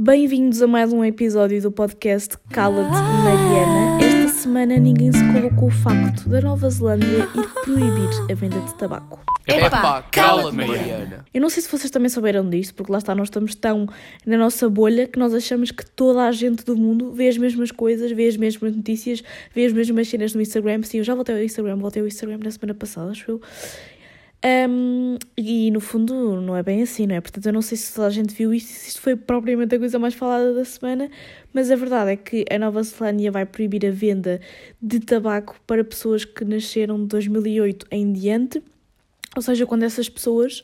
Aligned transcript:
Bem-vindos 0.00 0.62
a 0.62 0.68
mais 0.68 0.92
um 0.92 1.04
episódio 1.04 1.60
do 1.60 1.72
podcast 1.72 2.38
Cala-te 2.52 2.88
Mariana. 2.88 4.00
Esta 4.00 4.28
semana 4.42 4.76
ninguém 4.78 5.10
se 5.10 5.18
colocou 5.32 5.66
o 5.66 5.70
facto 5.72 6.28
da 6.28 6.40
Nova 6.40 6.70
Zelândia 6.70 7.28
ir 7.34 7.48
proibir 7.64 8.08
a 8.30 8.32
venda 8.32 8.60
de 8.60 8.74
tabaco. 8.76 9.18
Epá, 9.44 10.02
cala-te, 10.02 10.54
Mariana. 10.54 11.24
Eu 11.34 11.40
não 11.40 11.50
sei 11.50 11.64
se 11.64 11.68
vocês 11.68 11.90
também 11.90 12.08
souberam 12.08 12.48
disto, 12.48 12.76
porque 12.76 12.92
lá 12.92 12.98
está, 12.98 13.12
nós 13.12 13.26
estamos 13.26 13.56
tão 13.56 13.88
na 14.24 14.36
nossa 14.36 14.70
bolha 14.70 15.08
que 15.08 15.18
nós 15.18 15.34
achamos 15.34 15.72
que 15.72 15.84
toda 15.84 16.28
a 16.28 16.30
gente 16.30 16.64
do 16.64 16.76
mundo 16.76 17.10
vê 17.10 17.26
as 17.26 17.36
mesmas 17.36 17.72
coisas, 17.72 18.12
vê 18.12 18.28
as 18.28 18.36
mesmas 18.36 18.76
notícias, 18.76 19.20
vê 19.52 19.66
as 19.66 19.72
mesmas 19.72 20.06
cenas 20.06 20.32
no 20.32 20.40
Instagram. 20.40 20.80
Sim, 20.84 20.98
eu 20.98 21.04
já 21.04 21.16
voltei 21.16 21.34
ao 21.34 21.42
Instagram, 21.42 21.76
voltei 21.76 22.02
ao 22.02 22.06
Instagram 22.06 22.38
na 22.40 22.52
semana 22.52 22.72
passada, 22.72 23.10
acho 23.10 23.28
eu. 23.28 23.40
Um, 24.44 25.16
e 25.36 25.68
no 25.72 25.80
fundo 25.80 26.40
não 26.40 26.56
é 26.56 26.62
bem 26.62 26.80
assim, 26.80 27.08
não 27.08 27.16
é? 27.16 27.20
Portanto, 27.20 27.46
eu 27.46 27.52
não 27.52 27.60
sei 27.60 27.76
se 27.76 27.92
toda 27.92 28.06
a 28.06 28.10
gente 28.10 28.32
viu 28.32 28.54
isto, 28.54 28.68
se 28.68 28.90
isto 28.90 29.00
foi 29.00 29.16
propriamente 29.16 29.74
a 29.74 29.78
coisa 29.78 29.98
mais 29.98 30.14
falada 30.14 30.54
da 30.54 30.64
semana, 30.64 31.10
mas 31.52 31.72
a 31.72 31.76
verdade 31.76 32.12
é 32.12 32.16
que 32.16 32.44
a 32.48 32.56
Nova 32.56 32.80
Zelândia 32.84 33.32
vai 33.32 33.44
proibir 33.44 33.84
a 33.84 33.90
venda 33.90 34.40
de 34.80 35.00
tabaco 35.00 35.60
para 35.66 35.82
pessoas 35.82 36.24
que 36.24 36.44
nasceram 36.44 37.00
de 37.00 37.06
2008 37.06 37.86
em 37.90 38.12
diante, 38.12 38.62
ou 39.34 39.42
seja, 39.42 39.66
quando 39.66 39.82
essas 39.82 40.08
pessoas, 40.08 40.62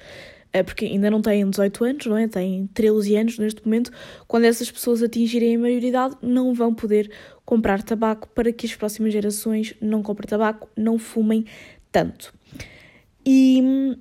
eh, 0.53 0.63
porque 0.63 0.85
ainda 0.85 1.11
não 1.11 1.21
têm 1.21 1.49
18 1.51 1.85
anos, 1.85 2.07
não 2.07 2.17
é? 2.17 2.29
Têm 2.29 2.69
13 2.73 3.17
anos 3.17 3.39
neste 3.39 3.65
momento, 3.65 3.91
quando 4.29 4.45
essas 4.45 4.71
pessoas 4.71 5.03
atingirem 5.03 5.57
a 5.57 5.59
maioridade, 5.59 6.17
não 6.23 6.55
vão 6.55 6.73
poder 6.73 7.11
comprar 7.45 7.83
tabaco 7.83 8.29
para 8.29 8.53
que 8.53 8.67
as 8.67 8.75
próximas 8.77 9.13
gerações 9.13 9.75
não 9.81 10.01
comprem 10.01 10.29
tabaco, 10.29 10.69
não 10.77 10.97
fumem 10.97 11.45
tanto. 11.91 12.33
E 13.25 13.61
hum, 13.63 13.97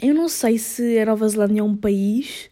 eu 0.00 0.14
não 0.14 0.28
sei 0.28 0.58
se 0.58 0.98
a 0.98 1.06
Nova 1.06 1.28
Zelândia 1.28 1.60
é 1.60 1.64
um 1.64 1.76
país 1.76 2.50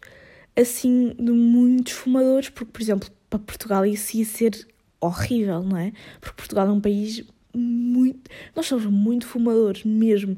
assim 0.55 1.13
de 1.17 1.31
muitos 1.31 1.93
fumadores, 1.93 2.49
porque, 2.49 2.71
por 2.71 2.81
exemplo, 2.81 3.09
para 3.29 3.39
Portugal 3.39 3.85
isso 3.85 4.17
ia 4.17 4.25
ser 4.25 4.67
horrível, 4.99 5.63
não 5.63 5.77
é? 5.77 5.91
Porque 6.21 6.37
Portugal 6.37 6.67
é 6.67 6.71
um 6.71 6.81
país 6.81 7.23
muito. 7.53 8.29
Nós 8.55 8.65
somos 8.65 8.85
muito 8.85 9.27
fumadores 9.27 9.83
mesmo. 9.83 10.37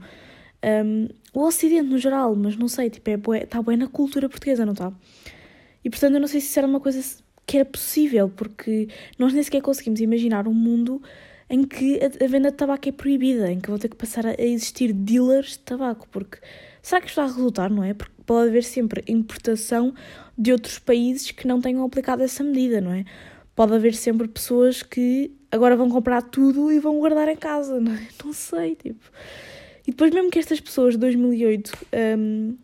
Um, 0.64 1.08
o 1.34 1.45
Ocidente 1.45 1.90
no 1.90 1.97
geral, 1.97 2.36
mas 2.36 2.58
não 2.58 2.67
sei, 2.67 2.90
tipo, 2.90 3.34
é 3.34 3.44
está 3.44 3.62
bem 3.62 3.78
na 3.78 3.88
cultura 3.88 4.28
portuguesa, 4.28 4.66
não 4.66 4.73
está? 4.73 4.92
E 5.84 5.90
portanto 5.90 6.16
eu 6.16 6.19
não 6.19 6.28
sei 6.28 6.42
se 6.42 6.47
isso 6.47 6.59
era 6.59 6.67
uma 6.67 6.80
coisa 6.80 7.02
que 7.45 7.58
era 7.58 7.66
possível, 7.66 8.30
porque 8.30 8.88
nós 9.19 9.34
nem 9.34 9.44
sequer 9.44 9.62
conseguimos 9.62 10.00
imaginar 10.00 10.47
um 10.47 10.53
mundo 10.53 11.02
em 11.49 11.63
que 11.63 11.99
a, 12.03 12.27
venda 12.27 12.51
de 12.51 12.57
tabaco 12.57 12.89
é 12.89 12.91
proibida, 12.91 13.51
em 13.51 13.59
que 13.59 13.69
vão 13.69 13.77
ter 13.77 13.89
que 13.89 13.95
passar 13.95 14.25
a 14.25 14.41
existir 14.41 14.91
dealers 14.91 15.51
de 15.51 15.59
tabaco, 15.59 16.07
porque 16.11 16.39
será 16.81 16.99
que 16.99 17.07
isto 17.07 17.17
vai 17.17 17.27
resultar, 17.27 17.69
não 17.69 17.83
é? 17.83 17.93
Porque 17.93 18.13
pode 18.25 18.49
haver 18.49 18.63
sempre 18.63 19.03
importação 19.07 19.93
de 20.38 20.51
outros 20.51 20.79
países 20.79 21.31
que 21.31 21.47
não 21.47 21.61
tenham 21.61 21.85
aplicado 21.85 22.23
essa 22.23 22.43
medida, 22.43 22.81
não 22.81 22.91
é? 22.91 23.05
Pode 23.55 23.73
haver 23.73 23.93
sempre 23.93 24.27
pessoas 24.27 24.81
que 24.81 25.31
agora 25.51 25.75
vão 25.75 25.89
comprar 25.89 26.21
tudo 26.23 26.71
e 26.71 26.79
vão 26.79 26.99
guardar 26.99 27.27
em 27.27 27.38
casa, 27.38 27.79
não 27.81 27.93
é? 27.93 28.07
Não 28.23 28.33
sei, 28.33 28.75
tipo. 28.75 29.11
E 29.88 29.91
depois, 29.91 30.11
mesmo 30.11 30.31
que 30.31 30.39
estas 30.39 30.59
pessoas 30.59 30.95
de 30.95 30.99
2008 31.01 31.71
um, 32.17 32.57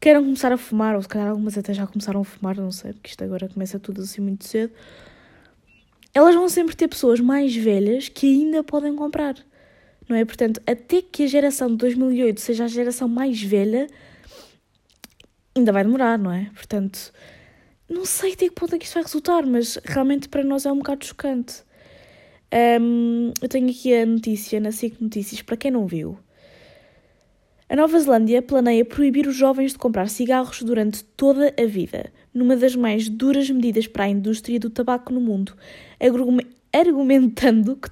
queiram 0.00 0.22
começar 0.22 0.52
a 0.52 0.56
fumar, 0.56 0.94
ou 0.94 1.02
se 1.02 1.08
calhar 1.08 1.28
algumas 1.28 1.58
até 1.58 1.74
já 1.74 1.88
começaram 1.88 2.20
a 2.20 2.24
fumar, 2.24 2.56
não 2.56 2.70
sei, 2.70 2.92
porque 2.92 3.10
isto 3.10 3.24
agora 3.24 3.48
começa 3.48 3.80
tudo 3.80 4.00
assim 4.02 4.20
muito 4.22 4.44
cedo 4.46 4.72
elas 6.14 6.34
vão 6.34 6.48
sempre 6.48 6.76
ter 6.76 6.88
pessoas 6.88 7.20
mais 7.20 7.54
velhas 7.54 8.08
que 8.08 8.26
ainda 8.26 8.62
podem 8.62 8.94
comprar, 8.94 9.34
não 10.08 10.16
é? 10.16 10.24
Portanto, 10.24 10.60
até 10.66 11.00
que 11.00 11.24
a 11.24 11.26
geração 11.26 11.68
de 11.68 11.76
2008 11.76 12.40
seja 12.40 12.64
a 12.64 12.68
geração 12.68 13.08
mais 13.08 13.40
velha, 13.42 13.86
ainda 15.56 15.72
vai 15.72 15.84
demorar, 15.84 16.18
não 16.18 16.32
é? 16.32 16.50
Portanto, 16.54 17.12
não 17.88 18.04
sei 18.04 18.32
até 18.32 18.48
que 18.48 18.54
ponto 18.54 18.74
é 18.74 18.78
que 18.78 18.84
isto 18.84 18.94
vai 18.94 19.02
resultar, 19.02 19.46
mas 19.46 19.78
realmente 19.84 20.28
para 20.28 20.42
nós 20.42 20.66
é 20.66 20.72
um 20.72 20.78
bocado 20.78 21.04
chocante. 21.04 21.62
Um, 22.80 23.32
eu 23.40 23.48
tenho 23.48 23.70
aqui 23.70 23.94
a 23.94 24.04
notícia 24.04 24.60
na 24.60 24.72
SIC 24.72 25.00
Notícias, 25.00 25.40
para 25.40 25.56
quem 25.56 25.70
não 25.70 25.86
viu. 25.86 26.18
A 27.72 27.74
Nova 27.74 27.98
Zelândia 27.98 28.42
planeia 28.42 28.84
proibir 28.84 29.26
os 29.26 29.34
jovens 29.34 29.72
de 29.72 29.78
comprar 29.78 30.06
cigarros 30.10 30.62
durante 30.62 31.02
toda 31.02 31.54
a 31.58 31.64
vida, 31.64 32.12
numa 32.34 32.54
das 32.54 32.76
mais 32.76 33.08
duras 33.08 33.48
medidas 33.48 33.86
para 33.86 34.04
a 34.04 34.08
indústria 34.10 34.60
do 34.60 34.68
tabaco 34.68 35.10
no 35.10 35.22
mundo, 35.22 35.56
argumentando 36.70 37.76
que, 37.76 37.88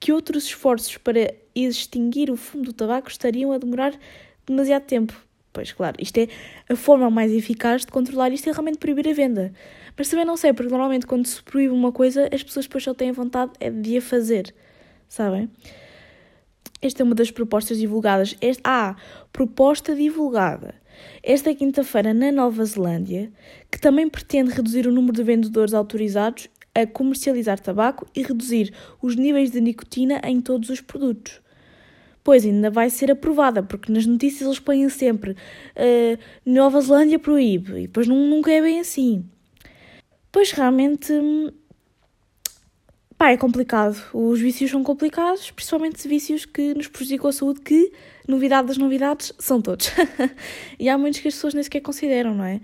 que 0.00 0.12
outros 0.14 0.44
esforços 0.44 0.96
para 0.96 1.34
extinguir 1.54 2.30
o 2.30 2.38
fumo 2.38 2.64
do 2.64 2.72
tabaco 2.72 3.10
estariam 3.10 3.52
a 3.52 3.58
demorar 3.58 3.92
demasiado 4.46 4.84
tempo. 4.84 5.12
Pois, 5.52 5.72
claro, 5.72 5.98
isto 6.00 6.16
é 6.16 6.28
a 6.70 6.74
forma 6.74 7.10
mais 7.10 7.30
eficaz 7.32 7.82
de 7.82 7.88
controlar 7.88 8.32
isto 8.32 8.48
é 8.48 8.52
realmente 8.52 8.78
proibir 8.78 9.06
a 9.10 9.12
venda. 9.12 9.52
Mas 9.94 10.08
também 10.08 10.24
não 10.24 10.38
sei, 10.38 10.54
porque 10.54 10.70
normalmente 10.70 11.06
quando 11.06 11.26
se 11.26 11.42
proíbe 11.42 11.74
uma 11.74 11.92
coisa, 11.92 12.30
as 12.32 12.42
pessoas 12.42 12.64
depois 12.64 12.82
só 12.82 12.94
têm 12.94 13.12
vontade 13.12 13.52
é 13.60 13.68
de 13.68 13.98
a 13.98 14.00
fazer, 14.00 14.54
sabem? 15.06 15.50
Esta 16.82 17.02
é 17.02 17.04
uma 17.04 17.14
das 17.14 17.30
propostas 17.30 17.78
divulgadas. 17.78 18.36
Este, 18.40 18.60
ah, 18.64 18.96
proposta 19.32 19.94
divulgada 19.94 20.82
esta 21.22 21.54
quinta-feira 21.54 22.12
na 22.12 22.32
Nova 22.32 22.64
Zelândia, 22.64 23.30
que 23.70 23.80
também 23.80 24.08
pretende 24.08 24.50
reduzir 24.50 24.86
o 24.86 24.92
número 24.92 25.14
de 25.14 25.22
vendedores 25.22 25.74
autorizados 25.74 26.48
a 26.74 26.86
comercializar 26.86 27.60
tabaco 27.60 28.06
e 28.14 28.22
reduzir 28.22 28.72
os 29.00 29.14
níveis 29.14 29.50
de 29.50 29.60
nicotina 29.60 30.20
em 30.24 30.40
todos 30.40 30.70
os 30.70 30.80
produtos. 30.80 31.40
Pois 32.24 32.44
ainda 32.44 32.70
vai 32.70 32.88
ser 32.88 33.10
aprovada, 33.10 33.62
porque 33.62 33.92
nas 33.92 34.06
notícias 34.06 34.42
eles 34.42 34.58
põem 34.58 34.88
sempre 34.88 35.32
uh, 35.32 36.18
Nova 36.46 36.80
Zelândia 36.80 37.18
proíbe, 37.18 37.72
e 37.78 37.86
depois 37.86 38.06
nunca 38.06 38.50
é 38.50 38.60
bem 38.60 38.80
assim. 38.80 39.24
Pois 40.30 40.50
realmente 40.52 41.12
hum, 41.12 41.50
Pá, 43.22 43.30
é 43.30 43.36
complicado. 43.36 43.96
Os 44.12 44.40
vícios 44.40 44.72
são 44.72 44.82
complicados, 44.82 45.48
principalmente 45.52 46.08
vícios 46.08 46.44
que 46.44 46.74
nos 46.74 46.88
prejudicam 46.88 47.30
a 47.30 47.32
saúde, 47.32 47.60
que, 47.60 47.92
novidade 48.26 48.66
das 48.66 48.76
novidades, 48.76 49.32
são 49.38 49.62
todos. 49.62 49.92
e 50.76 50.88
há 50.88 50.98
muitos 50.98 51.20
que 51.20 51.28
as 51.28 51.34
pessoas 51.34 51.54
nem 51.54 51.62
sequer 51.62 51.82
consideram, 51.82 52.34
não 52.34 52.44
é? 52.44 52.60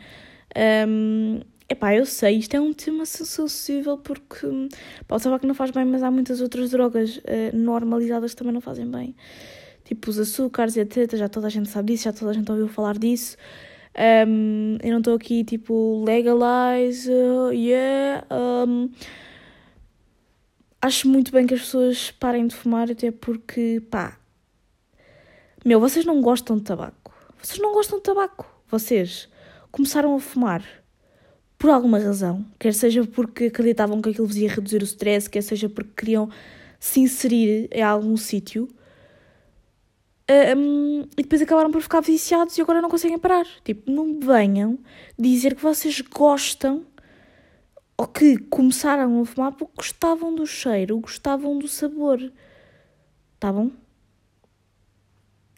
Um, 0.88 1.38
epá, 1.68 1.94
eu 1.94 2.04
sei, 2.04 2.38
isto 2.38 2.56
é 2.56 2.60
um 2.60 2.72
tema 2.72 3.06
sensível 3.06 3.98
porque 3.98 4.48
pá, 5.06 5.14
o 5.14 5.20
tabaco 5.20 5.46
não 5.46 5.54
faz 5.54 5.70
bem, 5.70 5.84
mas 5.84 6.02
há 6.02 6.10
muitas 6.10 6.40
outras 6.40 6.70
drogas 6.70 7.18
uh, 7.18 7.56
normalizadas 7.56 8.32
que 8.32 8.38
também 8.38 8.52
não 8.52 8.60
fazem 8.60 8.90
bem. 8.90 9.14
Tipo 9.84 10.10
os 10.10 10.18
açúcares 10.18 10.74
e 10.74 10.80
etc. 10.80 11.14
Já 11.14 11.28
toda 11.28 11.46
a 11.46 11.50
gente 11.50 11.68
sabe 11.68 11.92
disso, 11.92 12.02
já 12.02 12.12
toda 12.12 12.32
a 12.32 12.34
gente 12.34 12.50
ouviu 12.50 12.66
falar 12.66 12.98
disso. 12.98 13.36
Um, 14.26 14.76
eu 14.82 14.90
não 14.90 14.98
estou 14.98 15.14
aqui 15.14 15.44
tipo 15.44 16.02
legalize, 16.04 17.08
uh, 17.08 17.52
yeah. 17.52 18.26
Um, 18.28 18.90
acho 20.80 21.08
muito 21.08 21.32
bem 21.32 21.46
que 21.46 21.54
as 21.54 21.60
pessoas 21.60 22.10
parem 22.10 22.46
de 22.46 22.54
fumar, 22.54 22.90
até 22.90 23.10
porque, 23.10 23.82
pá, 23.90 24.18
meu, 25.64 25.80
vocês 25.80 26.04
não 26.04 26.20
gostam 26.20 26.56
de 26.56 26.62
tabaco. 26.62 27.14
Vocês 27.42 27.58
não 27.60 27.72
gostam 27.72 27.98
de 27.98 28.04
tabaco. 28.04 28.46
Vocês 28.70 29.28
começaram 29.70 30.14
a 30.14 30.20
fumar 30.20 30.62
por 31.58 31.70
alguma 31.70 31.98
razão, 31.98 32.46
quer 32.58 32.72
seja 32.72 33.04
porque 33.04 33.46
acreditavam 33.46 34.00
que 34.00 34.10
aquilo 34.10 34.26
vos 34.26 34.36
ia 34.36 34.48
reduzir 34.48 34.80
o 34.80 34.84
stress, 34.84 35.28
quer 35.28 35.42
seja 35.42 35.68
porque 35.68 35.90
queriam 35.96 36.30
se 36.78 37.00
inserir 37.00 37.68
em 37.72 37.82
algum 37.82 38.16
sítio. 38.16 38.68
Um, 40.56 41.00
e 41.16 41.22
depois 41.22 41.42
acabaram 41.42 41.70
por 41.70 41.82
ficar 41.82 42.00
viciados 42.00 42.56
e 42.56 42.60
agora 42.60 42.80
não 42.80 42.88
conseguem 42.88 43.18
parar. 43.18 43.46
Tipo, 43.64 43.90
não 43.90 44.20
venham 44.20 44.78
dizer 45.18 45.56
que 45.56 45.62
vocês 45.62 46.00
gostam 46.00 46.86
ou 47.98 48.06
que 48.06 48.38
começaram 48.38 49.20
a 49.20 49.26
fumar 49.26 49.52
porque 49.52 49.74
gostavam 49.76 50.32
do 50.32 50.46
cheiro, 50.46 51.00
gostavam 51.00 51.58
do 51.58 51.66
sabor. 51.66 52.32
Tá 53.40 53.52
bom? 53.52 53.72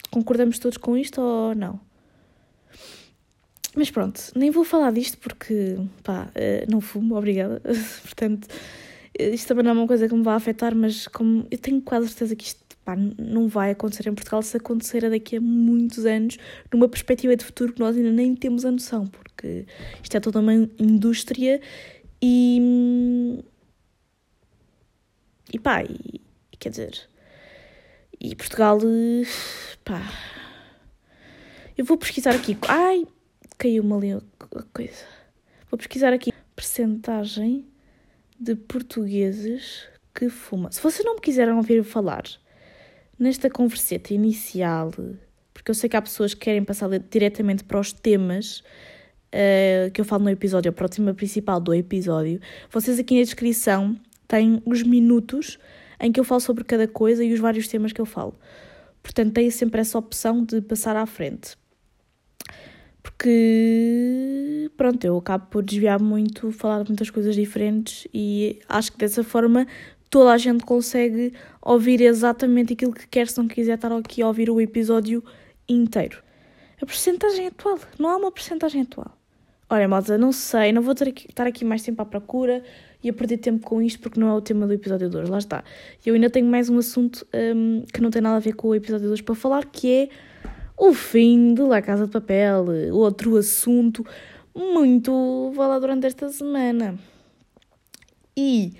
Concordamos 0.09 0.57
todos 0.57 0.77
com 0.77 0.97
isto 0.97 1.21
ou 1.21 1.53
não? 1.53 1.79
Mas 3.75 3.91
pronto, 3.91 4.19
nem 4.35 4.49
vou 4.49 4.65
falar 4.65 4.91
disto 4.91 5.17
porque, 5.19 5.77
pá, 6.03 6.29
eh, 6.33 6.65
não 6.67 6.81
fumo, 6.81 7.15
obrigada. 7.17 7.61
Portanto, 8.01 8.47
isto 9.17 9.47
também 9.47 9.63
não 9.63 9.71
é 9.71 9.73
uma 9.75 9.87
coisa 9.87 10.07
que 10.09 10.15
me 10.15 10.23
vai 10.23 10.35
afetar, 10.35 10.75
mas 10.75 11.07
como 11.07 11.45
eu 11.49 11.57
tenho 11.59 11.79
quase 11.81 12.07
certeza 12.07 12.35
que 12.35 12.45
isto 12.45 12.59
pá, 12.83 12.95
não 12.95 13.47
vai 13.47 13.71
acontecer 13.71 14.09
em 14.09 14.15
Portugal, 14.15 14.41
se 14.41 14.57
acontecer 14.57 15.07
daqui 15.09 15.37
a 15.37 15.41
muitos 15.41 16.05
anos, 16.07 16.37
numa 16.73 16.89
perspectiva 16.89 17.35
de 17.35 17.45
futuro 17.45 17.71
que 17.71 17.79
nós 17.79 17.95
ainda 17.95 18.11
nem 18.11 18.35
temos 18.35 18.65
a 18.65 18.71
noção, 18.71 19.05
porque 19.05 19.65
isto 20.03 20.17
é 20.17 20.19
toda 20.19 20.39
uma 20.39 20.53
indústria 20.53 21.61
e. 22.21 23.43
E 25.53 25.59
pá, 25.59 25.83
e, 25.83 26.21
quer 26.59 26.69
dizer. 26.69 27.09
E 28.19 28.35
Portugal. 28.35 28.79
pá. 29.83 30.01
Eu 31.77 31.85
vou 31.85 31.97
pesquisar 31.97 32.35
aqui. 32.35 32.57
Ai! 32.67 33.07
Caiu-me 33.57 33.93
ali 33.93 34.11
a 34.13 34.21
coisa. 34.73 35.05
Vou 35.69 35.77
pesquisar 35.77 36.13
aqui. 36.13 36.31
Percentagem 36.55 37.65
de 38.39 38.55
portugueses 38.55 39.87
que 40.13 40.29
fumam. 40.29 40.71
Se 40.71 40.81
vocês 40.81 41.05
não 41.05 41.15
me 41.15 41.21
quiserem 41.21 41.53
ouvir 41.53 41.83
falar 41.83 42.23
nesta 43.17 43.49
converseta 43.49 44.13
inicial, 44.13 44.91
porque 45.53 45.71
eu 45.71 45.75
sei 45.75 45.89
que 45.89 45.95
há 45.95 46.01
pessoas 46.01 46.33
que 46.33 46.41
querem 46.41 46.63
passar 46.63 46.89
diretamente 46.99 47.63
para 47.63 47.79
os 47.79 47.93
temas 47.93 48.63
uh, 49.33 49.91
que 49.91 50.01
eu 50.01 50.05
falo 50.05 50.23
no 50.23 50.29
episódio, 50.29 50.69
a 50.69 50.73
próxima 50.73 51.13
principal 51.13 51.59
do 51.59 51.73
episódio, 51.73 52.39
vocês 52.69 52.99
aqui 52.99 53.15
na 53.15 53.23
descrição 53.23 53.97
têm 54.27 54.61
os 54.65 54.83
minutos 54.83 55.57
em 55.99 56.11
que 56.11 56.19
eu 56.19 56.23
falo 56.23 56.41
sobre 56.41 56.63
cada 56.63 56.87
coisa 56.87 57.23
e 57.23 57.33
os 57.33 57.39
vários 57.39 57.67
temas 57.67 57.91
que 57.91 58.01
eu 58.01 58.05
falo. 58.05 58.33
Portanto, 59.03 59.33
têm 59.33 59.49
sempre 59.49 59.81
essa 59.81 59.97
opção 59.97 60.43
de 60.43 60.61
passar 60.61 60.95
à 60.95 61.05
frente. 61.05 61.55
Porque, 63.01 64.69
pronto, 64.77 65.03
eu 65.03 65.17
acabo 65.17 65.47
por 65.47 65.63
desviar 65.63 65.99
muito, 65.99 66.51
falar 66.51 66.83
de 66.83 66.89
muitas 66.89 67.09
coisas 67.09 67.35
diferentes 67.35 68.07
e 68.13 68.59
acho 68.69 68.91
que 68.91 68.97
dessa 68.99 69.23
forma 69.23 69.65
toda 70.09 70.31
a 70.31 70.37
gente 70.37 70.63
consegue 70.63 71.33
ouvir 71.61 72.01
exatamente 72.01 72.73
aquilo 72.73 72.93
que 72.93 73.07
quer 73.07 73.27
se 73.27 73.37
não 73.37 73.47
quiser 73.47 73.75
estar 73.75 73.91
aqui 73.91 74.21
a 74.21 74.27
ouvir 74.27 74.49
o 74.49 74.61
episódio 74.61 75.23
inteiro. 75.67 76.21
A 76.81 76.85
porcentagem 76.85 77.47
atual, 77.47 77.79
não 77.97 78.09
há 78.09 78.17
uma 78.17 78.31
porcentagem 78.31 78.81
atual. 78.81 79.20
Olha, 79.73 79.87
malta, 79.87 80.17
não 80.17 80.33
sei, 80.33 80.73
não 80.73 80.81
vou 80.81 80.93
ter 80.93 81.13
que 81.13 81.29
estar 81.29 81.47
aqui 81.47 81.63
mais 81.63 81.81
tempo 81.81 82.01
à 82.01 82.05
procura 82.05 82.61
e 83.01 83.09
a 83.09 83.13
perder 83.13 83.37
tempo 83.37 83.65
com 83.65 83.81
isto 83.81 84.01
porque 84.01 84.19
não 84.19 84.27
é 84.27 84.33
o 84.33 84.41
tema 84.41 84.67
do 84.67 84.73
episódio 84.73 85.09
2, 85.09 85.29
lá 85.29 85.37
está. 85.37 85.63
E 86.05 86.09
eu 86.09 86.13
ainda 86.13 86.29
tenho 86.29 86.45
mais 86.45 86.67
um 86.67 86.77
assunto 86.77 87.25
um, 87.33 87.85
que 87.85 88.01
não 88.01 88.11
tem 88.11 88.21
nada 88.21 88.35
a 88.35 88.39
ver 88.39 88.51
com 88.51 88.67
o 88.67 88.75
episódio 88.75 89.07
2 89.07 89.21
para 89.21 89.33
falar, 89.33 89.63
que 89.63 89.89
é 89.89 90.09
o 90.77 90.93
fim 90.93 91.53
de 91.53 91.61
La 91.61 91.81
Casa 91.81 92.05
de 92.05 92.11
Papel, 92.11 92.65
outro 92.91 93.37
assunto 93.37 94.05
muito 94.53 95.53
falado 95.55 95.79
durante 95.79 96.05
esta 96.05 96.27
semana. 96.27 96.99
E 98.35 98.73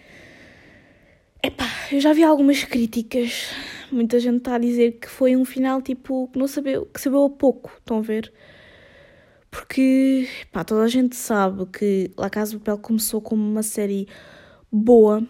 Epá, 1.41 1.67
eu 1.89 2.01
já 2.01 2.11
vi 2.11 2.21
algumas 2.21 2.65
críticas. 2.65 3.45
Muita 3.89 4.19
gente 4.19 4.39
está 4.39 4.55
a 4.55 4.59
dizer 4.59 4.99
que 4.99 5.07
foi 5.07 5.37
um 5.37 5.45
final 5.45 5.81
tipo 5.81 6.27
que 6.33 6.37
não 6.37 6.49
sabeu, 6.49 6.85
que 6.85 6.99
sabeu 6.99 7.23
a 7.23 7.29
pouco, 7.29 7.71
estão 7.79 7.99
a 7.99 8.01
ver? 8.01 8.29
Porque, 9.51 10.29
pá, 10.49 10.63
toda 10.63 10.83
a 10.83 10.87
gente 10.87 11.15
sabe 11.17 11.65
que 11.65 12.09
La 12.17 12.29
Casa 12.29 12.51
de 12.51 12.59
Papel 12.59 12.77
começou 12.77 13.21
como 13.21 13.43
uma 13.43 13.61
série 13.61 14.07
boa, 14.71 15.21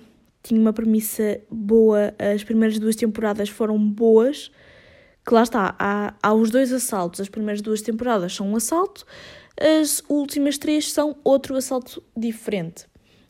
tinha 0.44 0.62
uma 0.62 0.72
premissa 0.72 1.42
boa, 1.50 2.14
as 2.34 2.44
primeiras 2.44 2.78
duas 2.78 2.96
temporadas 2.96 3.50
foram 3.50 3.80
boas, 3.80 4.52
que 5.26 5.34
lá 5.34 5.42
está, 5.42 5.76
há, 5.78 6.14
há 6.22 6.34
os 6.34 6.52
dois 6.52 6.72
assaltos, 6.72 7.20
as 7.20 7.30
primeiras 7.30 7.62
duas 7.62 7.82
temporadas 7.82 8.36
são 8.36 8.48
um 8.52 8.56
assalto, 8.56 9.06
as 9.60 10.04
últimas 10.08 10.60
três 10.60 10.92
são 10.92 11.18
outro 11.24 11.56
assalto 11.56 12.04
diferente. 12.16 12.86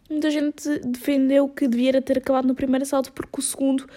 Muita 0.09 0.29
gente 0.29 0.79
defendeu 0.79 1.47
que 1.47 1.69
devia 1.69 2.01
ter 2.01 2.17
acabado 2.17 2.45
no 2.45 2.53
primeiro 2.53 2.83
assalto 2.83 3.13
porque 3.13 3.39
o 3.39 3.41
segundo, 3.41 3.88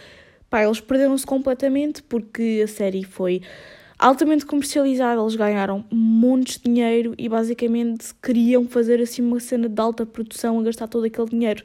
pá, 0.49 0.63
eles 0.63 0.81
perderam-se 0.81 1.27
completamente 1.27 2.05
porque 2.05 2.63
a 2.63 2.69
série 2.69 3.03
foi 3.03 3.43
altamente 3.99 4.45
comercializada, 4.45 5.21
eles 5.21 5.37
ganharam 5.37 5.85
montes 5.91 6.59
de 6.59 6.65
dinheiro 6.65 7.15
e 7.17 7.29
basicamente 7.29 8.15
queriam 8.23 8.67
fazer 8.67 9.01
assim 9.01 9.23
uma 9.23 9.41
cena 9.41 9.69
de 9.69 9.81
alta 9.81 10.05
produção 10.05 10.59
a 10.59 10.63
gastar 10.63 10.89
todo 10.89 11.05
aquele 11.05 11.29
dinheiro 11.29 11.65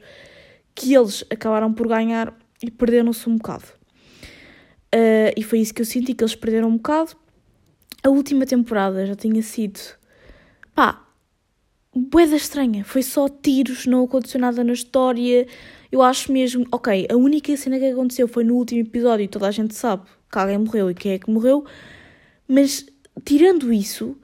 que 0.74 0.94
eles 0.94 1.24
acabaram 1.30 1.72
por 1.72 1.88
ganhar 1.88 2.36
e 2.62 2.70
perderam-se 2.70 3.28
um 3.28 3.36
bocado. 3.36 3.64
Uh, 4.94 5.30
e 5.36 5.42
foi 5.42 5.60
isso 5.60 5.72
que 5.72 5.82
eu 5.82 5.86
senti, 5.86 6.14
que 6.14 6.22
eles 6.22 6.34
perderam 6.34 6.68
um 6.68 6.76
bocado. 6.76 7.12
A 8.02 8.08
última 8.08 8.46
temporada 8.46 9.06
já 9.06 9.14
tinha 9.14 9.42
sido, 9.42 9.78
pá, 10.74 11.06
boeda 11.94 12.36
estranha. 12.36 12.84
Foi 12.84 13.02
só 13.02 13.28
tiros, 13.28 13.86
não 13.86 14.04
aconteceu 14.04 14.40
nada 14.40 14.64
na 14.64 14.72
história. 14.72 15.46
Eu 15.90 16.02
acho 16.02 16.32
mesmo, 16.32 16.66
ok, 16.72 17.06
a 17.10 17.16
única 17.16 17.56
cena 17.56 17.78
que 17.78 17.86
aconteceu 17.86 18.26
foi 18.26 18.44
no 18.44 18.54
último 18.54 18.80
episódio 18.80 19.24
e 19.24 19.28
toda 19.28 19.48
a 19.48 19.50
gente 19.50 19.74
sabe 19.74 20.04
que 20.30 20.38
alguém 20.38 20.58
morreu 20.58 20.90
e 20.90 20.94
quem 20.94 21.12
é 21.12 21.18
que 21.18 21.30
morreu, 21.30 21.64
mas 22.50 22.84
tirando 23.24 23.72
isso, 23.72 24.16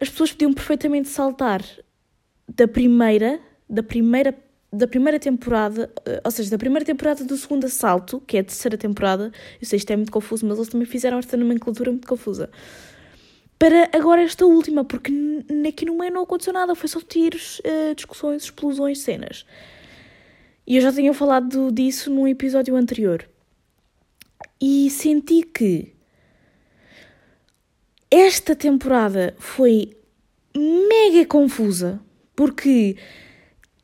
as 0.00 0.08
pessoas 0.08 0.32
podiam 0.32 0.52
perfeitamente 0.54 1.08
saltar 1.08 1.62
da 2.48 2.66
primeira, 2.66 3.38
da 3.68 3.82
primeira, 3.82 4.34
da 4.72 4.86
primeira 4.86 5.18
temporada, 5.18 5.92
eh, 6.06 6.22
ou 6.24 6.30
seja, 6.30 6.50
da 6.50 6.56
primeira 6.56 6.86
temporada 6.86 7.22
do 7.22 7.36
segundo 7.36 7.66
assalto, 7.66 8.22
que 8.26 8.38
é 8.38 8.40
a 8.40 8.44
terceira 8.44 8.78
temporada. 8.78 9.30
Eu 9.60 9.66
sei 9.66 9.76
isto 9.76 9.90
é 9.90 9.96
muito 9.96 10.10
confuso, 10.10 10.46
mas 10.46 10.56
eles 10.56 10.70
também 10.70 10.86
fizeram 10.86 11.18
esta 11.18 11.36
nomenclatura 11.36 11.90
muito 11.90 12.08
confusa 12.08 12.50
para 13.58 13.88
agora 13.92 14.22
esta 14.22 14.44
última, 14.44 14.84
porque 14.84 15.12
aqui 15.66 15.86
no 15.86 15.96
meio 15.96 16.12
não 16.12 16.22
aconteceu 16.22 16.52
nada, 16.52 16.74
foi 16.74 16.88
só 16.88 17.00
tiros, 17.00 17.60
uh, 17.60 17.94
discussões, 17.94 18.44
explosões, 18.44 19.00
cenas. 19.00 19.46
E 20.66 20.76
eu 20.76 20.82
já 20.82 20.92
tinha 20.92 21.12
falado 21.14 21.70
disso 21.72 22.10
num 22.10 22.28
episódio 22.28 22.76
anterior. 22.76 23.26
E 24.60 24.90
senti 24.90 25.42
que 25.42 25.95
esta 28.10 28.54
temporada 28.54 29.34
foi 29.38 29.96
mega 30.54 31.26
confusa, 31.26 32.00
porque 32.34 32.96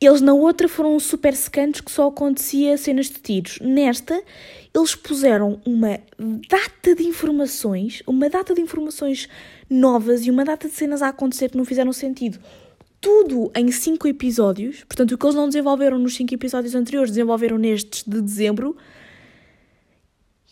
eles 0.01 0.21
na 0.21 0.35
outra 0.35 0.69
foram 0.69 0.99
super 0.99 1.35
secantes 1.35 1.81
que 1.81 1.91
só 1.91 2.09
acontecia 2.09 2.77
cenas 2.77 3.07
de 3.07 3.21
tiros. 3.21 3.59
Nesta, 3.61 4.21
eles 4.75 4.95
puseram 4.95 5.61
uma 5.65 6.01
data 6.49 6.95
de 6.95 7.05
informações, 7.05 8.03
uma 8.07 8.29
data 8.29 8.55
de 8.55 8.61
informações 8.61 9.29
novas 9.71 10.27
e 10.27 10.31
uma 10.31 10.45
data 10.45 10.69
de 10.69 10.75
cenas 10.75 11.03
a 11.03 11.09
acontecer 11.09 11.51
que 11.51 11.57
não 11.57 11.65
fizeram 11.65 11.93
sentido. 11.93 12.41
Tudo 13.01 13.51
em 13.55 13.71
cinco 13.71 14.09
episódios, 14.09 14.85
portanto, 14.85 15.13
o 15.13 15.19
que 15.19 15.27
eles 15.27 15.35
não 15.35 15.47
desenvolveram 15.47 15.99
nos 15.99 16.15
cinco 16.15 16.35
episódios 16.35 16.75
anteriores, 16.75 17.11
desenvolveram 17.11 17.59
nestes 17.59 18.05
de 18.05 18.21
dezembro. 18.21 18.77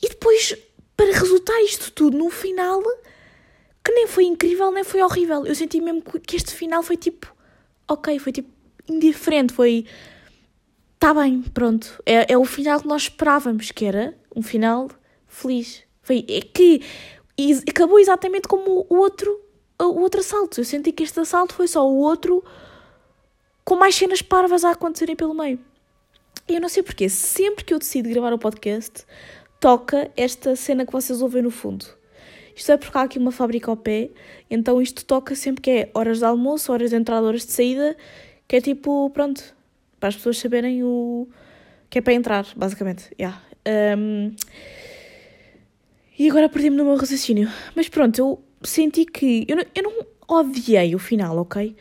E 0.02 0.08
depois, 0.08 0.56
para 0.96 1.12
resultar 1.12 1.60
isto 1.62 1.90
tudo 1.92 2.16
no 2.16 2.30
final, 2.30 2.82
que 3.90 3.94
nem 3.94 4.06
foi 4.06 4.24
incrível, 4.24 4.70
nem 4.70 4.84
foi 4.84 5.02
horrível. 5.02 5.44
Eu 5.44 5.54
senti 5.54 5.80
mesmo 5.80 6.02
que 6.02 6.36
este 6.36 6.54
final 6.54 6.82
foi 6.82 6.96
tipo, 6.96 7.34
ok, 7.88 8.18
foi 8.18 8.32
tipo 8.32 8.48
indiferente, 8.88 9.52
foi. 9.52 9.84
Tá 10.98 11.12
bem, 11.12 11.42
pronto. 11.42 12.00
É, 12.06 12.32
é 12.32 12.38
o 12.38 12.44
final 12.44 12.80
que 12.80 12.86
nós 12.86 13.02
esperávamos, 13.02 13.70
que 13.72 13.84
era 13.84 14.16
um 14.34 14.42
final 14.42 14.88
feliz. 15.26 15.82
Foi 16.02 16.24
é 16.28 16.40
que 16.40 16.82
acabou 17.68 17.98
exatamente 17.98 18.46
como 18.46 18.86
o 18.88 18.96
outro, 18.96 19.40
o 19.80 20.00
outro 20.00 20.20
assalto. 20.20 20.60
Eu 20.60 20.64
senti 20.64 20.92
que 20.92 21.02
este 21.02 21.18
assalto 21.18 21.54
foi 21.54 21.66
só 21.66 21.86
o 21.88 21.96
outro 21.98 22.44
com 23.64 23.76
mais 23.76 23.94
cenas 23.94 24.22
parvas 24.22 24.64
a 24.64 24.70
acontecerem 24.70 25.16
pelo 25.16 25.34
meio. 25.34 25.58
E 26.48 26.54
eu 26.54 26.60
não 26.60 26.68
sei 26.68 26.82
porquê, 26.82 27.08
sempre 27.08 27.64
que 27.64 27.72
eu 27.72 27.78
decido 27.78 28.08
gravar 28.08 28.32
o 28.32 28.38
podcast, 28.38 29.04
toca 29.58 30.10
esta 30.16 30.54
cena 30.54 30.86
que 30.86 30.92
vocês 30.92 31.22
ouvem 31.22 31.42
no 31.42 31.50
fundo. 31.50 31.99
Isto 32.60 32.72
é 32.72 32.76
porque 32.76 32.98
há 32.98 33.00
aqui 33.00 33.18
uma 33.18 33.32
fábrica 33.32 33.70
ao 33.70 33.76
pé, 33.76 34.10
então 34.50 34.82
isto 34.82 35.02
toca 35.06 35.34
sempre 35.34 35.62
que 35.62 35.70
é 35.70 35.90
horas 35.94 36.18
de 36.18 36.26
almoço, 36.26 36.70
horas 36.70 36.90
de 36.90 36.96
entrada, 36.96 37.26
horas 37.26 37.46
de 37.46 37.52
saída, 37.52 37.96
que 38.46 38.54
é 38.54 38.60
tipo, 38.60 39.08
pronto, 39.14 39.42
para 39.98 40.10
as 40.10 40.16
pessoas 40.16 40.36
saberem 40.36 40.84
o 40.84 41.26
que 41.88 42.00
é 42.00 42.02
para 42.02 42.12
entrar, 42.12 42.46
basicamente. 42.54 43.10
Yeah. 43.18 43.40
Um, 43.96 44.36
e 46.18 46.28
agora 46.28 46.50
perdi-me 46.50 46.76
no 46.76 46.84
meu 46.84 46.96
raciocínio. 46.96 47.50
Mas 47.74 47.88
pronto, 47.88 48.18
eu 48.18 48.44
senti 48.62 49.06
que. 49.06 49.46
Eu 49.48 49.56
não, 49.56 49.64
eu 49.74 49.82
não 49.82 50.06
odiei 50.28 50.94
o 50.94 50.98
final, 50.98 51.38
ok? 51.38 51.74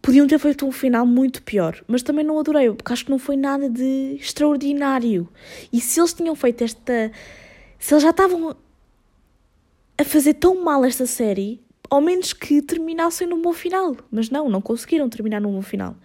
Podiam 0.00 0.28
ter 0.28 0.38
feito 0.38 0.64
um 0.64 0.70
final 0.70 1.04
muito 1.04 1.42
pior, 1.42 1.82
mas 1.88 2.04
também 2.04 2.24
não 2.24 2.38
adorei, 2.38 2.70
porque 2.70 2.92
acho 2.92 3.06
que 3.06 3.10
não 3.10 3.18
foi 3.18 3.36
nada 3.36 3.68
de 3.68 4.18
extraordinário. 4.20 5.28
E 5.72 5.80
se 5.80 5.98
eles 5.98 6.12
tinham 6.14 6.36
feito 6.36 6.62
esta. 6.62 7.10
Se 7.76 7.92
eles 7.92 8.04
já 8.04 8.10
estavam 8.10 8.56
a 9.98 10.04
fazer 10.04 10.34
tão 10.34 10.62
mal 10.62 10.84
esta 10.84 11.06
série, 11.06 11.60
ao 11.88 12.00
menos 12.00 12.32
que 12.32 12.60
terminassem 12.60 13.26
num 13.26 13.40
bom 13.40 13.52
final. 13.52 13.96
Mas 14.10 14.30
não, 14.30 14.48
não 14.48 14.60
conseguiram 14.60 15.08
terminar 15.08 15.40
num 15.40 15.52
bom 15.52 15.62
final. 15.62 15.96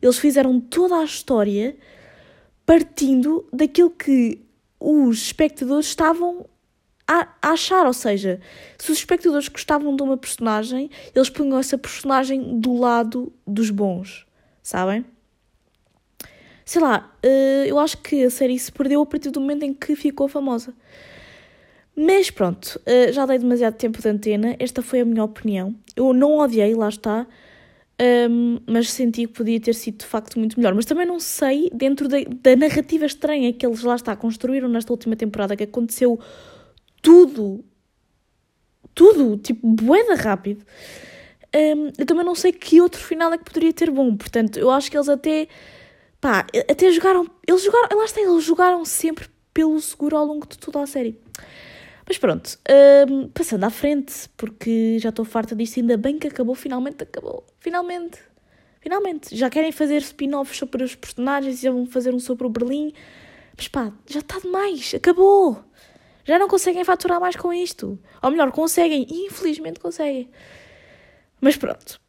Eles 0.00 0.18
fizeram 0.18 0.60
toda 0.60 0.96
a 0.96 1.04
história 1.04 1.76
partindo 2.64 3.46
daquilo 3.52 3.90
que 3.90 4.40
os 4.78 5.22
espectadores 5.22 5.86
estavam 5.86 6.46
a, 7.06 7.28
achar, 7.42 7.86
ou 7.86 7.92
seja, 7.92 8.40
se 8.78 8.92
os 8.92 8.98
espectadores 8.98 9.48
gostavam 9.48 9.94
de 9.96 10.02
uma 10.02 10.16
personagem, 10.16 10.88
eles 11.14 11.28
punham 11.28 11.58
essa 11.58 11.76
personagem 11.76 12.60
do 12.60 12.76
lado 12.76 13.32
dos 13.44 13.70
bons, 13.70 14.24
sabem? 14.62 15.04
Sei 16.64 16.80
lá, 16.80 17.12
eh, 17.20 17.64
eu 17.66 17.80
acho 17.80 17.98
que 17.98 18.22
a 18.22 18.30
série 18.30 18.56
se 18.56 18.70
perdeu 18.70 19.02
a 19.02 19.06
partir 19.06 19.30
do 19.30 19.40
momento 19.40 19.64
em 19.64 19.74
que 19.74 19.96
ficou 19.96 20.28
famosa. 20.28 20.72
Mas 22.02 22.30
pronto, 22.30 22.80
eh, 22.86 23.12
já 23.12 23.26
dei 23.26 23.38
demasiado 23.38 23.74
tempo 23.74 24.00
de 24.00 24.08
antena, 24.08 24.56
esta 24.58 24.80
foi 24.80 25.00
a 25.00 25.04
minha 25.04 25.22
opinião. 25.22 25.74
Eu 25.94 26.14
não 26.14 26.38
odiei, 26.38 26.74
lá 26.74 26.88
está, 26.88 27.26
um, 28.30 28.58
mas 28.66 28.90
senti 28.90 29.26
que 29.26 29.34
podia 29.34 29.60
ter 29.60 29.74
sido 29.74 29.98
de 29.98 30.06
facto 30.06 30.38
muito 30.38 30.58
melhor. 30.58 30.74
Mas 30.74 30.86
também 30.86 31.04
não 31.04 31.20
sei, 31.20 31.68
dentro 31.74 32.08
da, 32.08 32.16
da 32.42 32.56
narrativa 32.56 33.04
estranha 33.04 33.52
que 33.52 33.66
eles 33.66 33.82
lá 33.82 33.96
está 33.96 34.16
construíram 34.16 34.66
nesta 34.66 34.90
última 34.90 35.14
temporada, 35.14 35.54
que 35.54 35.64
aconteceu 35.64 36.18
tudo, 37.02 37.62
tudo, 38.94 39.36
tipo, 39.36 39.60
boeda 39.66 40.14
rápido. 40.14 40.64
Um, 41.54 41.92
eu 41.98 42.06
também 42.06 42.24
não 42.24 42.34
sei 42.34 42.50
que 42.50 42.80
outro 42.80 42.98
final 43.02 43.30
é 43.34 43.36
que 43.36 43.44
poderia 43.44 43.74
ter 43.74 43.90
bom, 43.90 44.16
portanto, 44.16 44.58
eu 44.58 44.70
acho 44.70 44.90
que 44.90 44.96
eles 44.96 45.08
até, 45.10 45.48
pá, 46.18 46.46
até 46.66 46.90
jogaram, 46.92 47.26
eles 47.46 47.62
jogaram, 47.62 47.98
lá 47.98 48.04
está, 48.06 48.22
eles 48.22 48.42
jogaram 48.42 48.86
sempre 48.86 49.26
pelo 49.52 49.78
seguro 49.82 50.16
ao 50.16 50.24
longo 50.24 50.46
de 50.48 50.56
toda 50.56 50.80
a 50.80 50.86
série. 50.86 51.20
Mas 52.10 52.18
pronto, 52.18 52.58
hum, 53.08 53.28
passando 53.28 53.62
à 53.62 53.70
frente, 53.70 54.28
porque 54.36 54.98
já 54.98 55.10
estou 55.10 55.24
farta 55.24 55.54
disto, 55.54 55.78
ainda 55.78 55.96
bem 55.96 56.18
que 56.18 56.26
acabou, 56.26 56.56
finalmente 56.56 57.04
acabou. 57.04 57.46
Finalmente. 57.60 58.18
Finalmente. 58.80 59.36
Já 59.36 59.48
querem 59.48 59.70
fazer 59.70 59.98
spin-offs 59.98 60.58
sobre 60.58 60.82
os 60.82 60.96
personagens 60.96 61.60
já 61.60 61.70
vão 61.70 61.86
fazer 61.86 62.12
um 62.12 62.18
sobre 62.18 62.48
o 62.48 62.50
Berlim. 62.50 62.92
Mas 63.56 63.68
pá, 63.68 63.92
já 64.08 64.18
está 64.18 64.40
demais. 64.40 64.92
Acabou. 64.92 65.62
Já 66.24 66.36
não 66.36 66.48
conseguem 66.48 66.82
faturar 66.82 67.20
mais 67.20 67.36
com 67.36 67.52
isto. 67.52 67.96
Ou 68.20 68.30
melhor, 68.32 68.50
conseguem. 68.50 69.06
Infelizmente 69.08 69.78
conseguem. 69.78 70.28
Mas 71.40 71.56
pronto. 71.56 72.00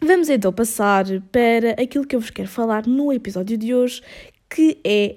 Vamos 0.00 0.28
então 0.28 0.52
passar 0.52 1.04
para 1.32 1.72
aquilo 1.82 2.06
que 2.06 2.14
eu 2.14 2.20
vos 2.20 2.30
quero 2.30 2.48
falar 2.48 2.86
no 2.86 3.12
episódio 3.12 3.58
de 3.58 3.74
hoje, 3.74 4.02
que 4.48 4.78
é 4.84 5.16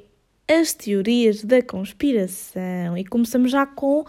as 0.49 0.73
teorias 0.73 1.43
da 1.43 1.61
conspiração. 1.61 2.97
E 2.97 3.05
começamos 3.05 3.51
já 3.51 3.65
com 3.67 4.03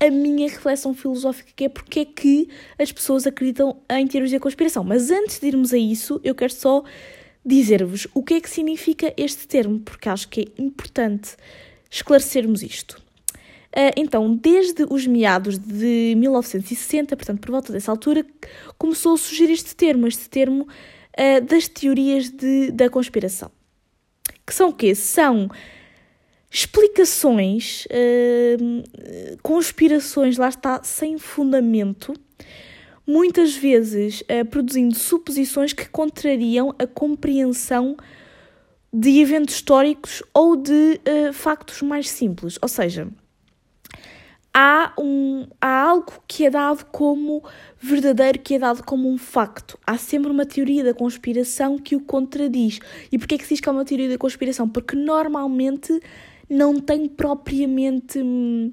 a 0.00 0.10
minha 0.10 0.48
reflexão 0.48 0.92
filosófica, 0.92 1.52
que 1.54 1.64
é 1.64 1.68
porque 1.68 2.00
é 2.00 2.04
que 2.04 2.48
as 2.78 2.90
pessoas 2.90 3.26
acreditam 3.26 3.80
em 3.88 4.06
teorias 4.06 4.32
da 4.32 4.40
conspiração. 4.40 4.82
Mas 4.82 5.10
antes 5.10 5.38
de 5.38 5.46
irmos 5.46 5.72
a 5.72 5.78
isso, 5.78 6.20
eu 6.24 6.34
quero 6.34 6.52
só 6.52 6.82
dizer-vos 7.46 8.08
o 8.12 8.22
que 8.22 8.34
é 8.34 8.40
que 8.40 8.50
significa 8.50 9.14
este 9.16 9.46
termo, 9.46 9.78
porque 9.80 10.08
acho 10.08 10.28
que 10.28 10.40
é 10.40 10.62
importante 10.62 11.36
esclarecermos 11.90 12.62
isto. 12.62 13.00
Ah, 13.74 13.90
então, 13.96 14.34
desde 14.34 14.84
os 14.88 15.06
meados 15.06 15.58
de 15.58 16.14
1960, 16.16 17.16
portanto, 17.16 17.40
por 17.40 17.50
volta 17.50 17.72
dessa 17.72 17.90
altura, 17.90 18.24
começou 18.78 19.14
a 19.14 19.18
surgir 19.18 19.50
este 19.50 19.74
termo, 19.74 20.06
este 20.06 20.28
termo 20.28 20.62
uh, 20.62 21.40
das 21.44 21.66
teorias 21.66 22.30
de, 22.30 22.70
da 22.70 22.88
conspiração. 22.88 23.50
Que 24.46 24.54
são 24.54 24.68
o 24.70 24.72
quê? 24.72 24.94
São 24.94 25.50
explicações, 26.54 27.84
uh, 27.86 29.38
conspirações, 29.42 30.38
lá 30.38 30.48
está, 30.48 30.80
sem 30.84 31.18
fundamento, 31.18 32.14
muitas 33.04 33.56
vezes 33.56 34.20
uh, 34.20 34.44
produzindo 34.48 34.94
suposições 34.94 35.72
que 35.72 35.88
contrariam 35.88 36.72
a 36.78 36.86
compreensão 36.86 37.96
de 38.92 39.18
eventos 39.18 39.56
históricos 39.56 40.22
ou 40.32 40.54
de 40.54 41.00
uh, 41.00 41.32
factos 41.32 41.82
mais 41.82 42.08
simples. 42.08 42.56
Ou 42.62 42.68
seja, 42.68 43.08
há, 44.54 44.92
um, 44.96 45.48
há 45.60 45.82
algo 45.82 46.12
que 46.28 46.46
é 46.46 46.50
dado 46.50 46.86
como 46.92 47.42
verdadeiro, 47.80 48.38
que 48.38 48.54
é 48.54 48.60
dado 48.60 48.84
como 48.84 49.10
um 49.10 49.18
facto. 49.18 49.76
Há 49.84 49.98
sempre 49.98 50.30
uma 50.30 50.46
teoria 50.46 50.84
da 50.84 50.94
conspiração 50.94 51.78
que 51.78 51.96
o 51.96 52.00
contradiz. 52.00 52.78
E 53.10 53.18
porquê 53.18 53.34
é 53.34 53.38
que 53.38 53.44
se 53.44 53.54
diz 53.54 53.60
que 53.60 53.68
é 53.68 53.72
uma 53.72 53.84
teoria 53.84 54.08
da 54.08 54.18
conspiração? 54.18 54.68
Porque 54.68 54.94
normalmente 54.94 56.00
não 56.48 56.80
tem 56.80 57.08
propriamente 57.08 58.18
hum, 58.18 58.72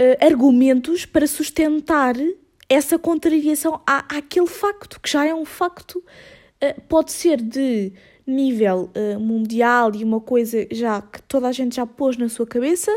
uh, 0.00 0.24
argumentos 0.24 1.04
para 1.06 1.26
sustentar 1.26 2.14
essa 2.68 2.98
contrariação 2.98 3.80
à, 3.86 4.16
àquele 4.16 4.46
facto, 4.46 5.00
que 5.00 5.10
já 5.10 5.26
é 5.26 5.34
um 5.34 5.44
facto. 5.44 5.96
Uh, 6.62 6.80
pode 6.88 7.12
ser 7.12 7.40
de 7.40 7.92
nível 8.26 8.90
uh, 8.96 9.20
mundial 9.20 9.94
e 9.94 10.02
uma 10.02 10.20
coisa 10.20 10.66
já 10.70 11.02
que 11.02 11.22
toda 11.22 11.48
a 11.48 11.52
gente 11.52 11.76
já 11.76 11.86
pôs 11.86 12.16
na 12.16 12.28
sua 12.28 12.46
cabeça, 12.46 12.90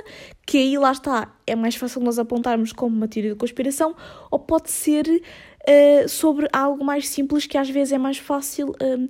que 0.46 0.58
aí 0.58 0.78
lá 0.78 0.92
está, 0.92 1.36
é 1.46 1.56
mais 1.56 1.76
fácil 1.76 2.02
nós 2.02 2.18
apontarmos 2.18 2.72
como 2.72 2.96
uma 2.96 3.08
teoria 3.08 3.34
de 3.34 3.38
conspiração, 3.38 3.96
ou 4.32 4.40
pode 4.40 4.72
ser 4.72 5.06
uh, 5.08 6.10
sobre 6.10 6.48
algo 6.54 6.84
mais 6.84 7.10
simples 7.10 7.46
que 7.46 7.58
às 7.58 7.70
vezes 7.70 7.92
é 7.94 7.98
mais 7.98 8.18
fácil, 8.18 8.70
uh, 8.70 9.08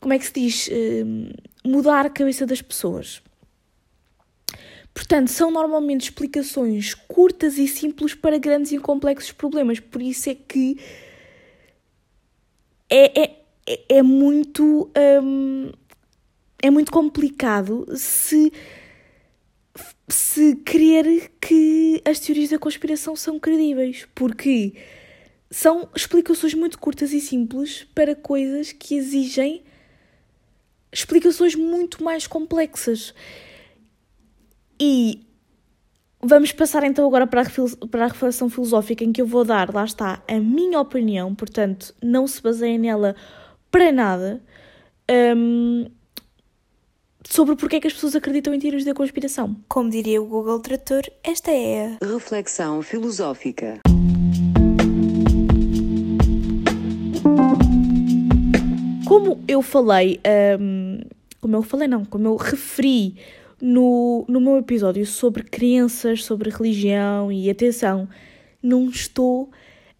como 0.00 0.14
é 0.14 0.18
que 0.18 0.24
se 0.24 0.32
diz, 0.32 0.70
mudar 1.64 2.06
a 2.06 2.10
cabeça 2.10 2.46
das 2.46 2.62
pessoas. 2.62 3.22
Portanto, 4.92 5.28
são 5.28 5.50
normalmente 5.50 6.02
explicações 6.02 6.94
curtas 6.94 7.58
e 7.58 7.68
simples 7.68 8.14
para 8.14 8.38
grandes 8.38 8.72
e 8.72 8.78
complexos 8.78 9.32
problemas, 9.32 9.78
por 9.78 10.02
isso 10.02 10.30
é 10.30 10.34
que 10.34 10.78
é, 12.88 13.22
é 13.22 13.40
é, 13.88 14.02
muito. 14.02 14.90
Hum, 15.22 15.70
é 16.62 16.70
muito 16.70 16.92
complicado 16.92 17.86
se 17.96 18.52
se 20.08 20.56
crer 20.56 21.30
que 21.40 22.02
as 22.04 22.18
teorias 22.18 22.50
da 22.50 22.58
conspiração 22.58 23.14
são 23.14 23.38
credíveis, 23.38 24.06
porque 24.14 24.74
são 25.50 25.88
explicações 25.94 26.52
muito 26.52 26.78
curtas 26.78 27.12
e 27.12 27.20
simples 27.20 27.86
para 27.94 28.16
coisas 28.16 28.72
que 28.72 28.96
exigem 28.96 29.62
explicações 30.92 31.54
muito 31.54 32.02
mais 32.02 32.26
complexas. 32.26 33.14
E 34.80 35.26
vamos 36.22 36.52
passar 36.52 36.84
então 36.84 37.06
agora 37.06 37.26
para 37.26 37.42
a, 37.42 37.86
para 37.90 38.04
a 38.04 38.08
reflexão 38.08 38.50
filosófica, 38.50 39.04
em 39.04 39.12
que 39.12 39.22
eu 39.22 39.26
vou 39.26 39.44
dar, 39.44 39.72
lá 39.72 39.84
está, 39.84 40.22
a 40.28 40.38
minha 40.38 40.80
opinião, 40.80 41.34
portanto, 41.34 41.94
não 42.02 42.26
se 42.26 42.42
baseiem 42.42 42.78
nela 42.78 43.14
para 43.70 43.92
nada 43.92 44.42
um, 45.36 45.86
sobre 47.28 47.56
porque 47.56 47.76
é 47.76 47.80
que 47.80 47.86
as 47.86 47.92
pessoas 47.92 48.16
acreditam 48.16 48.54
em 48.54 48.58
teorias 48.58 48.84
da 48.84 48.94
conspiração. 48.94 49.56
Como 49.68 49.90
diria 49.90 50.20
o 50.20 50.26
Google 50.26 50.60
Trator, 50.60 51.02
esta 51.22 51.50
é 51.50 51.96
a 52.00 52.06
reflexão 52.06 52.82
filosófica. 52.82 53.80
Como 59.10 59.42
eu 59.48 59.60
falei, 59.60 60.20
um, 60.60 61.00
como 61.40 61.56
eu 61.56 61.62
falei, 61.62 61.88
não, 61.88 62.04
como 62.04 62.28
eu 62.28 62.36
referi 62.36 63.16
no, 63.60 64.24
no 64.28 64.40
meu 64.40 64.56
episódio 64.56 65.04
sobre 65.04 65.42
crenças, 65.42 66.22
sobre 66.22 66.48
religião 66.48 67.32
e 67.32 67.50
atenção, 67.50 68.08
não 68.62 68.88
estou 68.88 69.50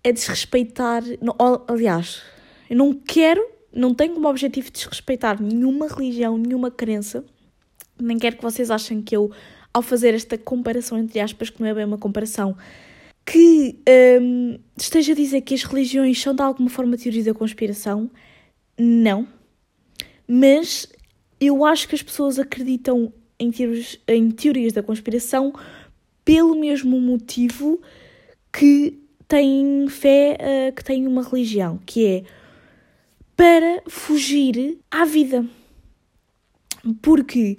a 0.07 0.12
desrespeitar. 0.12 1.02
Não, 1.21 1.35
aliás, 1.67 2.23
eu 2.71 2.76
não 2.76 2.93
quero 2.95 3.45
não 3.73 3.93
tenho 3.93 4.14
como 4.14 4.29
objetivo 4.29 4.71
desrespeitar 4.71 5.43
nenhuma 5.43 5.88
religião, 5.88 6.38
nenhuma 6.38 6.71
crença. 6.71 7.25
Nem 8.00 8.17
quero 8.17 8.37
que 8.37 8.43
vocês 8.45 8.71
achem 8.71 9.02
que 9.02 9.17
eu, 9.17 9.33
ao 9.75 9.83
fazer 9.83 10.14
esta 10.14 10.38
comparação, 10.38 10.97
entre 10.97 11.19
aspas, 11.19 11.50
que 11.50 11.61
não 11.61 11.69
é 11.69 11.75
bem 11.75 11.85
uma 11.85 11.99
comparação, 11.99 12.57
que 13.26 13.76
hum, 14.21 14.57
esteja 14.76 15.14
a 15.14 15.17
dizer 15.17 15.40
que 15.40 15.55
as 15.55 15.64
religiões 15.64 16.23
são 16.23 16.33
de 16.33 16.43
alguma 16.43 16.71
forma 16.71 16.97
teorias 16.97 17.25
da 17.25 17.35
conspiração. 17.35 18.09
Não. 18.82 19.28
Mas 20.26 20.88
eu 21.38 21.66
acho 21.66 21.87
que 21.87 21.94
as 21.94 22.02
pessoas 22.02 22.38
acreditam 22.38 23.12
em 23.38 23.50
teorias, 23.50 23.99
em 24.08 24.30
teorias 24.30 24.72
da 24.72 24.82
conspiração 24.82 25.52
pelo 26.25 26.58
mesmo 26.58 26.99
motivo 26.99 27.80
que 28.50 28.99
têm 29.28 29.87
fé 29.88 30.38
uh, 30.40 30.75
que 30.75 30.82
têm 30.82 31.06
uma 31.06 31.22
religião, 31.22 31.78
que 31.84 32.06
é 32.06 32.25
para 33.37 33.82
fugir 33.87 34.78
à 34.90 35.04
vida. 35.04 35.44
Porque 37.02 37.56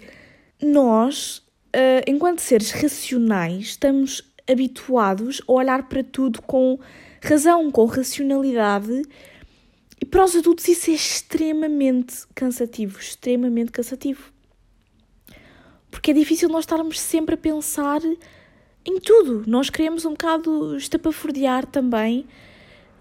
nós, 0.59 1.37
uh, 1.75 2.01
enquanto 2.07 2.39
seres 2.39 2.71
racionais, 2.71 3.65
estamos 3.65 4.23
habituados 4.49 5.39
a 5.47 5.51
olhar 5.51 5.87
para 5.87 6.03
tudo 6.03 6.41
com 6.41 6.79
razão, 7.21 7.69
com 7.69 7.85
racionalidade. 7.85 9.03
Para 10.11 10.25
os 10.25 10.35
adultos 10.35 10.67
isso 10.67 10.91
é 10.91 10.93
extremamente 10.93 12.27
cansativo, 12.35 12.99
extremamente 12.99 13.71
cansativo. 13.71 14.29
Porque 15.89 16.11
é 16.11 16.13
difícil 16.13 16.49
nós 16.49 16.65
estarmos 16.65 16.99
sempre 16.99 17.35
a 17.35 17.37
pensar 17.37 18.01
em 18.85 18.99
tudo. 18.99 19.45
Nós 19.47 19.69
queremos 19.69 20.03
um 20.03 20.11
bocado 20.11 20.75
estapafurdear 20.75 21.65
também. 21.65 22.27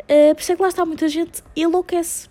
Uh, 0.02 0.34
por 0.36 0.40
isso 0.40 0.52
é 0.52 0.56
que 0.56 0.62
lá 0.62 0.68
está 0.68 0.86
muita 0.86 1.08
gente 1.08 1.42
enlouquece. 1.56 2.28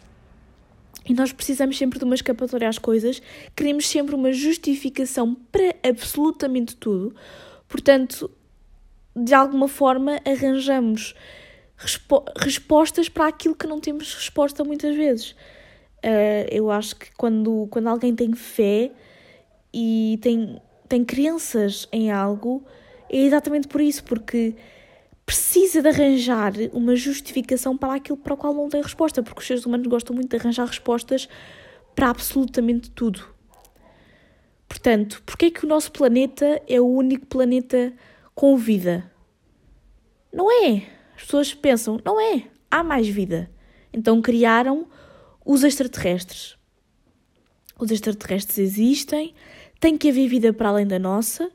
E 1.05 1.13
nós 1.13 1.33
precisamos 1.33 1.77
sempre 1.77 1.99
de 1.99 2.05
uma 2.05 2.15
escapatória 2.15 2.69
às 2.69 2.77
coisas, 2.77 3.21
queremos 3.55 3.85
sempre 3.85 4.15
uma 4.15 4.31
justificação 4.31 5.35
para 5.51 5.75
absolutamente 5.83 6.75
tudo. 6.77 7.13
Portanto, 7.67 8.31
de 9.13 9.33
alguma 9.33 9.67
forma, 9.67 10.21
arranjamos 10.25 11.15
respo 11.79 12.23
respostas 12.35 13.07
para 13.09 13.27
aquilo 13.27 13.55
que 13.55 13.65
não 13.65 13.79
temos 13.79 14.13
resposta 14.13 14.63
muitas 14.63 14.95
vezes. 14.95 15.31
Uh, 16.03 16.45
eu 16.51 16.69
acho 16.69 16.95
que 16.95 17.11
quando, 17.15 17.67
quando 17.71 17.87
alguém 17.87 18.13
tem 18.15 18.33
fé 18.33 18.91
e 19.73 20.19
tem, 20.21 20.61
tem 20.87 21.03
crenças 21.03 21.87
em 21.91 22.11
algo, 22.11 22.63
é 23.09 23.17
exatamente 23.17 23.67
por 23.67 23.81
isso, 23.81 24.03
porque 24.03 24.55
precisa 25.25 25.81
de 25.81 25.87
arranjar 25.87 26.53
uma 26.73 26.95
justificação 26.95 27.77
para 27.77 27.95
aquilo 27.95 28.17
para 28.17 28.33
o 28.33 28.37
qual 28.37 28.53
não 28.53 28.69
tem 28.69 28.81
resposta, 28.81 29.23
porque 29.23 29.39
os 29.39 29.47
seres 29.47 29.65
humanos 29.65 29.87
gostam 29.87 30.15
muito 30.15 30.29
de 30.29 30.37
arranjar 30.37 30.65
respostas 30.65 31.27
para 31.95 32.09
absolutamente 32.09 32.89
tudo. 32.91 33.23
Portanto, 34.67 35.21
porquê 35.25 35.47
é 35.47 35.51
que 35.51 35.65
o 35.65 35.67
nosso 35.67 35.91
planeta 35.91 36.61
é 36.67 36.79
o 36.79 36.85
único 36.85 37.25
planeta 37.25 37.93
com 38.35 38.55
vida? 38.55 39.11
Não 40.31 40.49
é. 40.65 40.98
As 41.19 41.25
pessoas 41.25 41.53
pensam, 41.53 41.99
não 42.05 42.17
é. 42.19 42.45
Há 42.71 42.81
mais 42.81 43.05
vida. 43.09 43.51
Então 43.91 44.21
criaram 44.21 44.87
os 45.45 45.65
extraterrestres. 45.65 46.57
Os 47.77 47.91
extraterrestres 47.91 48.57
existem, 48.57 49.35
tem 49.79 49.97
que 49.97 50.09
haver 50.09 50.29
vida 50.29 50.53
para 50.53 50.69
além 50.69 50.87
da 50.87 50.97
nossa, 50.97 51.51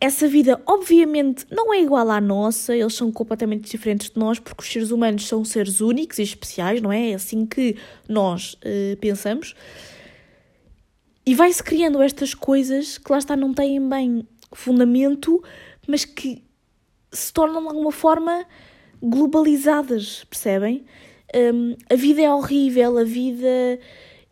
Essa 0.00 0.28
vida, 0.28 0.62
obviamente, 0.66 1.46
não 1.50 1.74
é 1.74 1.80
igual 1.80 2.10
à 2.10 2.20
nossa, 2.20 2.74
eles 2.74 2.94
são 2.94 3.10
completamente 3.10 3.70
diferentes 3.70 4.10
de 4.10 4.18
nós, 4.18 4.38
porque 4.38 4.62
os 4.62 4.68
seres 4.68 4.90
humanos 4.90 5.26
são 5.26 5.44
seres 5.44 5.80
únicos 5.80 6.18
e 6.18 6.22
especiais, 6.22 6.80
não 6.80 6.92
é? 6.92 7.10
É 7.10 7.14
assim 7.14 7.44
que 7.44 7.76
nós 8.08 8.54
uh, 8.54 8.96
pensamos. 9.00 9.54
E 11.26 11.34
vai-se 11.34 11.62
criando 11.62 12.00
estas 12.00 12.32
coisas 12.32 12.96
que 12.96 13.10
lá 13.10 13.18
está, 13.18 13.36
não 13.36 13.52
têm 13.52 13.86
bem 13.86 14.26
fundamento, 14.52 15.42
mas 15.86 16.04
que 16.04 16.42
se 17.12 17.32
tornam 17.32 17.60
de 17.62 17.68
alguma 17.68 17.92
forma 17.92 18.46
globalizadas, 19.02 20.24
percebem? 20.24 20.84
Um, 21.34 21.76
a 21.90 21.94
vida 21.94 22.22
é 22.22 22.32
horrível, 22.32 22.98
a 22.98 23.04
vida 23.04 23.78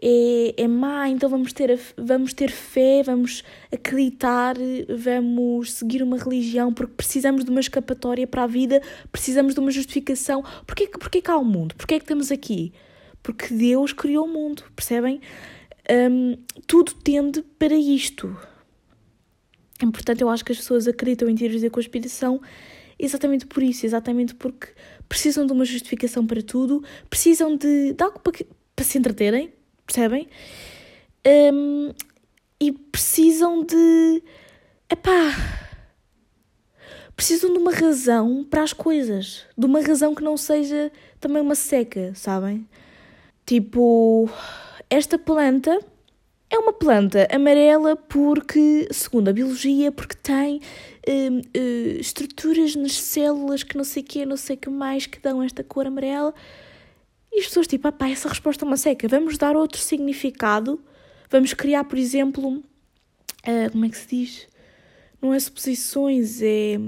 é, 0.00 0.54
é 0.56 0.68
má, 0.68 1.08
então 1.08 1.28
vamos 1.28 1.52
ter, 1.52 1.78
vamos 1.96 2.32
ter 2.32 2.50
fé, 2.50 3.02
vamos 3.02 3.42
acreditar, 3.72 4.56
vamos 4.88 5.72
seguir 5.72 6.02
uma 6.02 6.18
religião 6.18 6.72
porque 6.72 6.94
precisamos 6.96 7.44
de 7.44 7.50
uma 7.50 7.60
escapatória 7.60 8.26
para 8.26 8.44
a 8.44 8.46
vida, 8.46 8.80
precisamos 9.10 9.54
de 9.54 9.60
uma 9.60 9.70
justificação. 9.70 10.42
Porquê, 10.66 10.88
porquê 10.88 11.20
que 11.20 11.30
há 11.30 11.36
o 11.36 11.40
um 11.40 11.44
mundo? 11.44 11.74
Porquê 11.74 11.94
é 11.94 11.98
que 11.98 12.04
estamos 12.04 12.30
aqui? 12.30 12.72
Porque 13.22 13.52
Deus 13.52 13.92
criou 13.92 14.26
o 14.26 14.28
mundo, 14.28 14.64
percebem? 14.74 15.20
Um, 15.90 16.36
tudo 16.66 16.92
tende 16.94 17.42
para 17.58 17.74
isto. 17.74 18.36
Portanto, 19.78 20.20
eu 20.22 20.28
acho 20.28 20.44
que 20.44 20.52
as 20.52 20.58
pessoas 20.58 20.88
acreditam 20.88 21.28
em 21.28 21.34
teorias 21.34 21.62
da 21.62 21.70
conspiração 21.70 22.40
exatamente 22.98 23.46
por 23.46 23.62
isso, 23.62 23.86
exatamente 23.86 24.34
porque 24.34 24.68
precisam 25.08 25.46
de 25.46 25.52
uma 25.52 25.64
justificação 25.64 26.26
para 26.26 26.42
tudo, 26.42 26.82
precisam 27.08 27.56
de, 27.56 27.92
de 27.92 28.02
algo 28.02 28.18
para, 28.20 28.32
que, 28.32 28.46
para 28.74 28.84
se 28.84 28.98
entreterem, 28.98 29.52
percebem? 29.86 30.28
Um, 31.26 31.92
e 32.60 32.72
precisam 32.72 33.64
de. 33.64 34.22
Epá! 34.90 35.34
Precisam 37.14 37.52
de 37.52 37.58
uma 37.58 37.72
razão 37.72 38.44
para 38.48 38.62
as 38.62 38.72
coisas. 38.72 39.44
De 39.56 39.66
uma 39.66 39.80
razão 39.80 40.14
que 40.14 40.22
não 40.22 40.36
seja 40.36 40.92
também 41.18 41.40
uma 41.40 41.54
seca, 41.54 42.12
sabem? 42.14 42.68
Tipo, 43.46 44.28
esta 44.90 45.18
planta 45.18 45.80
é 46.56 46.58
uma 46.58 46.72
planta 46.72 47.28
amarela 47.30 47.96
porque, 47.96 48.88
segundo 48.90 49.28
a 49.28 49.32
biologia, 49.32 49.92
porque 49.92 50.16
tem 50.16 50.56
uh, 50.56 51.38
uh, 51.38 52.00
estruturas 52.00 52.74
nas 52.74 52.92
células 52.92 53.62
que 53.62 53.76
não 53.76 53.84
sei 53.84 54.02
o 54.02 54.06
que, 54.06 54.26
não 54.26 54.36
sei 54.36 54.56
o 54.56 54.58
que 54.58 54.70
mais, 54.70 55.06
que 55.06 55.20
dão 55.20 55.42
esta 55.42 55.62
cor 55.62 55.86
amarela. 55.86 56.34
E 57.30 57.40
as 57.40 57.46
pessoas, 57.46 57.66
tipo, 57.66 57.86
ah 57.86 57.92
pá, 57.92 58.08
essa 58.08 58.28
resposta 58.28 58.64
é 58.64 58.66
uma 58.66 58.76
seca. 58.76 59.06
Vamos 59.06 59.36
dar 59.36 59.54
outro 59.54 59.80
significado. 59.80 60.80
Vamos 61.30 61.52
criar, 61.52 61.84
por 61.84 61.98
exemplo, 61.98 62.48
uh, 62.48 63.70
como 63.72 63.84
é 63.84 63.88
que 63.90 63.98
se 63.98 64.08
diz? 64.08 64.48
Não 65.20 65.34
é 65.34 65.38
suposições, 65.38 66.40
é. 66.40 66.78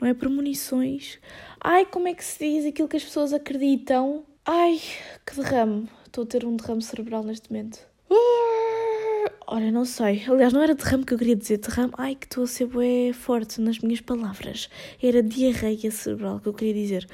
Não 0.00 0.08
é 0.08 0.14
premonições. 0.14 1.18
Ai, 1.60 1.84
como 1.86 2.08
é 2.08 2.14
que 2.14 2.24
se 2.24 2.38
diz 2.38 2.66
aquilo 2.66 2.88
que 2.88 2.96
as 2.96 3.04
pessoas 3.04 3.32
acreditam? 3.32 4.24
Ai, 4.44 4.80
que 5.26 5.36
derrame. 5.36 5.88
Estou 6.06 6.24
a 6.24 6.26
ter 6.26 6.44
um 6.44 6.56
derrame 6.56 6.82
cerebral 6.82 7.22
neste 7.22 7.50
momento. 7.50 7.95
Ora, 9.48 9.70
não 9.70 9.84
sei. 9.84 10.24
Aliás, 10.28 10.52
não 10.52 10.62
era 10.62 10.74
derrame 10.74 11.04
que 11.04 11.14
eu 11.14 11.18
queria 11.18 11.36
dizer. 11.36 11.58
Derrame. 11.58 11.92
Ai, 11.96 12.14
que 12.14 12.26
estou 12.26 12.44
a 12.44 12.46
ser 12.46 12.66
bué 12.66 13.12
forte 13.12 13.60
nas 13.60 13.78
minhas 13.78 14.00
palavras. 14.00 14.68
Era 15.02 15.22
diarreia 15.22 15.90
cerebral 15.90 16.40
que 16.40 16.48
eu 16.48 16.54
queria 16.54 16.74
dizer. 16.74 17.06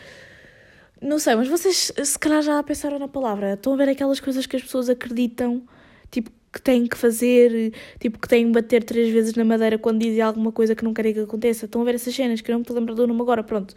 Não 1.00 1.18
sei, 1.18 1.34
mas 1.34 1.48
vocês 1.48 1.92
se 2.02 2.18
calhar 2.18 2.42
já 2.42 2.62
pensaram 2.62 2.98
na 2.98 3.08
palavra. 3.08 3.54
Estão 3.54 3.74
a 3.74 3.76
ver 3.76 3.88
aquelas 3.90 4.20
coisas 4.20 4.46
que 4.46 4.56
as 4.56 4.62
pessoas 4.62 4.88
acreditam, 4.88 5.62
tipo, 6.10 6.30
que 6.52 6.60
têm 6.60 6.86
que 6.86 6.96
fazer, 6.96 7.72
tipo, 7.98 8.18
que 8.18 8.28
têm 8.28 8.46
que 8.46 8.52
bater 8.52 8.84
três 8.84 9.12
vezes 9.12 9.34
na 9.34 9.44
madeira 9.44 9.78
quando 9.78 10.00
dizem 10.00 10.20
alguma 10.20 10.52
coisa 10.52 10.74
que 10.74 10.84
não 10.84 10.94
querem 10.94 11.12
que 11.12 11.20
aconteça. 11.20 11.64
Estão 11.64 11.82
a 11.82 11.84
ver 11.84 11.96
essas 11.96 12.14
cenas 12.14 12.40
que 12.40 12.50
eu 12.50 12.54
não 12.54 12.60
me 12.60 12.62
estou 12.62 12.76
lembrar 12.76 12.94
do 12.94 13.06
nome 13.06 13.20
agora, 13.20 13.42
pronto. 13.42 13.74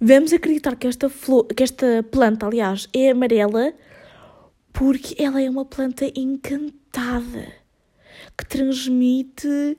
Vamos 0.00 0.32
acreditar 0.32 0.76
que 0.76 0.86
esta, 0.86 1.08
flor, 1.08 1.46
que 1.46 1.62
esta 1.62 2.02
planta, 2.10 2.46
aliás, 2.46 2.88
é 2.94 3.10
amarela 3.10 3.74
porque 4.78 5.20
ela 5.20 5.42
é 5.42 5.50
uma 5.50 5.64
planta 5.64 6.06
encantada 6.14 7.52
que 8.36 8.46
transmite 8.46 9.76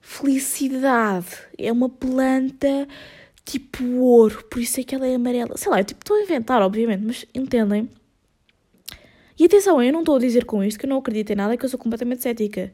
felicidade. 0.00 1.26
É 1.58 1.72
uma 1.72 1.88
planta 1.88 2.86
tipo 3.44 3.82
ouro, 3.96 4.44
por 4.44 4.60
isso 4.60 4.78
é 4.78 4.84
que 4.84 4.94
ela 4.94 5.04
é 5.04 5.16
amarela. 5.16 5.56
Sei 5.56 5.68
lá, 5.68 5.80
eu 5.80 5.84
tipo, 5.84 6.02
estou 6.02 6.16
a 6.16 6.22
inventar, 6.22 6.62
obviamente, 6.62 7.02
mas 7.04 7.26
entendem? 7.34 7.90
E 9.36 9.46
atenção, 9.46 9.82
eu 9.82 9.92
não 9.92 10.00
estou 10.00 10.14
a 10.14 10.20
dizer 10.20 10.44
com 10.44 10.62
isto 10.62 10.78
que 10.78 10.86
eu 10.86 10.90
não 10.90 10.98
acredito 10.98 11.30
em 11.30 11.34
nada, 11.34 11.56
que 11.56 11.64
eu 11.64 11.68
sou 11.68 11.80
completamente 11.80 12.22
cética. 12.22 12.72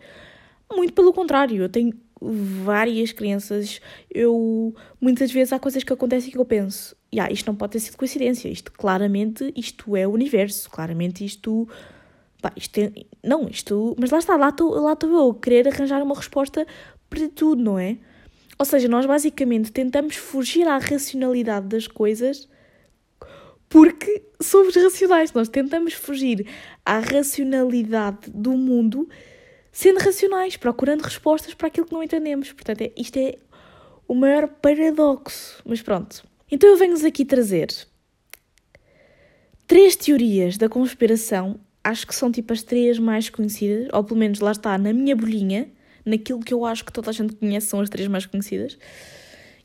Muito 0.71 0.93
pelo 0.93 1.11
contrário, 1.11 1.63
eu 1.63 1.71
tenho 1.71 1.95
várias 2.21 3.13
crenças. 3.13 3.81
Eu 4.11 4.75
muitas 5.01 5.31
vezes 5.31 5.53
há 5.53 5.59
coisas 5.59 5.85
que 5.85 5.93
acontecem 5.93 6.31
que 6.31 6.39
eu 6.39 6.45
penso, 6.45 6.97
yeah, 7.13 7.33
isto 7.33 7.47
não 7.47 7.55
pode 7.55 7.73
ter 7.73 7.81
sido 7.81 7.97
coincidência, 7.97 8.49
isto 8.49 8.73
claramente 8.73 9.53
isto 9.57 9.97
é 9.97 10.07
o 10.07 10.13
universo, 10.13 10.71
claramente 10.71 11.25
isto 11.25 11.69
pá, 12.41 12.53
isto 12.57 12.79
é, 12.79 12.93
não, 13.23 13.49
isto, 13.49 13.97
mas 13.99 14.11
lá 14.11 14.19
está, 14.19 14.37
lá 14.37 14.51
estou 14.51 14.71
lá 14.81 14.97
eu 15.03 15.31
a 15.31 15.35
querer 15.35 15.69
arranjar 15.69 16.03
uma 16.03 16.15
resposta 16.15 16.67
para 17.09 17.29
tudo, 17.29 17.63
não 17.63 17.79
é? 17.79 17.97
Ou 18.59 18.65
seja, 18.65 18.89
nós 18.89 19.05
basicamente 19.05 19.71
tentamos 19.71 20.17
fugir 20.17 20.67
à 20.67 20.79
racionalidade 20.79 21.67
das 21.67 21.87
coisas 21.87 22.49
porque 23.69 24.23
somos 24.41 24.75
racionais. 24.75 25.33
Nós 25.33 25.49
tentamos 25.49 25.93
fugir 25.93 26.47
à 26.85 26.99
racionalidade 26.99 28.31
do 28.31 28.53
mundo 28.53 29.09
sendo 29.77 29.99
racionais, 29.99 30.57
procurando 30.57 31.03
respostas 31.03 31.53
para 31.53 31.67
aquilo 31.67 31.87
que 31.87 31.93
não 31.93 32.03
entendemos. 32.03 32.51
Portanto, 32.51 32.81
é, 32.81 32.91
isto 32.97 33.19
é 33.19 33.35
o 34.09 34.15
maior 34.15 34.49
paradoxo. 34.49 35.63
Mas 35.67 35.83
pronto. 35.83 36.25
Então 36.51 36.71
eu 36.71 36.79
venho-vos 36.79 37.05
aqui 37.05 37.27
trazer 37.27 37.69
três 39.67 39.95
teorias 39.95 40.57
da 40.57 40.67
conspiração. 40.67 41.61
Acho 41.85 42.07
que 42.07 42.15
são 42.15 42.33
tipo 42.33 42.55
as 42.55 42.63
três 42.63 42.99
mais 42.99 43.29
conhecidas, 43.29 43.89
ou 43.93 44.03
pelo 44.03 44.19
menos 44.19 44.41
lá 44.41 44.53
está, 44.53 44.79
na 44.79 44.95
minha 44.95 45.15
bolinha 45.15 45.71
naquilo 46.07 46.41
que 46.41 46.55
eu 46.55 46.65
acho 46.65 46.83
que 46.83 46.93
toda 46.93 47.11
a 47.11 47.13
gente 47.13 47.35
conhece, 47.35 47.67
são 47.67 47.81
as 47.81 47.91
três 47.91 48.09
mais 48.09 48.25
conhecidas. 48.25 48.79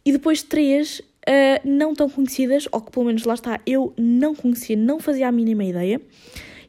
E 0.03 0.11
depois 0.11 0.43
três 0.43 0.99
uh, 0.99 1.61
não 1.63 1.93
tão 1.93 2.09
conhecidas, 2.09 2.67
ou 2.69 2.81
que 2.81 2.91
pelo 2.91 3.05
menos 3.05 3.23
lá 3.23 3.35
está, 3.35 3.61
eu 3.65 3.93
não 3.97 4.35
conhecia, 4.35 4.75
não 4.75 4.99
fazia 4.99 5.29
a 5.29 5.31
mínima 5.31 5.63
ideia. 5.63 6.01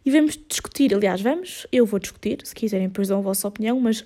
E 0.05 0.11
vamos 0.11 0.39
discutir, 0.49 0.95
aliás, 0.95 1.21
vamos, 1.21 1.67
eu 1.71 1.87
vou 1.87 2.01
discutir, 2.01 2.41
se 2.45 2.55
quiserem 2.55 2.89
depois 2.89 3.09
dão 3.09 3.19
a 3.19 3.23
vossa 3.23 3.47
opinião, 3.47 3.79
mas 3.79 4.05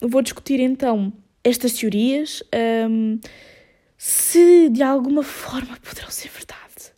vou 0.00 0.22
discutir 0.22 0.60
então 0.60 1.12
estas 1.42 1.72
teorias, 1.72 2.42
um, 2.88 3.18
se 3.96 4.68
de 4.68 4.82
alguma 4.82 5.22
forma 5.22 5.76
poderão 5.82 6.10
ser 6.10 6.28
verdade. 6.30 6.92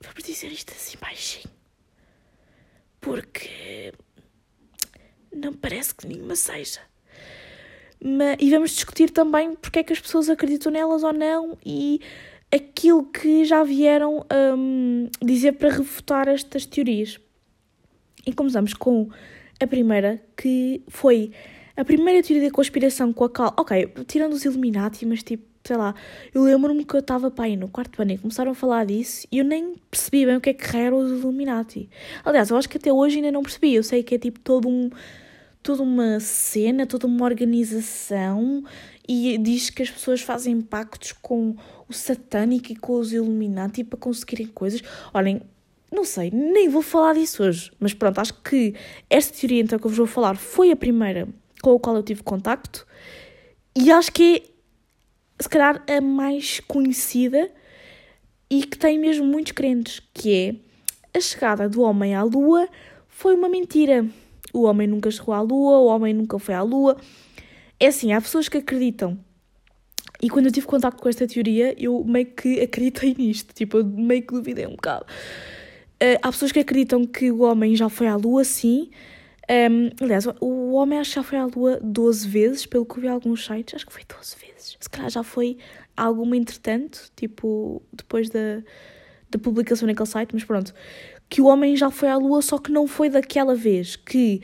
Vamos 0.00 0.22
dizer 0.24 0.48
isto 0.48 0.72
assim 0.72 0.96
baixinho. 1.00 1.52
Porque 3.00 3.92
não 5.34 5.52
parece 5.52 5.94
que 5.94 6.06
nenhuma 6.06 6.36
seja. 6.36 6.80
Mas, 8.00 8.36
e 8.40 8.50
vamos 8.50 8.70
discutir 8.72 9.10
também 9.10 9.54
porque 9.54 9.80
é 9.80 9.82
que 9.82 9.92
as 9.92 10.00
pessoas 10.00 10.28
acreditam 10.28 10.72
nelas 10.72 11.02
ou 11.02 11.12
não 11.12 11.56
e 11.64 12.00
aquilo 12.52 13.04
que 13.06 13.44
já 13.44 13.64
vieram 13.64 14.24
um, 14.56 15.08
dizer 15.22 15.52
para 15.52 15.70
refutar 15.70 16.28
estas 16.28 16.66
teorias. 16.66 17.18
E 18.26 18.32
começamos 18.32 18.74
com 18.74 19.08
a 19.60 19.66
primeira, 19.66 20.20
que 20.36 20.82
foi 20.88 21.30
a 21.76 21.84
primeira 21.84 22.22
teoria 22.22 22.48
da 22.48 22.54
conspiração 22.54 23.12
com 23.12 23.24
a 23.24 23.30
qual, 23.30 23.54
ok, 23.56 23.88
tirando 24.06 24.32
os 24.32 24.44
Illuminati, 24.44 25.04
mas 25.04 25.22
tipo, 25.22 25.44
sei 25.64 25.76
lá, 25.76 25.94
eu 26.32 26.42
lembro-me 26.42 26.84
que 26.84 26.94
eu 26.94 27.00
estava 27.00 27.30
para 27.30 27.46
aí 27.46 27.56
no 27.56 27.68
quarto 27.68 28.00
ano 28.00 28.12
e 28.12 28.18
começaram 28.18 28.52
a 28.52 28.54
falar 28.54 28.84
disso 28.86 29.26
e 29.32 29.38
eu 29.38 29.44
nem 29.44 29.74
percebi 29.90 30.26
bem 30.26 30.36
o 30.36 30.40
que 30.40 30.50
é 30.50 30.54
que 30.54 30.76
eram 30.76 30.98
os 30.98 31.10
Illuminati. 31.10 31.88
Aliás, 32.24 32.50
eu 32.50 32.56
acho 32.56 32.68
que 32.68 32.76
até 32.76 32.92
hoje 32.92 33.16
ainda 33.16 33.32
não 33.32 33.42
percebi, 33.42 33.74
eu 33.74 33.82
sei 33.82 34.02
que 34.02 34.14
é 34.14 34.18
tipo 34.18 34.38
todo 34.40 34.68
um 34.68 34.90
toda 35.62 35.82
uma 35.82 36.20
cena, 36.20 36.86
toda 36.86 37.06
uma 37.06 37.24
organização 37.24 38.62
e 39.08 39.38
diz 39.38 39.70
que 39.70 39.82
as 39.82 39.90
pessoas 39.90 40.20
fazem 40.20 40.60
pactos 40.60 41.12
com 41.12 41.56
o 41.88 41.92
satânico 41.92 42.70
e 42.70 42.76
com 42.76 42.98
os 42.98 43.14
Illuminati 43.14 43.82
para 43.82 43.98
conseguirem 43.98 44.46
coisas. 44.46 44.82
Olhem, 45.14 45.40
não 45.94 46.04
sei, 46.04 46.30
nem 46.30 46.68
vou 46.68 46.82
falar 46.82 47.14
disso 47.14 47.42
hoje, 47.42 47.70
mas 47.78 47.94
pronto, 47.94 48.18
acho 48.18 48.34
que 48.42 48.74
esta 49.08 49.38
teoria 49.38 49.62
então 49.62 49.78
que 49.78 49.86
eu 49.86 49.90
vos 49.90 49.98
vou 49.98 50.06
falar 50.06 50.36
foi 50.36 50.70
a 50.70 50.76
primeira 50.76 51.28
com 51.62 51.74
a 51.74 51.80
qual 51.80 51.96
eu 51.96 52.02
tive 52.02 52.22
contacto 52.22 52.86
e 53.76 53.90
acho 53.90 54.12
que 54.12 54.36
é, 54.36 55.42
se 55.42 55.48
calhar, 55.48 55.82
a 55.88 56.00
mais 56.00 56.60
conhecida 56.60 57.50
e 58.50 58.64
que 58.64 58.78
tem 58.78 58.98
mesmo 58.98 59.24
muitos 59.24 59.52
crentes, 59.52 60.00
que 60.12 60.60
é 61.12 61.18
a 61.18 61.20
chegada 61.20 61.68
do 61.68 61.82
homem 61.82 62.14
à 62.14 62.22
lua 62.22 62.68
foi 63.08 63.34
uma 63.34 63.48
mentira 63.48 64.06
o 64.54 64.62
homem 64.62 64.86
nunca 64.86 65.10
chegou 65.10 65.34
à 65.34 65.40
lua, 65.40 65.78
o 65.78 65.86
homem 65.86 66.14
nunca 66.14 66.38
foi 66.38 66.54
à 66.54 66.62
lua. 66.62 66.96
É 67.78 67.88
assim, 67.88 68.12
há 68.12 68.20
pessoas 68.20 68.48
que 68.48 68.58
acreditam. 68.58 69.18
E 70.22 70.30
quando 70.30 70.46
eu 70.46 70.52
tive 70.52 70.64
contato 70.64 70.96
com 70.96 71.08
esta 71.08 71.26
teoria, 71.26 71.74
eu 71.76 72.02
meio 72.04 72.26
que 72.26 72.60
acreditei 72.60 73.14
nisto, 73.18 73.52
tipo, 73.52 73.78
eu 73.78 73.84
meio 73.84 74.22
que 74.22 74.32
duvidei 74.32 74.64
um 74.64 74.76
bocado. 74.76 75.04
Uh, 76.04 76.18
há 76.20 76.30
pessoas 76.30 76.52
que 76.52 76.60
acreditam 76.60 77.06
que 77.06 77.30
o 77.30 77.40
homem 77.40 77.74
já 77.74 77.88
foi 77.88 78.06
à 78.06 78.16
lua, 78.16 78.44
sim, 78.44 78.90
Um, 79.50 79.90
aliás, 80.02 80.26
o 80.40 80.72
homem 80.72 80.98
acho 80.98 81.10
que 81.10 81.16
já 81.16 81.22
foi 81.22 81.38
à 81.38 81.44
Lua 81.44 81.78
12 81.82 82.26
vezes, 82.26 82.66
pelo 82.66 82.86
que 82.86 82.96
eu 82.96 83.02
vi 83.02 83.08
alguns 83.08 83.44
sites, 83.44 83.74
acho 83.74 83.86
que 83.86 83.92
foi 83.92 84.02
12 84.04 84.36
vezes. 84.36 84.76
Se 84.80 84.88
calhar 84.88 85.10
já 85.10 85.22
foi 85.22 85.58
alguma 85.96 86.36
entretanto, 86.36 87.10
tipo, 87.14 87.82
depois 87.92 88.30
da, 88.30 88.62
da 89.30 89.38
publicação 89.38 89.86
naquele 89.86 90.08
site, 90.08 90.30
mas 90.32 90.44
pronto. 90.44 90.72
Que 91.28 91.40
o 91.40 91.46
homem 91.46 91.76
já 91.76 91.90
foi 91.90 92.08
à 92.08 92.16
Lua, 92.16 92.40
só 92.40 92.58
que 92.58 92.72
não 92.72 92.86
foi 92.86 93.10
daquela 93.10 93.54
vez 93.54 93.96
que 93.96 94.40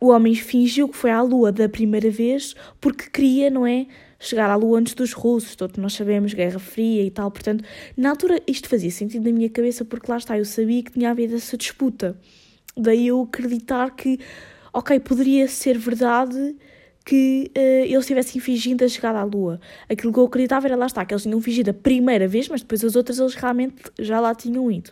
o 0.00 0.08
homem 0.08 0.34
fingiu 0.34 0.88
que 0.88 0.96
foi 0.96 1.10
à 1.10 1.20
Lua 1.20 1.52
da 1.52 1.68
primeira 1.68 2.10
vez 2.10 2.54
porque 2.80 3.10
queria, 3.10 3.50
não 3.50 3.66
é? 3.66 3.86
Chegar 4.24 4.50
à 4.50 4.56
Lua 4.56 4.78
antes 4.78 4.94
dos 4.94 5.12
russos, 5.12 5.54
todos 5.54 5.76
nós 5.76 5.92
sabemos, 5.92 6.32
Guerra 6.32 6.58
Fria 6.58 7.02
e 7.02 7.10
tal. 7.10 7.30
Portanto, 7.30 7.64
na 7.96 8.10
altura 8.10 8.40
isto 8.46 8.68
fazia 8.68 8.90
sentido 8.90 9.24
na 9.24 9.32
minha 9.32 9.50
cabeça 9.50 9.84
porque 9.84 10.10
lá 10.10 10.16
está, 10.16 10.38
eu 10.38 10.44
sabia 10.44 10.82
que 10.82 10.92
tinha 10.92 11.10
havido 11.10 11.36
essa 11.36 11.56
disputa. 11.56 12.16
Daí 12.76 13.08
eu 13.08 13.22
acreditar 13.22 13.90
que, 13.94 14.18
ok, 14.72 14.98
poderia 15.00 15.46
ser 15.46 15.78
verdade 15.78 16.56
que 17.04 17.50
uh, 17.54 17.84
eles 17.84 18.06
tivessem 18.06 18.40
fingido 18.40 18.84
a 18.84 18.88
chegada 18.88 19.18
à 19.18 19.24
Lua. 19.24 19.60
Aquilo 19.88 20.12
que 20.12 20.18
eu 20.18 20.24
acreditava 20.24 20.66
era 20.66 20.76
lá 20.76 20.86
está, 20.86 21.04
que 21.04 21.12
eles 21.12 21.22
tinham 21.22 21.40
fingido 21.40 21.70
a 21.70 21.74
primeira 21.74 22.26
vez, 22.26 22.48
mas 22.48 22.62
depois 22.62 22.82
as 22.82 22.96
outras 22.96 23.18
eles 23.18 23.34
realmente 23.34 23.76
já 23.98 24.18
lá 24.20 24.34
tinham 24.34 24.70
ido. 24.72 24.90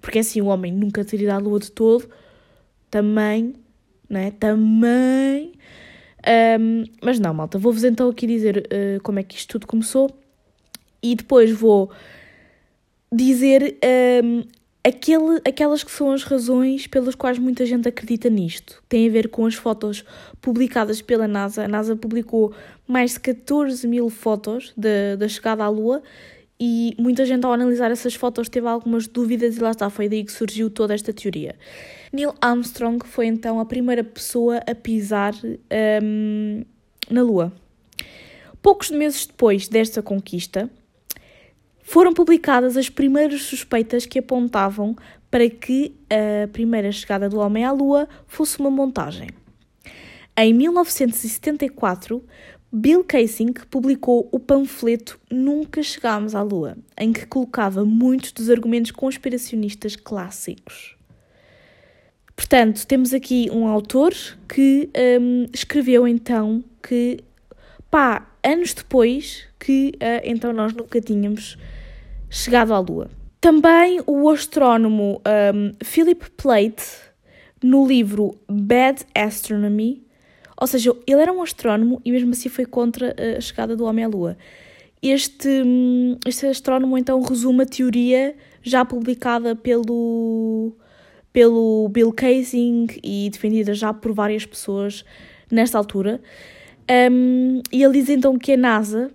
Porque 0.00 0.18
assim, 0.18 0.40
o 0.40 0.46
homem 0.46 0.70
nunca 0.70 1.04
ter 1.04 1.20
ido 1.20 1.30
à 1.30 1.38
Lua 1.38 1.58
de 1.58 1.72
todo, 1.72 2.08
também, 2.90 3.54
né? 4.08 4.30
Também. 4.32 5.52
Um, 6.60 6.84
mas 7.02 7.18
não, 7.18 7.32
malta, 7.32 7.58
vou-vos 7.58 7.84
então 7.84 8.08
aqui 8.08 8.26
dizer 8.26 8.66
uh, 8.66 9.02
como 9.02 9.18
é 9.18 9.22
que 9.22 9.36
isto 9.36 9.52
tudo 9.52 9.66
começou 9.66 10.10
e 11.02 11.14
depois 11.14 11.50
vou 11.52 11.90
dizer 13.12 13.78
um, 14.24 14.42
aquele, 14.82 15.40
aquelas 15.46 15.84
que 15.84 15.90
são 15.90 16.10
as 16.12 16.22
razões 16.24 16.86
pelas 16.86 17.14
quais 17.14 17.38
muita 17.38 17.64
gente 17.64 17.88
acredita 17.88 18.28
nisto. 18.28 18.82
Tem 18.88 19.06
a 19.06 19.10
ver 19.10 19.28
com 19.28 19.46
as 19.46 19.54
fotos 19.54 20.04
publicadas 20.40 21.00
pela 21.00 21.28
NASA. 21.28 21.64
A 21.64 21.68
NASA 21.68 21.94
publicou 21.96 22.52
mais 22.86 23.12
de 23.12 23.20
14 23.20 23.86
mil 23.86 24.10
fotos 24.10 24.72
da 24.76 25.28
chegada 25.28 25.64
à 25.64 25.68
Lua 25.68 26.02
e 26.60 26.94
muita 26.98 27.24
gente 27.24 27.44
ao 27.44 27.52
analisar 27.52 27.90
essas 27.90 28.14
fotos 28.14 28.48
teve 28.48 28.66
algumas 28.66 29.06
dúvidas 29.06 29.56
e 29.56 29.60
lá 29.60 29.70
está, 29.70 29.88
foi 29.88 30.08
daí 30.08 30.24
que 30.24 30.32
surgiu 30.32 30.68
toda 30.68 30.92
esta 30.92 31.12
teoria. 31.12 31.54
Neil 32.12 32.34
Armstrong 32.40 33.04
foi 33.04 33.26
então 33.26 33.60
a 33.60 33.64
primeira 33.66 34.02
pessoa 34.02 34.58
a 34.66 34.74
pisar 34.74 35.34
um, 36.02 36.64
na 37.10 37.22
Lua. 37.22 37.52
Poucos 38.60 38.90
meses 38.90 39.26
depois 39.26 39.68
desta 39.68 40.02
conquista, 40.02 40.70
foram 41.82 42.12
publicadas 42.12 42.76
as 42.76 42.90
primeiras 42.90 43.42
suspeitas 43.42 44.04
que 44.04 44.18
apontavam 44.18 44.94
para 45.30 45.48
que 45.48 45.94
a 46.10 46.46
primeira 46.48 46.92
chegada 46.92 47.30
do 47.30 47.38
homem 47.38 47.64
à 47.64 47.72
Lua 47.72 48.06
fosse 48.26 48.58
uma 48.58 48.70
montagem. 48.70 49.30
Em 50.36 50.52
1974, 50.52 52.22
Bill 52.70 53.02
Kaysing 53.02 53.54
publicou 53.70 54.28
o 54.30 54.38
panfleto 54.38 55.18
Nunca 55.30 55.82
Chegámos 55.82 56.34
à 56.34 56.42
Lua, 56.42 56.76
em 56.98 57.10
que 57.10 57.24
colocava 57.24 57.86
muitos 57.86 58.32
dos 58.32 58.50
argumentos 58.50 58.90
conspiracionistas 58.90 59.96
clássicos. 59.96 60.97
Portanto, 62.38 62.86
temos 62.86 63.12
aqui 63.12 63.50
um 63.52 63.66
autor 63.66 64.14
que 64.48 64.88
um, 65.20 65.46
escreveu 65.52 66.06
então 66.06 66.62
que, 66.80 67.18
pá, 67.90 68.30
anos 68.44 68.72
depois 68.72 69.44
que 69.58 69.92
uh, 69.96 70.22
então 70.22 70.52
nós 70.52 70.72
nunca 70.72 71.00
tínhamos 71.00 71.58
chegado 72.30 72.72
à 72.72 72.78
Lua. 72.78 73.10
Também 73.40 74.00
o 74.06 74.30
astrónomo 74.30 75.20
um, 75.52 75.74
Philip 75.84 76.30
Plate, 76.36 76.84
no 77.60 77.84
livro 77.84 78.38
Bad 78.48 79.04
Astronomy, 79.16 80.06
ou 80.60 80.68
seja, 80.68 80.94
ele 81.08 81.20
era 81.20 81.32
um 81.32 81.42
astrónomo 81.42 82.00
e 82.04 82.12
mesmo 82.12 82.30
assim 82.30 82.48
foi 82.48 82.66
contra 82.66 83.16
a 83.36 83.40
chegada 83.40 83.74
do 83.74 83.84
homem 83.84 84.04
à 84.04 84.08
Lua. 84.08 84.38
Este, 85.02 85.48
hum, 85.48 86.16
este 86.24 86.46
astrónomo 86.46 86.96
então 86.96 87.20
resume 87.20 87.64
a 87.64 87.66
teoria 87.66 88.36
já 88.62 88.84
publicada 88.84 89.56
pelo, 89.56 90.76
pelo 91.38 91.88
Bill 91.90 92.12
Kaysing 92.12 92.88
e 93.00 93.30
defendida 93.30 93.72
já 93.72 93.94
por 93.94 94.12
várias 94.12 94.44
pessoas 94.44 95.04
nesta 95.48 95.78
altura. 95.78 96.20
Um, 96.90 97.62
e 97.70 97.80
ele 97.80 98.00
diz 98.00 98.08
então 98.08 98.36
que 98.36 98.54
a 98.54 98.56
NASA 98.56 99.08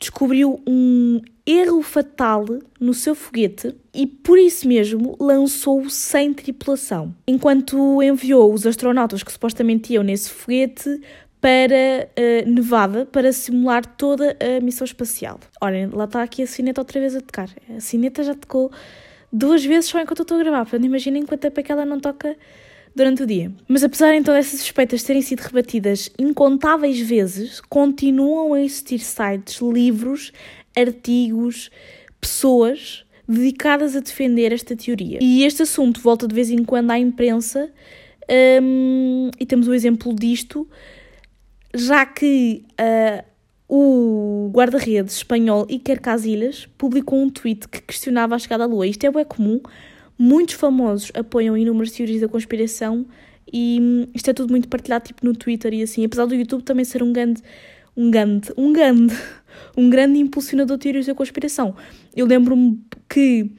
descobriu 0.00 0.58
um 0.66 1.20
erro 1.44 1.82
fatal 1.82 2.46
no 2.80 2.94
seu 2.94 3.14
foguete 3.14 3.74
e 3.92 4.06
por 4.06 4.38
isso 4.38 4.66
mesmo 4.66 5.18
lançou-o 5.20 5.90
sem 5.90 6.32
tripulação, 6.32 7.14
enquanto 7.28 8.02
enviou 8.02 8.54
os 8.54 8.66
astronautas 8.66 9.22
que 9.22 9.30
supostamente 9.30 9.92
iam 9.92 10.02
nesse 10.02 10.30
foguete 10.30 11.02
para 11.42 12.08
uh, 12.08 12.50
Nevada 12.50 13.04
para 13.04 13.34
simular 13.34 13.84
toda 13.84 14.34
a 14.40 14.64
missão 14.64 14.86
espacial. 14.86 15.38
Olhem, 15.60 15.90
lá 15.92 16.04
está 16.04 16.22
aqui 16.22 16.42
a 16.42 16.46
cineta 16.46 16.80
outra 16.80 17.00
vez 17.00 17.14
a 17.14 17.20
tocar. 17.20 17.50
A 17.76 17.80
cineta 17.80 18.24
já 18.24 18.34
tocou 18.34 18.72
duas 19.32 19.64
vezes 19.64 19.90
só 19.90 20.00
enquanto 20.00 20.20
eu 20.20 20.24
estou 20.24 20.38
a 20.38 20.42
gravar, 20.42 20.64
portanto 20.64 20.84
imaginem 20.84 21.24
quanto 21.24 21.40
tempo 21.40 21.60
é 21.60 21.62
que 21.62 21.72
ela 21.72 21.84
não 21.84 22.00
toca 22.00 22.36
durante 22.94 23.22
o 23.22 23.26
dia. 23.26 23.52
Mas 23.68 23.84
apesar 23.84 24.14
então 24.14 24.32
dessas 24.34 24.60
suspeitas 24.60 25.02
terem 25.02 25.20
sido 25.20 25.40
rebatidas 25.40 26.10
incontáveis 26.18 26.98
vezes, 27.00 27.60
continuam 27.60 28.54
a 28.54 28.62
existir 28.62 28.98
sites, 28.98 29.60
livros, 29.60 30.32
artigos, 30.74 31.70
pessoas 32.20 33.04
dedicadas 33.28 33.96
a 33.96 34.00
defender 34.00 34.52
esta 34.52 34.74
teoria. 34.76 35.18
E 35.20 35.44
este 35.44 35.62
assunto 35.62 36.00
volta 36.00 36.26
de 36.26 36.34
vez 36.34 36.50
em 36.50 36.64
quando 36.64 36.90
à 36.90 36.98
imprensa, 36.98 37.70
um, 38.62 39.30
e 39.38 39.44
temos 39.44 39.68
o 39.68 39.74
exemplo 39.74 40.14
disto, 40.14 40.68
já 41.74 42.06
que 42.06 42.64
uh, 42.80 43.24
o 43.68 44.50
guarda-redes 44.52 45.16
espanhol 45.16 45.66
Iker 45.68 46.00
Casillas 46.00 46.66
publicou 46.78 47.20
um 47.20 47.30
tweet 47.30 47.68
que 47.68 47.82
questionava 47.82 48.34
a 48.34 48.38
chegada 48.38 48.64
à 48.64 48.66
Lua. 48.66 48.86
Isto 48.86 49.04
é 49.04 49.10
bem 49.10 49.24
comum, 49.24 49.60
Muitos 50.18 50.54
famosos 50.54 51.12
apoiam 51.14 51.56
inúmeras 51.58 51.92
teorias 51.92 52.22
da 52.22 52.28
conspiração 52.28 53.04
e 53.52 53.78
hum, 53.80 54.06
isto 54.14 54.30
é 54.30 54.32
tudo 54.32 54.50
muito 54.50 54.66
partilhado 54.66 55.04
tipo 55.04 55.24
no 55.26 55.34
Twitter 55.34 55.74
e 55.74 55.82
assim, 55.82 56.04
apesar 56.04 56.24
do 56.24 56.34
YouTube 56.34 56.62
também 56.62 56.86
ser 56.86 57.02
um 57.02 57.12
grande 57.12 57.42
um 57.94 58.10
grande, 58.10 58.50
um 58.56 58.72
grande, 58.72 59.14
um 59.76 59.90
grande 59.90 60.18
impulsionador 60.18 60.76
de 60.78 60.82
teorias 60.82 61.06
da 61.06 61.14
conspiração. 61.14 61.74
Eu 62.14 62.26
lembro-me 62.26 62.80
que 63.08 63.50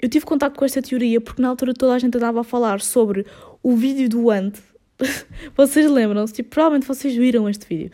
eu 0.00 0.08
tive 0.08 0.24
contato 0.24 0.56
com 0.56 0.64
esta 0.64 0.80
teoria 0.80 1.20
porque 1.20 1.42
na 1.42 1.48
altura 1.48 1.74
toda 1.74 1.94
a 1.94 1.98
gente 1.98 2.16
andava 2.16 2.40
a 2.40 2.44
falar 2.44 2.80
sobre 2.80 3.26
o 3.62 3.74
vídeo 3.74 4.08
do 4.08 4.30
Ant. 4.30 4.56
vocês 5.56 5.90
lembram-se? 5.90 6.32
Tipo, 6.32 6.50
provavelmente 6.50 6.86
vocês 6.86 7.14
viram 7.14 7.48
este 7.48 7.66
vídeo. 7.66 7.90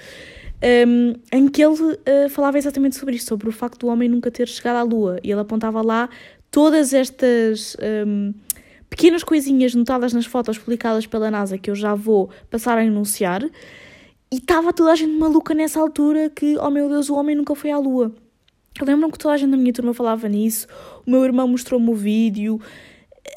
Um, 0.63 1.15
em 1.33 1.49
que 1.49 1.63
ele 1.63 1.75
uh, 1.75 2.29
falava 2.29 2.59
exatamente 2.59 2.95
sobre 2.95 3.17
isto, 3.17 3.29
sobre 3.29 3.49
o 3.49 3.53
facto 3.53 3.79
do 3.81 3.87
homem 3.87 4.11
nunca 4.11 4.31
ter 4.31 4.47
chegado 4.47 4.77
à 4.77 4.83
Lua. 4.83 5.19
E 5.25 5.31
ele 5.31 5.41
apontava 5.41 5.81
lá 5.81 6.09
todas 6.51 6.93
estas 6.93 7.77
um, 8.07 8.35
pequenas 8.91 9.23
coisinhas 9.23 9.75
notadas 9.75 10.13
nas 10.13 10.27
fotos 10.27 10.59
publicadas 10.59 11.07
pela 11.07 11.31
NASA 11.31 11.57
que 11.57 11.71
eu 11.71 11.75
já 11.75 11.95
vou 11.95 12.29
passar 12.51 12.77
a 12.77 12.85
enunciar. 12.85 13.43
E 14.33 14.37
estava 14.37 14.73
toda 14.73 14.93
a 14.93 14.97
gente 14.97 15.17
maluca 15.17 15.55
nessa 15.55 15.81
altura 15.81 16.29
que, 16.29 16.57
oh 16.59 16.71
meu 16.71 16.89
Deus, 16.89 17.09
o 17.09 17.15
homem 17.15 17.35
nunca 17.35 17.55
foi 17.55 17.71
à 17.71 17.79
Lua. 17.79 18.15
Eu 18.79 18.87
lembro-me 18.87 19.13
que 19.13 19.19
toda 19.19 19.35
a 19.35 19.37
gente 19.37 19.51
na 19.51 19.57
minha 19.57 19.73
turma 19.73 19.93
falava 19.93 20.29
nisso, 20.29 20.67
o 21.07 21.11
meu 21.11 21.25
irmão 21.25 21.49
mostrou-me 21.49 21.91
o 21.91 21.95
vídeo, 21.95 22.61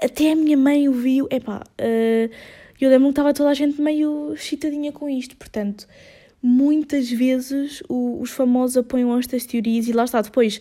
até 0.02 0.32
a 0.32 0.36
minha 0.36 0.56
mãe 0.56 0.88
o 0.88 0.94
viu. 0.94 1.28
Epá, 1.32 1.62
uh, 1.62 2.34
eu 2.80 2.90
lembro-me 2.90 3.08
que 3.08 3.12
estava 3.12 3.34
toda 3.34 3.50
a 3.50 3.54
gente 3.54 3.82
meio 3.82 4.36
chitadinha 4.36 4.92
com 4.92 5.10
isto, 5.10 5.36
portanto, 5.36 5.88
muitas 6.44 7.10
vezes 7.10 7.82
o, 7.88 8.20
os 8.22 8.30
famosos 8.30 8.76
apoiam 8.76 9.18
estas 9.18 9.46
teorias 9.46 9.88
e 9.88 9.94
lá 9.94 10.04
está, 10.04 10.22
depois 10.22 10.60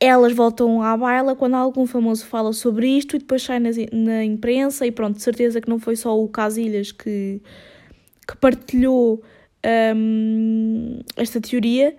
elas 0.00 0.32
voltam 0.32 0.82
à 0.82 0.96
baila 0.96 1.36
quando 1.36 1.54
algum 1.54 1.86
famoso 1.86 2.26
fala 2.26 2.52
sobre 2.52 2.88
isto 2.88 3.16
e 3.16 3.20
depois 3.20 3.42
sai 3.42 3.60
na, 3.60 3.70
na 3.92 4.24
imprensa 4.24 4.84
e 4.86 4.90
pronto, 4.90 5.16
de 5.16 5.22
certeza 5.22 5.60
que 5.60 5.68
não 5.68 5.78
foi 5.78 5.94
só 5.94 6.20
o 6.20 6.28
Casilhas 6.28 6.90
que, 6.90 7.40
que 8.26 8.36
partilhou 8.36 9.22
um, 9.96 11.00
esta 11.16 11.40
teoria, 11.40 11.96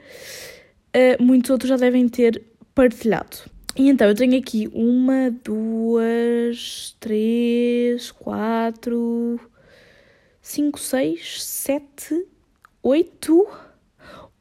uh, 0.95 1.23
muitos 1.23 1.49
outros 1.51 1.69
já 1.69 1.77
devem 1.77 2.07
ter 2.07 2.41
partilhado. 2.75 3.37
E 3.75 3.89
então 3.89 4.07
eu 4.07 4.15
tenho 4.15 4.37
aqui 4.37 4.69
uma, 4.73 5.31
duas, 5.43 6.95
três, 6.99 8.11
quatro, 8.11 9.39
cinco, 10.41 10.79
seis, 10.79 11.43
sete, 11.43 12.25
oito 12.83 13.47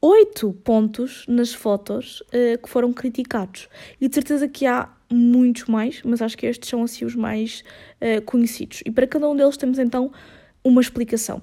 oito 0.01 0.53
pontos 0.63 1.25
nas 1.27 1.53
fotos 1.53 2.21
uh, 2.21 2.57
que 2.61 2.69
foram 2.69 2.93
criticados. 2.93 3.67
E 3.99 4.07
de 4.07 4.15
certeza 4.15 4.47
que 4.47 4.65
há 4.65 4.89
muitos 5.11 5.65
mais, 5.65 6.01
mas 6.03 6.21
acho 6.21 6.37
que 6.37 6.45
estes 6.45 6.69
são 6.69 6.83
assim 6.83 7.03
os 7.05 7.15
mais 7.15 7.63
uh, 8.01 8.21
conhecidos. 8.21 8.81
E 8.85 8.91
para 8.91 9.07
cada 9.07 9.29
um 9.29 9.35
deles 9.35 9.57
temos 9.57 9.77
então 9.77 10.11
uma 10.63 10.81
explicação. 10.81 11.41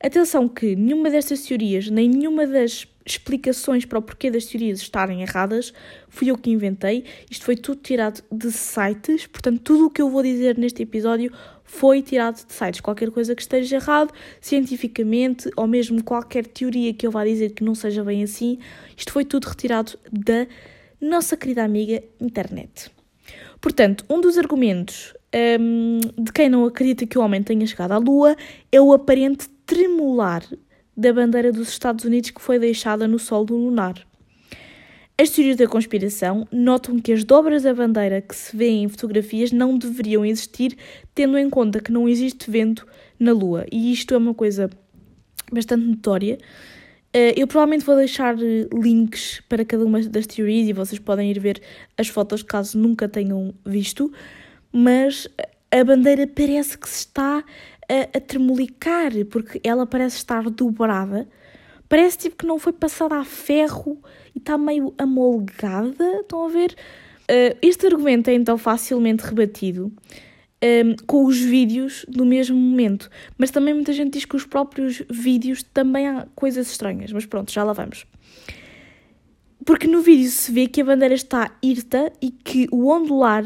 Atenção 0.00 0.48
que 0.48 0.74
nenhuma 0.74 1.10
destas 1.10 1.42
teorias, 1.42 1.88
nem 1.88 2.08
nenhuma 2.08 2.44
das 2.44 2.88
explicações 3.06 3.84
para 3.84 3.98
o 3.98 4.02
porquê 4.02 4.30
das 4.30 4.46
teorias 4.46 4.80
estarem 4.80 5.22
erradas, 5.22 5.72
fui 6.08 6.28
eu 6.28 6.36
que 6.36 6.50
inventei. 6.50 7.04
Isto 7.30 7.44
foi 7.44 7.56
tudo 7.56 7.80
tirado 7.80 8.20
de 8.30 8.50
sites, 8.50 9.26
portanto, 9.28 9.60
tudo 9.60 9.86
o 9.86 9.90
que 9.90 10.02
eu 10.02 10.10
vou 10.10 10.22
dizer 10.22 10.58
neste 10.58 10.82
episódio 10.82 11.32
foi 11.72 12.02
tirado 12.02 12.44
de 12.46 12.52
sites. 12.52 12.82
Qualquer 12.82 13.10
coisa 13.10 13.34
que 13.34 13.40
esteja 13.40 13.76
errado, 13.76 14.12
cientificamente, 14.42 15.50
ou 15.56 15.66
mesmo 15.66 16.04
qualquer 16.04 16.46
teoria 16.46 16.92
que 16.92 17.06
eu 17.06 17.10
vá 17.10 17.24
dizer 17.24 17.54
que 17.54 17.64
não 17.64 17.74
seja 17.74 18.04
bem 18.04 18.22
assim, 18.22 18.58
isto 18.94 19.10
foi 19.10 19.24
tudo 19.24 19.46
retirado 19.46 19.98
da 20.12 20.46
nossa 21.00 21.34
querida 21.34 21.64
amiga 21.64 22.02
internet. 22.20 22.90
Portanto, 23.58 24.04
um 24.08 24.20
dos 24.20 24.36
argumentos 24.36 25.14
um, 25.58 26.00
de 26.22 26.30
quem 26.30 26.50
não 26.50 26.66
acredita 26.66 27.06
que 27.06 27.16
o 27.16 27.22
homem 27.22 27.42
tenha 27.42 27.66
chegado 27.66 27.92
à 27.92 27.96
Lua 27.96 28.36
é 28.70 28.78
o 28.78 28.92
aparente 28.92 29.48
tremular 29.64 30.44
da 30.94 31.10
bandeira 31.10 31.50
dos 31.50 31.70
Estados 31.70 32.04
Unidos 32.04 32.30
que 32.30 32.40
foi 32.42 32.58
deixada 32.58 33.08
no 33.08 33.18
solo 33.18 33.56
lunar. 33.56 33.94
As 35.18 35.30
teorias 35.30 35.56
da 35.56 35.66
conspiração 35.66 36.48
notam 36.50 36.98
que 36.98 37.12
as 37.12 37.22
dobras 37.22 37.62
da 37.62 37.74
bandeira 37.74 38.20
que 38.20 38.34
se 38.34 38.56
vêem 38.56 38.84
em 38.84 38.88
fotografias 38.88 39.52
não 39.52 39.76
deveriam 39.76 40.24
existir, 40.24 40.76
tendo 41.14 41.36
em 41.38 41.48
conta 41.50 41.80
que 41.80 41.92
não 41.92 42.08
existe 42.08 42.50
vento 42.50 42.86
na 43.18 43.32
Lua. 43.32 43.66
E 43.70 43.92
isto 43.92 44.14
é 44.14 44.16
uma 44.16 44.34
coisa 44.34 44.70
bastante 45.52 45.84
notória. 45.84 46.38
Eh, 47.12 47.34
eu 47.36 47.46
provavelmente 47.46 47.84
vou 47.84 47.94
deixar 47.94 48.36
eh, 48.42 48.66
links 48.72 49.42
para 49.48 49.64
cada 49.64 49.84
uma 49.84 50.00
das 50.00 50.26
teorias 50.26 50.66
e 50.68 50.72
vocês 50.72 50.98
podem 50.98 51.30
ir 51.30 51.38
ver 51.38 51.60
as 51.96 52.08
fotos 52.08 52.42
caso 52.42 52.78
nunca 52.78 53.06
tenham 53.06 53.54
visto, 53.66 54.10
mas 54.72 55.28
a 55.70 55.84
bandeira 55.84 56.26
parece 56.26 56.78
que 56.78 56.88
se 56.88 57.00
está 57.00 57.44
a, 57.88 58.16
a 58.16 58.20
tremolicar, 58.20 59.12
porque 59.30 59.60
ela 59.62 59.86
parece 59.86 60.16
estar 60.16 60.48
dobrada. 60.48 61.28
Parece 61.92 62.16
tipo 62.16 62.36
que 62.36 62.46
não 62.46 62.58
foi 62.58 62.72
passada 62.72 63.16
a 63.16 63.22
ferro 63.22 63.98
e 64.34 64.38
está 64.38 64.56
meio 64.56 64.94
amolgada. 64.96 66.20
Estão 66.20 66.46
a 66.46 66.48
ver? 66.48 66.74
Uh, 67.24 67.54
este 67.60 67.84
argumento 67.84 68.30
é 68.30 68.32
então 68.32 68.56
facilmente 68.56 69.22
rebatido 69.22 69.88
um, 69.88 69.92
ehm, 70.62 70.96
com 71.06 71.26
os 71.26 71.38
vídeos 71.38 72.06
do 72.08 72.24
mesmo 72.24 72.56
momento. 72.56 73.10
Mas 73.36 73.50
também 73.50 73.74
muita 73.74 73.92
gente 73.92 74.14
diz 74.14 74.24
que 74.24 74.34
os 74.34 74.46
próprios 74.46 75.02
vídeos 75.10 75.62
também 75.64 76.08
há 76.08 76.26
coisas 76.34 76.70
estranhas. 76.70 77.12
Mas 77.12 77.26
pronto, 77.26 77.52
já 77.52 77.62
lá 77.62 77.74
vamos. 77.74 78.06
Porque 79.62 79.86
no 79.86 80.00
vídeo 80.00 80.30
se 80.30 80.50
vê 80.50 80.66
que 80.68 80.80
a 80.80 80.84
bandeira 80.86 81.14
está 81.14 81.50
irta 81.62 82.10
e 82.22 82.30
que 82.30 82.68
o 82.72 82.88
ondular 82.88 83.44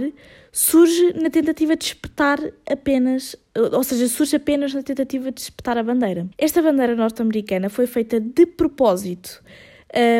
surge 0.56 1.12
na 1.12 1.28
tentativa 1.28 1.76
de 1.76 1.84
espetar 1.84 2.40
apenas, 2.66 3.36
ou 3.54 3.84
seja, 3.84 4.08
surge 4.08 4.36
apenas 4.36 4.72
na 4.72 4.82
tentativa 4.82 5.30
de 5.30 5.38
espetar 5.38 5.76
a 5.76 5.82
bandeira. 5.82 6.26
Esta 6.38 6.62
bandeira 6.62 6.96
norte-americana 6.96 7.68
foi 7.68 7.86
feita 7.86 8.18
de 8.18 8.46
propósito 8.46 9.44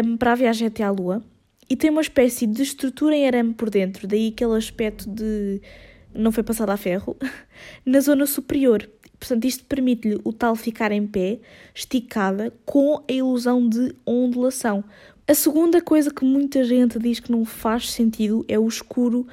um, 0.04 0.18
para 0.18 0.32
a 0.32 0.34
viagem 0.34 0.68
até 0.68 0.82
à 0.82 0.90
Lua 0.90 1.24
e 1.70 1.74
tem 1.74 1.88
uma 1.88 2.02
espécie 2.02 2.46
de 2.46 2.62
estrutura 2.62 3.16
em 3.16 3.26
arame 3.26 3.54
por 3.54 3.70
dentro, 3.70 4.06
daí 4.06 4.28
aquele 4.28 4.54
aspecto 4.58 5.08
de 5.08 5.62
não 6.14 6.30
foi 6.30 6.42
passada 6.42 6.74
a 6.74 6.76
ferro, 6.76 7.16
na 7.86 8.00
zona 8.00 8.26
superior. 8.26 8.86
Portanto, 9.18 9.46
isto 9.46 9.64
permite-lhe 9.64 10.20
o 10.22 10.34
tal 10.34 10.54
ficar 10.54 10.92
em 10.92 11.06
pé, 11.06 11.38
esticada, 11.74 12.52
com 12.66 13.02
a 13.08 13.10
ilusão 13.10 13.66
de 13.66 13.94
ondulação. 14.04 14.84
A 15.26 15.32
segunda 15.32 15.80
coisa 15.80 16.10
que 16.10 16.26
muita 16.26 16.62
gente 16.62 16.98
diz 16.98 17.20
que 17.20 17.32
não 17.32 17.46
faz 17.46 17.90
sentido 17.90 18.44
é 18.46 18.58
o 18.58 18.68
escuro 18.68 19.26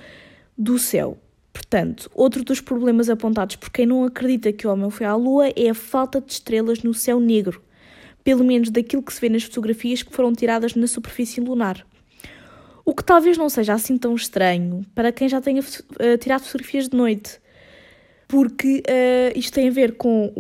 do 0.58 0.78
céu. 0.78 1.18
Portanto, 1.52 2.10
outro 2.16 2.44
dos 2.44 2.60
problemas 2.60 3.10
apontados 3.10 3.56
por 3.56 3.70
quem 3.70 3.86
não 3.86 4.04
acredita 4.04 4.52
que 4.52 4.68
o 4.68 4.72
homem 4.72 4.90
foi 4.90 5.06
à 5.06 5.16
Lua 5.16 5.50
é 5.56 5.70
a 5.70 5.76
falta 5.76 6.20
de 6.20 6.32
estrelas 6.32 6.82
no 6.82 6.94
céu 6.94 7.20
negro, 7.20 7.62
pelo 8.24 8.44
menos 8.44 8.72
daquilo 8.72 9.04
que 9.04 9.14
se 9.14 9.22
vê 9.22 9.30
nas 9.30 9.44
fotografias 9.44 10.02
que 10.02 10.14
foram 10.14 10.34
tiradas 10.34 10.74
na 10.74 10.88
superfície 10.88 11.40
lunar. 11.40 11.86
O 12.84 12.94
que 12.94 13.04
talvez 13.04 13.38
não 13.38 13.50
seja 13.50 13.74
assim 13.74 13.98
tão 13.98 14.16
estranho 14.16 14.86
para 14.96 15.12
quem 15.12 15.30
já 15.30 15.40
tenha 15.40 15.62
uh, 15.62 16.18
tirado 16.20 16.42
fotografias 16.42 16.90
de 16.90 16.98
noite, 16.98 17.40
porque 18.28 18.84
uh, 18.88 19.38
isto 19.38 19.54
tem 19.54 19.68
a 19.68 19.72
ver 19.72 19.96
com 19.96 20.34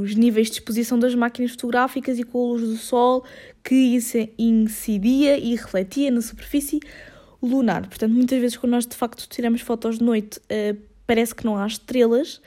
os 0.00 0.14
níveis 0.14 0.48
de 0.48 0.54
exposição 0.54 0.98
das 0.98 1.14
máquinas 1.14 1.52
fotográficas 1.52 2.18
e 2.18 2.24
com 2.24 2.38
a 2.38 2.48
luz 2.48 2.62
do 2.62 2.76
sol 2.76 3.24
que 3.64 3.98
incidia 4.38 5.38
e 5.38 5.56
refletia 5.56 6.10
na 6.10 6.20
superfície 6.20 6.78
lunar. 7.42 7.88
Portanto, 7.88 8.12
muitas 8.12 8.38
vezes 8.38 8.56
quando 8.56 8.72
nós 8.72 8.86
de 8.86 8.96
facto 8.96 9.26
tiramos 9.28 9.60
fotos 9.60 9.98
de 9.98 10.04
noite, 10.04 10.38
uh, 10.38 10.78
parece 11.06 11.34
que 11.34 11.44
não 11.44 11.56
há 11.56 11.66
estrelas, 11.66 12.40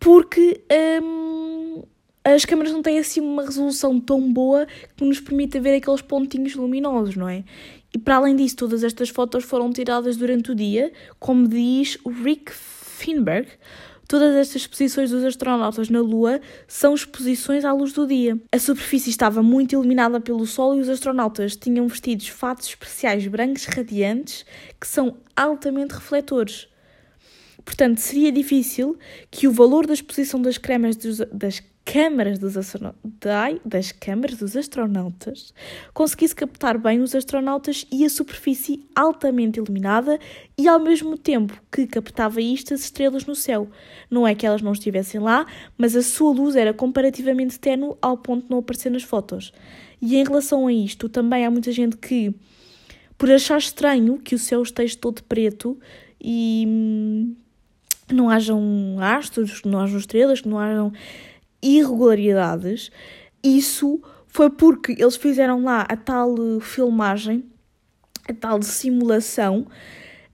porque 0.00 0.60
um, 1.02 1.82
as 2.24 2.44
câmeras 2.44 2.72
não 2.72 2.82
têm 2.82 2.98
assim 2.98 3.20
uma 3.20 3.42
resolução 3.42 4.00
tão 4.00 4.32
boa 4.32 4.66
que 4.96 5.04
nos 5.04 5.20
permita 5.20 5.60
ver 5.60 5.76
aqueles 5.76 6.00
pontinhos 6.00 6.54
luminosos, 6.54 7.16
não 7.16 7.28
é? 7.28 7.44
E 7.94 7.98
para 7.98 8.16
além 8.16 8.34
disso, 8.34 8.56
todas 8.56 8.82
estas 8.82 9.10
fotos 9.10 9.44
foram 9.44 9.70
tiradas 9.70 10.16
durante 10.16 10.50
o 10.50 10.54
dia, 10.54 10.92
como 11.18 11.46
diz 11.46 11.98
Rick 12.24 12.50
Finberg, 12.52 13.48
Todas 14.12 14.34
estas 14.34 14.56
exposições 14.56 15.10
dos 15.10 15.24
astronautas 15.24 15.88
na 15.88 16.02
Lua 16.02 16.38
são 16.68 16.94
exposições 16.94 17.64
à 17.64 17.72
luz 17.72 17.94
do 17.94 18.06
dia. 18.06 18.38
A 18.52 18.58
superfície 18.58 19.08
estava 19.08 19.42
muito 19.42 19.72
iluminada 19.72 20.20
pelo 20.20 20.44
Sol 20.44 20.76
e 20.76 20.80
os 20.80 20.90
astronautas 20.90 21.56
tinham 21.56 21.88
vestidos 21.88 22.28
fatos 22.28 22.68
especiais 22.68 23.26
brancos 23.26 23.64
radiantes 23.64 24.44
que 24.78 24.86
são 24.86 25.16
altamente 25.34 25.94
refletores. 25.94 26.68
Portanto, 27.64 28.00
seria 28.00 28.30
difícil 28.30 28.98
que 29.30 29.48
o 29.48 29.50
valor 29.50 29.86
da 29.86 29.94
exposição 29.94 30.42
das, 30.42 30.58
cremas 30.58 30.94
dos, 30.94 31.16
das 31.32 31.62
câmaras 31.92 32.38
dos, 32.38 32.54
das 33.66 33.92
câmaras 33.92 34.38
dos 34.38 34.56
astronautas 34.56 35.52
conseguisse 35.92 36.34
captar 36.34 36.78
bem 36.78 37.02
os 37.02 37.14
astronautas 37.14 37.86
e 37.92 38.02
a 38.06 38.08
superfície 38.08 38.82
altamente 38.96 39.58
iluminada 39.58 40.18
e 40.56 40.66
ao 40.66 40.80
mesmo 40.80 41.18
tempo 41.18 41.52
que 41.70 41.86
captava 41.86 42.40
isto 42.40 42.72
as 42.72 42.80
estrelas 42.84 43.26
no 43.26 43.34
céu. 43.34 43.68
Não 44.10 44.26
é 44.26 44.34
que 44.34 44.46
elas 44.46 44.62
não 44.62 44.72
estivessem 44.72 45.20
lá, 45.20 45.44
mas 45.76 45.94
a 45.94 46.02
sua 46.02 46.32
luz 46.32 46.56
era 46.56 46.72
comparativamente 46.72 47.60
tenue 47.60 47.94
ao 48.00 48.16
ponto 48.16 48.44
de 48.44 48.50
não 48.50 48.60
aparecer 48.60 48.88
nas 48.88 49.02
fotos. 49.02 49.52
E 50.00 50.16
em 50.16 50.24
relação 50.24 50.66
a 50.66 50.72
isto, 50.72 51.10
também 51.10 51.44
há 51.44 51.50
muita 51.50 51.70
gente 51.72 51.98
que, 51.98 52.34
por 53.18 53.30
achar 53.30 53.58
estranho 53.58 54.18
que 54.18 54.34
o 54.34 54.38
céu 54.38 54.62
esteja 54.62 54.96
todo 54.96 55.22
preto 55.24 55.78
e 56.18 56.64
hum, 56.66 57.36
não 58.10 58.30
hajam 58.30 58.96
astros, 58.98 59.60
que 59.60 59.68
não 59.68 59.78
hajam 59.78 59.98
estrelas, 59.98 60.40
que 60.40 60.48
não 60.48 60.58
hajam 60.58 60.90
irregularidades, 61.62 62.90
isso 63.42 64.00
foi 64.26 64.50
porque 64.50 64.92
eles 64.92 65.16
fizeram 65.16 65.62
lá 65.62 65.82
a 65.88 65.96
tal 65.96 66.34
filmagem, 66.60 67.44
a 68.28 68.32
tal 68.32 68.62
simulação 68.62 69.66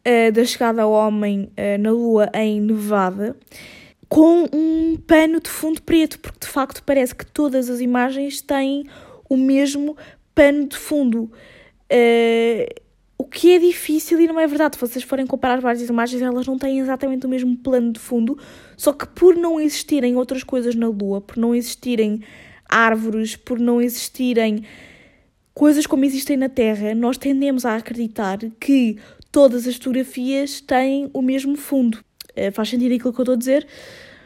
uh, 0.07 0.33
da 0.33 0.45
chegada 0.45 0.83
ao 0.83 0.93
homem 0.93 1.51
uh, 1.57 1.81
na 1.81 1.91
Lua 1.91 2.31
em 2.35 2.61
Nevada, 2.61 3.37
com 4.09 4.47
um 4.53 4.97
pano 4.97 5.41
de 5.41 5.51
fundo 5.51 5.83
preto, 5.83 6.19
porque 6.21 6.39
de 6.41 6.47
facto 6.47 6.83
parece 6.85 7.15
que 7.15 7.27
todas 7.27 7.69
as 7.69 7.81
imagens 7.81 8.41
têm 8.41 8.87
o 9.29 9.37
mesmo 9.37 9.97
pano 10.35 10.67
de 10.67 10.77
fundo. 10.77 11.31
Uh, 11.93 12.89
o 13.19 13.25
que 13.25 13.53
é 13.53 13.59
difícil 13.59 14.21
e 14.21 14.29
não 14.29 14.39
é 14.39 14.47
verdade. 14.47 14.77
Se 14.77 14.81
vocês 14.81 15.05
forem 15.05 15.27
comparar 15.27 15.61
várias 15.61 15.89
imagens, 15.89 16.23
elas 16.23 16.47
não 16.47 16.57
têm 16.57 16.79
exatamente 16.79 17.27
o 17.27 17.29
mesmo 17.29 17.57
plano 17.57 17.93
de 17.93 17.99
fundo, 17.99 18.39
só 18.79 18.93
que 18.93 19.09
por 19.09 19.35
não 19.35 19.61
existirem 19.61 20.17
outras 20.17 20.45
coisas 20.45 20.77
na 20.77 20.87
Lua, 20.87 21.21
por 21.21 21.37
não 21.37 21.53
existirem 21.53 22.23
árvores, 22.69 23.35
por 23.35 23.59
não 23.59 23.83
existirem 23.83 24.65
coisas 25.53 25.85
como 25.85 26.05
existem 26.05 26.37
na 26.37 26.49
Terra, 26.49 26.95
nós 26.95 27.19
tendemos 27.19 27.67
a 27.67 27.75
acreditar 27.75 28.39
que 28.61 28.97
todas 29.33 29.67
as 29.67 29.75
fotografias 29.75 30.61
têm 30.61 31.11
o 31.13 31.21
mesmo 31.21 31.57
fundo. 31.57 31.99
Uh, 32.31 32.53
faz 32.53 32.69
sentido 32.69 32.95
aquilo 32.95 33.13
que 33.13 33.21
eu 33.21 33.25
estou 33.25 33.35
a 33.35 33.39
dizer? 33.39 33.67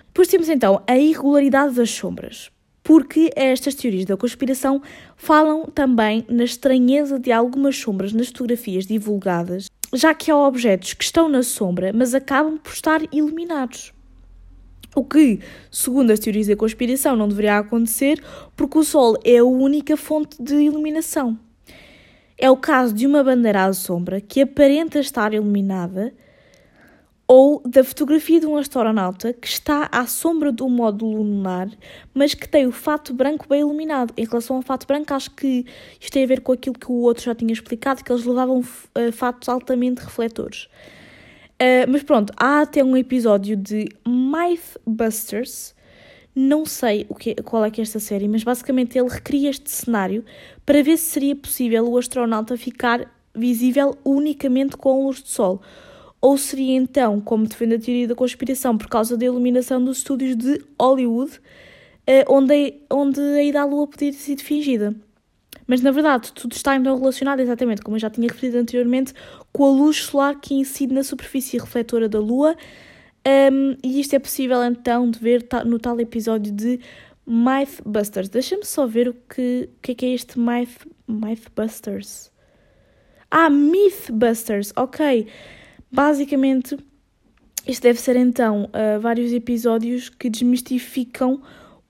Depois 0.08 0.28
temos 0.28 0.50
então 0.50 0.82
a 0.86 0.98
irregularidade 0.98 1.74
das 1.74 1.90
sombras 1.90 2.50
porque 2.82 3.30
estas 3.36 3.74
teorias 3.74 4.04
da 4.04 4.16
conspiração 4.16 4.82
falam 5.16 5.66
também 5.66 6.26
na 6.28 6.44
estranheza 6.44 7.18
de 7.18 7.30
algumas 7.30 7.76
sombras 7.76 8.12
nas 8.12 8.26
fotografias 8.26 8.86
divulgadas, 8.86 9.70
já 9.94 10.12
que 10.12 10.30
há 10.30 10.36
objetos 10.36 10.92
que 10.92 11.04
estão 11.04 11.28
na 11.28 11.42
sombra, 11.42 11.92
mas 11.94 12.12
acabam 12.12 12.58
por 12.58 12.72
estar 12.72 13.00
iluminados. 13.12 13.92
O 14.94 15.04
que, 15.04 15.40
segundo 15.70 16.10
as 16.10 16.18
teorias 16.18 16.46
da 16.46 16.56
conspiração, 16.56 17.16
não 17.16 17.28
deveria 17.28 17.58
acontecer 17.58 18.22
porque 18.54 18.78
o 18.78 18.84
Sol 18.84 19.16
é 19.24 19.38
a 19.38 19.44
única 19.44 19.96
fonte 19.96 20.42
de 20.42 20.54
iluminação. 20.54 21.38
É 22.36 22.50
o 22.50 22.56
caso 22.56 22.92
de 22.92 23.06
uma 23.06 23.22
bandeira 23.24 23.64
à 23.64 23.72
sombra 23.72 24.20
que 24.20 24.42
aparenta 24.42 24.98
estar 24.98 25.32
iluminada, 25.32 26.12
ou 27.34 27.62
da 27.64 27.82
fotografia 27.82 28.38
de 28.38 28.46
um 28.46 28.58
astronauta 28.58 29.32
que 29.32 29.46
está 29.46 29.88
à 29.90 30.06
sombra 30.06 30.52
do 30.52 30.68
módulo 30.68 31.22
lunar, 31.22 31.70
mas 32.12 32.34
que 32.34 32.46
tem 32.46 32.66
o 32.66 32.72
fato 32.72 33.14
branco 33.14 33.46
bem 33.48 33.60
iluminado. 33.60 34.12
Em 34.18 34.26
relação 34.26 34.56
ao 34.56 34.62
fato 34.62 34.86
branco, 34.86 35.14
acho 35.14 35.30
que 35.30 35.64
isto 35.98 36.12
tem 36.12 36.24
a 36.24 36.26
ver 36.26 36.40
com 36.40 36.52
aquilo 36.52 36.78
que 36.78 36.92
o 36.92 36.96
outro 36.96 37.24
já 37.24 37.34
tinha 37.34 37.52
explicado, 37.52 38.04
que 38.04 38.12
eles 38.12 38.26
levavam 38.26 38.60
uh, 38.60 39.12
fatos 39.12 39.48
altamente 39.48 40.02
refletores. 40.02 40.68
Uh, 41.62 41.86
mas 41.88 42.02
pronto, 42.02 42.32
há 42.36 42.62
até 42.62 42.82
um 42.82 42.96
episódio 42.96 43.56
de 43.56 43.88
Mythbusters 44.04 45.76
Não 46.34 46.66
sei 46.66 47.06
o 47.08 47.14
que, 47.14 47.36
qual 47.36 47.64
é 47.64 47.70
que 47.70 47.80
é 47.80 47.84
esta 47.84 48.00
série, 48.00 48.26
mas 48.26 48.42
basicamente 48.42 48.98
ele 48.98 49.08
recria 49.08 49.48
este 49.50 49.70
cenário 49.70 50.24
para 50.66 50.82
ver 50.82 50.96
se 50.96 51.04
seria 51.04 51.36
possível 51.36 51.88
o 51.88 51.96
astronauta 51.96 52.56
ficar 52.56 53.08
visível 53.32 53.96
unicamente 54.04 54.76
com 54.76 54.90
a 54.90 55.04
luz 55.04 55.22
do 55.22 55.28
Sol. 55.28 55.62
Ou 56.20 56.36
seria 56.36 56.74
então, 56.76 57.20
como 57.20 57.46
defende 57.46 57.76
a 57.76 57.78
teoria 57.78 58.08
da 58.08 58.14
conspiração, 58.16 58.76
por 58.76 58.88
causa 58.88 59.16
da 59.16 59.24
iluminação 59.24 59.84
dos 59.84 59.98
estúdios 59.98 60.36
de 60.36 60.60
Hollywood, 60.80 61.40
eh, 62.08 62.24
onde, 62.28 62.74
onde 62.90 63.20
a 63.20 63.42
ida 63.42 63.60
à 63.60 63.64
Lua 63.64 63.86
podia 63.86 64.10
ter 64.10 64.18
sido 64.18 64.42
fingida. 64.42 64.96
Mas 65.66 65.80
na 65.80 65.90
verdade, 65.90 66.32
tudo 66.32 66.52
está 66.52 66.76
então 66.76 66.96
relacionado, 66.96 67.40
exatamente 67.40 67.82
como 67.82 67.96
eu 67.96 68.00
já 68.00 68.10
tinha 68.10 68.28
referido 68.28 68.58
anteriormente, 68.58 69.12
com 69.52 69.64
a 69.64 69.70
luz 69.70 69.98
solar 69.98 70.40
que 70.40 70.54
incide 70.54 70.92
na 70.92 71.02
superfície 71.02 71.58
refletora 71.58 72.08
da 72.08 72.18
Lua. 72.18 72.56
Um, 73.26 73.76
e 73.82 74.00
isto 74.00 74.14
é 74.14 74.18
possível 74.18 74.62
então 74.64 75.08
de 75.10 75.18
ver 75.18 75.46
no 75.64 75.78
tal 75.78 76.00
episódio 76.00 76.52
de 76.52 76.80
Mythbusters. 77.26 78.28
Deixa-me 78.28 78.64
só 78.64 78.86
ver 78.86 79.08
o 79.08 79.14
que, 79.14 79.70
o 79.76 79.80
que 79.80 79.92
é, 79.92 79.94
que 79.94 80.06
é 80.06 80.14
este 80.14 80.38
Myth, 80.38 80.86
Mythbusters. 81.06 82.32
Ah, 83.30 83.48
Mythbusters, 83.48 84.72
ok. 84.76 85.26
Basicamente, 85.90 86.76
isto 87.66 87.82
deve 87.82 88.00
ser 88.00 88.16
então 88.16 88.64
uh, 88.64 89.00
vários 89.00 89.32
episódios 89.32 90.08
que 90.08 90.28
desmistificam 90.28 91.40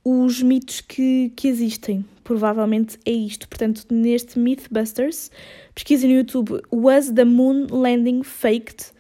os 0.04 0.42
mitos 0.42 0.80
que, 0.80 1.32
que 1.36 1.48
existem. 1.48 2.04
Provavelmente 2.24 2.98
é 3.04 3.10
isto. 3.10 3.48
Portanto, 3.48 3.84
neste 3.90 4.38
Mythbusters, 4.38 5.30
pesquisa 5.74 6.06
no 6.06 6.14
YouTube 6.14 6.62
Was 6.70 7.10
the 7.10 7.24
Moon 7.24 7.66
Landing 7.70 8.22
Faked? 8.22 8.92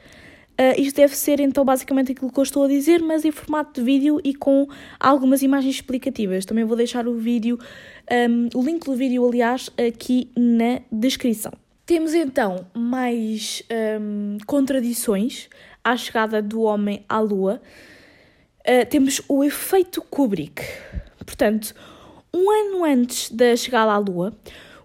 Uh, 0.52 0.78
isto 0.78 0.96
deve 0.96 1.16
ser 1.16 1.40
então 1.40 1.64
basicamente 1.64 2.12
aquilo 2.12 2.30
que 2.30 2.38
eu 2.38 2.42
estou 2.42 2.64
a 2.64 2.68
dizer, 2.68 3.00
mas 3.00 3.24
em 3.24 3.30
formato 3.30 3.80
de 3.80 3.84
vídeo 3.84 4.20
e 4.22 4.34
com 4.34 4.68
algumas 5.00 5.42
imagens 5.42 5.76
explicativas. 5.76 6.44
Também 6.44 6.64
vou 6.64 6.76
deixar 6.76 7.08
o 7.08 7.14
vídeo, 7.14 7.58
um, 8.10 8.58
o 8.58 8.62
link 8.62 8.84
do 8.84 8.94
vídeo, 8.94 9.26
aliás, 9.26 9.70
aqui 9.78 10.30
na 10.36 10.80
descrição. 10.90 11.52
Temos 11.86 12.14
então 12.14 12.66
mais 12.74 13.62
um, 14.00 14.36
contradições 14.46 15.48
à 15.82 15.96
chegada 15.96 16.40
do 16.40 16.62
homem 16.62 17.02
à 17.08 17.18
Lua. 17.18 17.60
Uh, 18.62 18.86
temos 18.88 19.20
o 19.28 19.42
efeito 19.42 20.00
Kubrick. 20.02 20.62
Portanto, 21.26 21.74
um 22.32 22.48
ano 22.48 22.84
antes 22.84 23.28
da 23.28 23.56
chegada 23.56 23.90
à 23.90 23.98
Lua, 23.98 24.32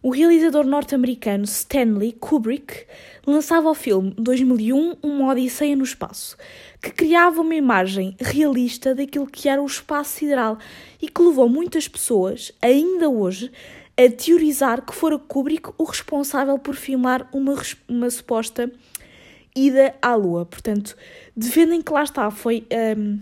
o 0.02 0.10
realizador 0.10 0.66
norte-americano 0.66 1.44
Stanley 1.44 2.14
Kubrick 2.14 2.88
lançava 3.26 3.70
o 3.70 3.76
filme 3.76 4.16
2001 4.18 4.98
Uma 5.04 5.32
Odisseia 5.32 5.76
no 5.76 5.84
Espaço, 5.84 6.36
que 6.82 6.90
criava 6.90 7.42
uma 7.42 7.54
imagem 7.54 8.16
realista 8.20 8.96
daquilo 8.96 9.28
que 9.28 9.48
era 9.48 9.62
o 9.62 9.66
espaço 9.66 10.12
sideral 10.12 10.58
e 11.00 11.08
que 11.08 11.22
levou 11.22 11.48
muitas 11.48 11.88
pessoas, 11.88 12.52
ainda 12.60 13.08
hoje, 13.08 13.52
a 13.96 14.10
teorizar 14.10 14.84
que 14.84 14.96
fora 14.96 15.20
Kubrick 15.20 15.70
o 15.78 15.84
responsável 15.84 16.58
por 16.58 16.76
filmar 16.76 17.30
uma, 17.32 17.56
uma 17.88 18.10
suposta 18.10 18.72
ida 19.56 19.94
à 20.02 20.16
Lua. 20.16 20.46
Portanto, 20.46 20.96
defendem 21.36 21.82
que 21.82 21.92
lá 21.92 22.04
está, 22.04 22.32
foi 22.32 22.66
um, 22.98 23.20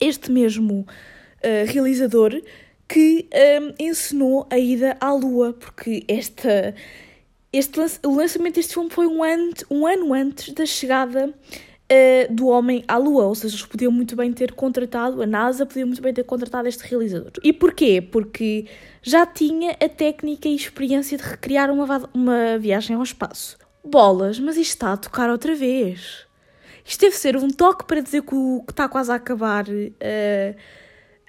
este 0.00 0.30
mesmo 0.30 0.80
uh, 0.80 1.72
realizador 1.72 2.40
que 2.88 3.28
um, 3.60 3.74
ensinou 3.78 4.46
a 4.50 4.58
ida 4.58 4.96
à 5.00 5.12
Lua, 5.12 5.52
porque 5.52 6.04
esta, 6.06 6.74
este, 7.52 7.80
o 8.04 8.14
lançamento 8.14 8.56
deste 8.56 8.74
filme 8.74 8.90
foi 8.90 9.06
um 9.06 9.22
ano, 9.22 9.52
um 9.70 9.86
ano 9.86 10.12
antes 10.12 10.52
da 10.52 10.66
chegada 10.66 11.28
uh, 11.28 12.34
do 12.34 12.46
homem 12.48 12.84
à 12.86 12.96
Lua, 12.96 13.24
ou 13.24 13.34
seja, 13.34 13.54
eles 13.54 13.66
podiam 13.66 13.90
muito 13.90 14.14
bem 14.14 14.32
ter 14.32 14.52
contratado, 14.52 15.22
a 15.22 15.26
NASA 15.26 15.64
podia 15.64 15.86
muito 15.86 16.02
bem 16.02 16.12
ter 16.12 16.24
contratado 16.24 16.68
este 16.68 16.84
realizador. 16.84 17.32
E 17.42 17.52
porquê? 17.52 18.00
Porque 18.02 18.66
já 19.02 19.26
tinha 19.26 19.72
a 19.72 19.88
técnica 19.88 20.48
e 20.48 20.54
experiência 20.54 21.16
de 21.16 21.24
recriar 21.24 21.70
uma, 21.70 22.10
uma 22.12 22.58
viagem 22.58 22.96
ao 22.96 23.02
espaço. 23.02 23.58
Bolas, 23.82 24.38
mas 24.38 24.56
isto 24.56 24.70
está 24.70 24.92
a 24.92 24.96
tocar 24.96 25.28
outra 25.30 25.54
vez. 25.54 26.23
Isto 26.84 27.00
deve 27.00 27.16
ser 27.16 27.36
um 27.36 27.48
toque 27.48 27.84
para 27.84 28.00
dizer 28.00 28.22
que, 28.22 28.34
o, 28.34 28.62
que 28.66 28.72
está 28.72 28.88
quase 28.88 29.10
a 29.10 29.14
acabar, 29.14 29.64
uh, 29.66 30.54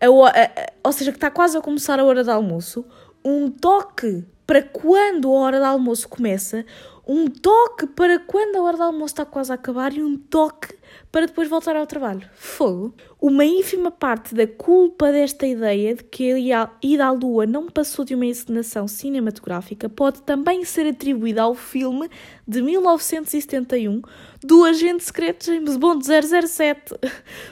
a, 0.01 0.29
a, 0.29 0.43
a, 0.43 0.73
ou 0.83 0.91
seja, 0.91 1.11
que 1.11 1.17
está 1.17 1.31
quase 1.31 1.57
a 1.57 1.61
começar 1.61 1.99
a 1.99 2.03
hora 2.03 2.23
de 2.23 2.29
almoço. 2.29 2.85
Um 3.23 3.49
toque 3.49 4.25
para 4.45 4.61
quando 4.61 5.29
a 5.29 5.39
hora 5.39 5.59
de 5.59 5.65
almoço 5.65 6.07
começa, 6.09 6.65
um 7.07 7.27
toque 7.27 7.85
para 7.85 8.17
quando 8.17 8.55
a 8.55 8.61
hora 8.63 8.77
de 8.77 8.83
almoço 8.83 9.13
está 9.13 9.25
quase 9.25 9.51
a 9.51 9.55
acabar 9.55 9.93
e 9.93 10.01
um 10.01 10.17
toque 10.17 10.75
para 11.11 11.27
depois 11.27 11.47
voltar 11.47 11.75
ao 11.75 11.85
trabalho. 11.85 12.27
Fogo. 12.33 12.95
Uma 13.21 13.45
ínfima 13.45 13.91
parte 13.91 14.33
da 14.33 14.47
culpa 14.47 15.11
desta 15.11 15.45
ideia 15.45 15.95
de 15.95 16.03
que 16.03 16.51
a 16.51 16.69
ida 16.81 17.05
à 17.05 17.11
Lua 17.11 17.45
não 17.45 17.67
passou 17.67 18.03
de 18.03 18.15
uma 18.15 18.25
encenação 18.25 18.87
cinematográfica 18.87 19.87
pode 19.87 20.23
também 20.23 20.65
ser 20.65 20.87
atribuída 20.87 21.43
ao 21.43 21.53
filme 21.53 22.09
de 22.47 22.61
1971 22.61 24.01
do 24.43 24.63
agente 24.63 25.03
secreto 25.03 25.45
James 25.45 25.77
Bond 25.77 26.03
007. 26.05 26.95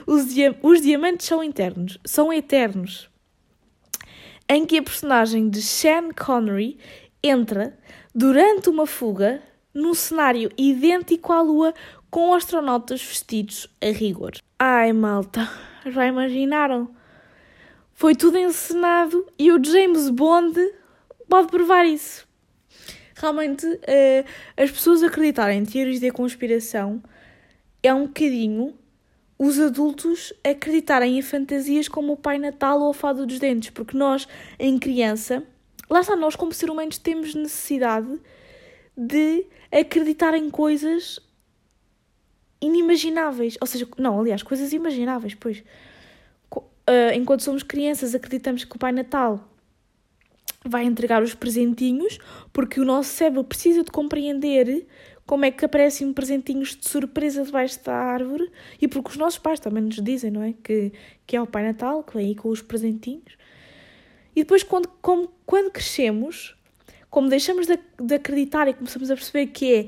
Os, 0.08 0.34
dia 0.34 0.58
os 0.64 0.82
diamantes 0.82 1.28
são 1.28 1.44
internos, 1.44 2.00
são 2.04 2.34
eternos. 2.34 3.10
Em 4.50 4.66
que 4.66 4.78
a 4.78 4.84
personagem 4.84 5.50
de 5.50 5.62
Sean 5.62 6.10
Connery 6.12 6.78
entra 7.24 7.78
durante 8.14 8.70
uma 8.70 8.86
fuga 8.86 9.42
num 9.74 9.94
cenário 9.94 10.52
idêntico 10.58 11.34
à 11.34 11.42
Lua 11.42 11.74
com 12.10 12.34
astronautas 12.34 13.02
vestidos 13.02 13.68
a 13.82 13.88
rigor. 13.88 14.34
Ai, 14.60 14.94
malta, 14.94 15.50
já 15.86 16.06
imaginaram? 16.06 16.90
Foi 17.94 18.16
tudo 18.16 18.38
encenado 18.38 19.26
e 19.38 19.52
o 19.52 19.64
James 19.64 20.10
Bond 20.10 20.60
pode 21.28 21.48
provar 21.48 21.86
isso. 21.86 22.28
Realmente, 23.16 23.66
uh, 23.66 24.26
as 24.58 24.70
pessoas 24.70 25.02
acreditarem 25.02 25.60
em 25.60 25.66
teorias 25.66 26.00
de 26.00 26.12
conspiração 26.12 27.02
é 27.82 27.94
um 27.94 28.06
bocadinho 28.06 28.76
os 29.38 29.60
adultos 29.60 30.32
acreditarem 30.44 31.18
em 31.18 31.22
fantasias 31.22 31.88
como 31.88 32.14
o 32.14 32.18
Pai 32.18 32.38
Natal 32.38 32.80
ou 32.80 32.92
a 32.92 32.94
Fada 32.94 33.26
dos 33.26 33.40
Dentes, 33.40 33.72
porque 33.72 33.98
nós, 33.98 34.28
em 34.60 34.78
criança, 34.78 35.44
lá 35.94 36.02
está, 36.02 36.16
nós 36.16 36.36
como 36.36 36.52
ser 36.54 36.70
humanos 36.70 36.98
temos 36.98 37.36
necessidade 37.36 38.20
de 38.98 39.46
acreditar 39.72 40.34
em 40.34 40.50
coisas 40.50 41.20
inimagináveis. 42.60 43.58
Ou 43.62 43.68
seja, 43.68 43.88
não, 43.98 44.20
aliás, 44.20 44.42
coisas 44.44 44.74
imagináveis, 44.74 45.36
pois. 45.36 45.64
Uh, 46.52 47.14
enquanto 47.16 47.44
somos 47.44 47.64
crianças, 47.64 48.14
acreditamos 48.14 48.66
que 48.66 48.76
o 48.76 48.80
Pai 48.80 48.92
Natal 48.92 49.50
vai 50.66 50.84
entregar 50.84 51.22
os 51.22 51.34
presentinhos, 51.34 52.18
porque 52.52 52.80
o 52.80 52.86
nosso 52.86 53.10
cérebro 53.10 53.44
precisa 53.44 53.84
de 53.84 53.92
compreender 53.92 54.86
como 55.26 55.46
é 55.46 55.52
que 55.52 55.64
aparecem 55.64 56.12
presentinhos 56.12 56.76
de 56.76 56.88
surpresa 56.88 57.44
debaixo 57.44 57.82
da 57.84 57.96
árvore 57.96 58.52
e 58.82 58.88
porque 58.88 59.12
os 59.12 59.18
nossos 59.18 59.40
pais 59.40 59.60
também 59.60 59.84
nos 59.84 60.02
dizem, 60.02 60.32
não 60.32 60.44
é? 60.44 60.54
Que, 60.62 60.92
que 61.26 61.36
é 61.36 61.42
o 61.42 61.48
Pai 61.48 61.64
Natal, 61.64 62.04
que 62.04 62.16
vem 62.16 62.28
aí 62.28 62.36
com 62.36 62.50
os 62.50 62.62
presentinhos. 62.62 63.38
E 64.36 64.42
depois, 64.42 64.64
quando, 64.64 64.88
como, 65.02 65.32
quando 65.46 65.72
crescemos, 65.72 66.56
como 67.10 67.30
deixamos 67.30 67.68
de, 67.68 67.80
de 68.02 68.16
acreditar 68.16 68.68
e 68.68 68.74
começamos 68.74 69.12
a 69.12 69.16
perceber 69.16 69.48
que 69.48 69.74
é 69.74 69.88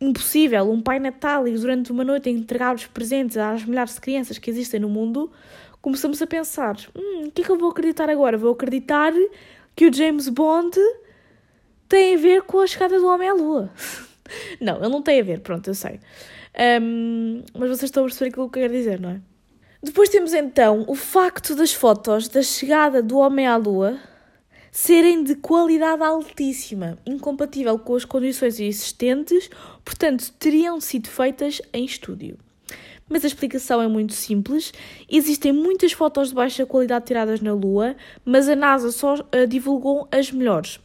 impossível 0.00 0.70
um 0.70 0.82
Pai 0.82 0.98
Natal 0.98 1.46
e 1.46 1.56
durante 1.56 1.92
uma 1.92 2.04
noite 2.04 2.28
entregar 2.28 2.74
os 2.74 2.86
presentes 2.86 3.36
às 3.36 3.64
milhares 3.64 3.94
de 3.94 4.00
crianças 4.00 4.38
que 4.38 4.50
existem 4.50 4.80
no 4.80 4.88
mundo, 4.88 5.30
começamos 5.80 6.20
a 6.20 6.26
pensar: 6.26 6.76
hum, 6.94 7.26
o 7.26 7.30
que 7.30 7.42
é 7.42 7.44
que 7.44 7.50
eu 7.50 7.58
vou 7.58 7.70
acreditar 7.70 8.10
agora? 8.10 8.36
Vou 8.36 8.52
acreditar 8.52 9.12
que 9.76 9.86
o 9.86 9.92
James 9.92 10.28
Bond 10.28 10.78
tem 11.88 12.14
a 12.14 12.18
ver 12.18 12.42
com 12.42 12.60
a 12.60 12.66
chegada 12.66 12.98
do 12.98 13.06
homem 13.06 13.28
à 13.28 13.34
Lua. 13.34 13.70
não, 14.60 14.78
ele 14.78 14.88
não 14.88 15.02
tem 15.02 15.20
a 15.20 15.24
ver, 15.24 15.40
pronto, 15.40 15.68
eu 15.68 15.74
sei. 15.74 16.00
Um, 16.80 17.42
mas 17.52 17.68
vocês 17.68 17.84
estão 17.84 18.04
a 18.04 18.06
perceber 18.06 18.30
aquilo 18.30 18.48
que 18.48 18.58
eu 18.58 18.62
quero 18.62 18.72
dizer, 18.72 19.00
não 19.00 19.10
é? 19.10 19.20
Depois 19.84 20.08
temos 20.08 20.32
então 20.32 20.82
o 20.88 20.94
facto 20.94 21.54
das 21.54 21.74
fotos 21.74 22.26
da 22.26 22.42
chegada 22.42 23.02
do 23.02 23.18
homem 23.18 23.46
à 23.46 23.54
Lua 23.54 23.98
serem 24.72 25.22
de 25.22 25.34
qualidade 25.34 26.02
altíssima, 26.02 26.96
incompatível 27.04 27.78
com 27.78 27.94
as 27.94 28.02
condições 28.06 28.58
existentes, 28.58 29.50
portanto, 29.84 30.32
teriam 30.38 30.80
sido 30.80 31.06
feitas 31.06 31.60
em 31.70 31.84
estúdio. 31.84 32.38
Mas 33.06 33.24
a 33.24 33.26
explicação 33.26 33.82
é 33.82 33.86
muito 33.86 34.14
simples. 34.14 34.72
Existem 35.06 35.52
muitas 35.52 35.92
fotos 35.92 36.30
de 36.30 36.34
baixa 36.34 36.64
qualidade 36.64 37.04
tiradas 37.04 37.42
na 37.42 37.52
Lua, 37.52 37.94
mas 38.24 38.48
a 38.48 38.56
NASA 38.56 38.90
só 38.90 39.16
uh, 39.16 39.46
divulgou 39.46 40.08
as 40.10 40.32
melhores. 40.32 40.80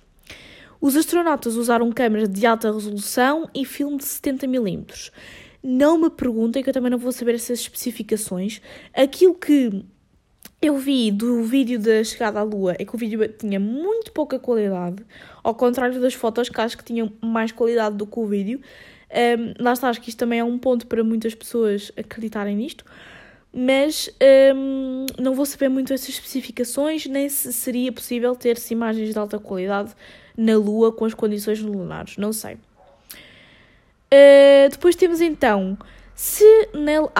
Os 0.81 0.97
astronautas 0.97 1.55
usaram 1.55 1.89
câmeras 1.89 2.27
de 2.27 2.45
alta 2.45 2.69
resolução 2.69 3.49
e 3.55 3.63
filme 3.63 3.97
de 3.97 4.03
70mm. 4.03 5.09
Não 5.61 5.97
me 5.97 6.09
perguntem, 6.09 6.63
que 6.63 6.69
eu 6.69 6.73
também 6.73 6.89
não 6.89 6.97
vou 6.97 7.11
saber 7.11 7.35
essas 7.35 7.59
especificações. 7.59 8.61
Aquilo 8.93 9.35
que 9.35 9.83
eu 10.61 10.77
vi 10.77 11.11
do 11.11 11.43
vídeo 11.43 11.79
da 11.79 12.03
chegada 12.03 12.39
à 12.39 12.43
Lua 12.43 12.75
é 12.79 12.85
que 12.85 12.95
o 12.95 12.97
vídeo 12.97 13.27
tinha 13.29 13.59
muito 13.59 14.11
pouca 14.11 14.37
qualidade, 14.39 15.05
ao 15.43 15.55
contrário 15.55 15.99
das 16.01 16.13
fotos 16.13 16.49
que 16.49 16.61
acho 16.61 16.77
que 16.77 16.83
tinham 16.83 17.11
mais 17.21 17.51
qualidade 17.51 17.95
do 17.95 18.05
que 18.05 18.19
o 18.19 18.25
vídeo. 18.25 18.61
Um, 19.11 19.63
lá 19.63 19.73
está, 19.73 19.89
acho 19.89 20.01
que 20.01 20.09
isto 20.09 20.19
também 20.19 20.39
é 20.39 20.43
um 20.43 20.57
ponto 20.57 20.85
para 20.85 21.03
muitas 21.03 21.33
pessoas 21.33 21.91
acreditarem 21.97 22.55
nisto. 22.55 22.85
mas 23.51 24.09
não 25.17 25.33
vou 25.33 25.45
saber 25.45 25.69
muito 25.69 25.93
essas 25.93 26.09
especificações, 26.09 27.05
nem 27.05 27.27
se 27.29 27.51
seria 27.51 27.91
possível 27.91 28.35
ter-se 28.35 28.73
imagens 28.73 29.11
de 29.11 29.17
alta 29.17 29.39
qualidade 29.39 29.93
na 30.37 30.55
Lua 30.57 30.91
com 30.91 31.05
as 31.05 31.13
condições 31.13 31.59
lunares, 31.61 32.17
não 32.17 32.31
sei. 32.31 32.57
Uh, 34.11 34.69
depois 34.69 34.95
temos 34.95 35.21
então 35.21 35.77
se 36.15 36.43
Neil 36.73 37.11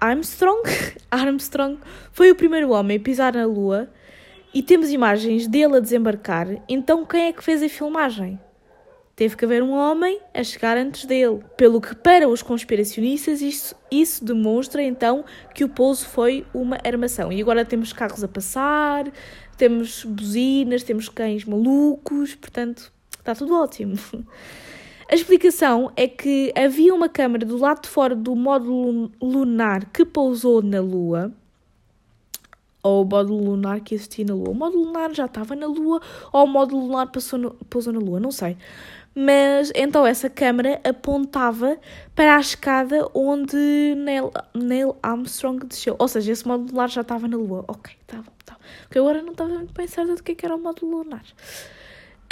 Armstrong, 0.00 0.62
Armstrong 1.10 1.78
foi 2.12 2.30
o 2.30 2.36
primeiro 2.36 2.70
homem 2.70 2.98
a 2.98 3.00
pisar 3.00 3.32
na 3.32 3.46
Lua 3.46 3.88
e 4.52 4.62
temos 4.62 4.90
imagens 4.90 5.46
dele 5.46 5.76
a 5.76 5.80
desembarcar, 5.80 6.48
então 6.68 7.06
quem 7.06 7.28
é 7.28 7.32
que 7.32 7.42
fez 7.42 7.62
a 7.62 7.68
filmagem? 7.68 8.38
Teve 9.16 9.34
que 9.34 9.46
haver 9.46 9.62
um 9.62 9.72
homem 9.72 10.20
a 10.34 10.44
chegar 10.44 10.76
antes 10.76 11.06
dele. 11.06 11.42
Pelo 11.56 11.80
que, 11.80 11.94
para 11.94 12.28
os 12.28 12.42
conspiracionistas, 12.42 13.40
isso, 13.40 13.74
isso 13.90 14.22
demonstra 14.22 14.82
então 14.82 15.24
que 15.54 15.64
o 15.64 15.68
pouso 15.70 16.04
foi 16.04 16.44
uma 16.52 16.78
armação. 16.84 17.32
E 17.32 17.40
agora 17.40 17.64
temos 17.64 17.94
carros 17.94 18.22
a 18.22 18.28
passar, 18.28 19.10
temos 19.56 20.04
buzinas, 20.04 20.82
temos 20.82 21.08
cães 21.08 21.46
malucos, 21.46 22.34
portanto, 22.34 22.92
está 23.18 23.34
tudo 23.34 23.54
ótimo. 23.54 23.98
A 25.08 25.14
explicação 25.14 25.92
é 25.94 26.08
que 26.08 26.52
havia 26.56 26.92
uma 26.92 27.08
câmara 27.08 27.46
do 27.46 27.56
lado 27.56 27.82
de 27.82 27.88
fora 27.88 28.14
do 28.14 28.34
módulo 28.34 29.10
lunar 29.22 29.84
que 29.92 30.04
pousou 30.04 30.60
na 30.60 30.80
Lua, 30.80 31.32
ou 32.82 33.02
o 33.02 33.04
módulo 33.04 33.44
lunar 33.44 33.80
que 33.80 33.94
existia 33.94 34.24
na 34.24 34.34
Lua. 34.34 34.50
O 34.50 34.54
módulo 34.54 34.84
lunar 34.86 35.14
já 35.14 35.26
estava 35.26 35.54
na 35.54 35.66
Lua, 35.66 36.00
ou 36.32 36.44
o 36.44 36.46
módulo 36.46 36.86
lunar 36.86 37.06
passou 37.12 37.38
no, 37.38 37.50
pousou 37.70 37.92
na 37.92 38.00
Lua, 38.00 38.18
não 38.18 38.32
sei 38.32 38.56
mas 39.18 39.72
então 39.74 40.06
essa 40.06 40.28
câmara 40.28 40.78
apontava 40.84 41.78
para 42.14 42.36
a 42.36 42.40
escada 42.40 43.08
onde 43.14 43.56
Neil, 43.96 44.30
Neil 44.54 44.94
Armstrong 45.02 45.64
desceu. 45.64 45.96
Ou 45.98 46.06
seja, 46.06 46.32
esse 46.32 46.46
módulo 46.46 46.68
lunar 46.72 46.90
já 46.90 47.00
estava 47.00 47.26
na 47.26 47.38
Lua. 47.38 47.64
Ok, 47.66 47.94
estava, 48.02 48.24
tá 48.24 48.30
estava. 48.40 48.60
Tá 48.60 48.66
Porque 48.82 48.98
agora 48.98 49.22
não 49.22 49.32
estava 49.32 49.54
muito 49.54 49.72
bem 49.72 49.86
certa 49.86 50.14
do 50.14 50.22
é 50.22 50.34
que 50.34 50.44
era 50.44 50.54
o 50.54 50.60
módulo 50.60 50.98
lunar. 50.98 51.24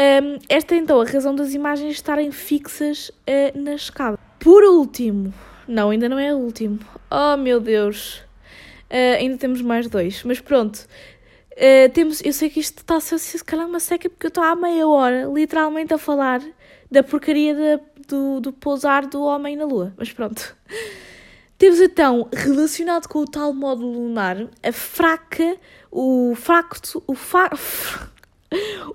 Um, 0.01 0.38
esta 0.49 0.74
é 0.74 0.78
então 0.78 1.01
a 1.01 1.05
razão 1.05 1.34
das 1.34 1.55
imagens 1.55 1.92
estarem 1.95 2.32
fixas 2.32 3.11
uh, 3.11 3.59
na 3.59 3.74
escada. 3.74 4.18
Por 4.40 4.64
último, 4.64 5.32
não, 5.68 5.90
ainda 5.90 6.09
não 6.09 6.18
é 6.18 6.34
o 6.34 6.38
último. 6.38 6.80
Oh 7.11 7.36
meu 7.36 7.61
Deus, 7.61 8.16
uh, 8.90 9.18
ainda 9.18 9.36
temos 9.36 9.62
mais 9.62 9.88
dois, 9.88 10.22
mas 10.24 10.40
pronto. 10.40 10.86
Uh, 11.53 11.88
temos, 11.92 12.20
eu 12.24 12.32
sei 12.32 12.51
que 12.51 12.59
isto 12.59 12.78
está 12.78 12.97
a 12.97 13.01
ser 13.01 13.18
se 13.18 13.45
calhar 13.45 13.66
uma 13.66 13.78
seca 13.78 14.11
porque 14.11 14.26
eu 14.26 14.28
estou 14.28 14.42
há 14.42 14.57
meia 14.57 14.88
hora 14.88 15.30
literalmente 15.32 15.95
a 15.95 15.99
falar 15.99 16.42
da 16.90 17.03
porcaria 17.03 17.80
do, 18.09 18.40
do 18.40 18.53
pousar 18.53 19.07
do 19.07 19.22
homem 19.22 19.57
na 19.57 19.64
Lua. 19.64 19.95
Mas 19.97 20.12
pronto. 20.12 20.57
Temos 21.57 21.80
então, 21.80 22.28
relacionado 22.32 23.09
com 23.09 23.20
o 23.20 23.24
tal 23.24 23.53
módulo 23.53 23.92
lunar, 23.92 24.49
a 24.62 24.72
fraca, 24.72 25.57
o 25.90 26.34
fraco, 26.34 26.76
o, 27.07 27.14
fa, 27.14 27.49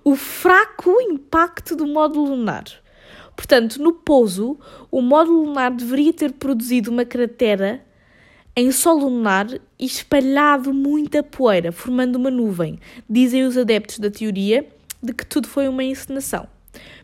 o 0.03 0.15
fraco 0.15 0.99
impacto 1.01 1.75
do 1.75 1.85
módulo 1.85 2.29
lunar. 2.29 2.65
Portanto, 3.35 3.81
no 3.81 3.93
pouso, 3.93 4.59
o 4.91 5.01
módulo 5.01 5.45
lunar 5.45 5.71
deveria 5.71 6.13
ter 6.13 6.33
produzido 6.33 6.91
uma 6.91 7.05
cratera 7.05 7.85
em 8.55 8.71
solo 8.71 9.07
lunar 9.07 9.47
e 9.79 9.85
espalhado 9.85 10.73
muita 10.73 11.23
poeira, 11.23 11.71
formando 11.71 12.17
uma 12.17 12.29
nuvem. 12.29 12.79
Dizem 13.09 13.45
os 13.45 13.57
adeptos 13.57 13.99
da 13.99 14.11
teoria 14.11 14.67
de 15.01 15.13
que 15.13 15.25
tudo 15.25 15.47
foi 15.47 15.67
uma 15.69 15.83
encenação. 15.83 16.47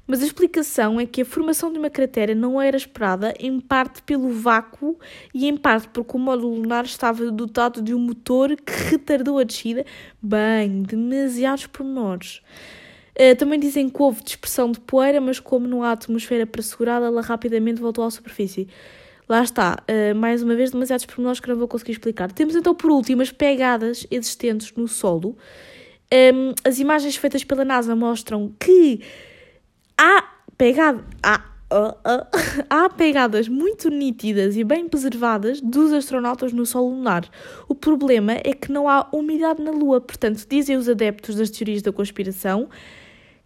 Mas 0.08 0.22
a 0.22 0.26
explicação 0.26 1.00
é 1.00 1.06
que 1.06 1.22
a 1.22 1.26
formação 1.26 1.72
de 1.72 1.80
uma 1.80 1.90
cratera 1.90 2.36
não 2.36 2.62
era 2.62 2.78
esperada, 2.78 3.34
em 3.40 3.60
parte 3.60 4.04
pelo 4.04 4.30
vácuo 4.30 5.00
e 5.34 5.48
em 5.48 5.58
parte 5.58 5.90
porque 5.90 6.16
o 6.16 6.20
módulo 6.20 6.56
lunar 6.56 6.86
estava 6.86 7.32
dotado 7.32 7.82
de 7.82 7.94
um 7.94 8.00
motor 8.00 8.56
que 8.56 8.72
retardou 8.92 9.40
a 9.40 9.44
descida. 9.44 9.84
Bem, 10.22 10.84
demasiados 10.84 11.66
pormenores. 11.66 12.42
Uh, 13.18 13.36
também 13.36 13.60
dizem 13.60 13.90
que 13.90 14.02
houve 14.02 14.24
dispersão 14.24 14.72
de 14.72 14.80
poeira, 14.80 15.20
mas 15.20 15.40
como 15.40 15.68
não 15.68 15.82
há 15.82 15.94
atmosfera 15.94 16.46
para 16.46 16.62
segurá-la, 16.62 17.08
ela 17.08 17.22
rapidamente 17.22 17.82
voltou 17.82 18.04
à 18.04 18.12
superfície. 18.12 18.68
Lá 19.28 19.42
está, 19.42 19.82
uh, 19.90 20.14
mais 20.14 20.44
uma 20.44 20.54
vez, 20.54 20.70
demasiados 20.70 21.06
pormenores 21.06 21.40
que 21.40 21.48
não 21.50 21.56
vou 21.56 21.68
conseguir 21.68 21.94
explicar. 21.94 22.32
Temos 22.32 22.56
então, 22.56 22.76
por 22.76 22.92
último, 22.92 23.24
as 23.24 23.32
pegadas 23.32 24.06
existentes 24.12 24.72
no 24.76 24.88
solo. 24.88 25.30
Um, 25.30 25.36
ehm, 26.12 26.54
as 26.64 26.78
imagens 26.78 27.16
feitas 27.16 27.44
pela 27.44 27.66
NASA 27.66 27.96
mostram 27.96 28.54
que 28.60 29.02
há 29.98 30.24
pegado. 30.58 31.04
Há, 31.24 31.44
há 32.70 32.90
pegadas 32.90 33.48
muito 33.48 33.90
nítidas 33.90 34.56
e 34.56 34.64
bem 34.64 34.88
preservadas 34.88 35.60
dos 35.60 35.92
astronautas 35.92 36.54
no 36.54 36.66
solo 36.66 36.90
lunar. 36.90 37.30
O 37.68 37.76
problema 37.76 38.34
é 38.34 38.54
que 38.54 38.72
não 38.72 38.88
há 38.88 39.08
umidade 39.12 39.62
na 39.62 39.72
Lua, 39.72 40.00
portanto, 40.00 40.46
dizem 40.48 40.78
os 40.78 40.88
adeptos 40.88 41.36
das 41.36 41.50
teorias 41.50 41.82
da 41.82 41.92
conspiração 41.92 42.70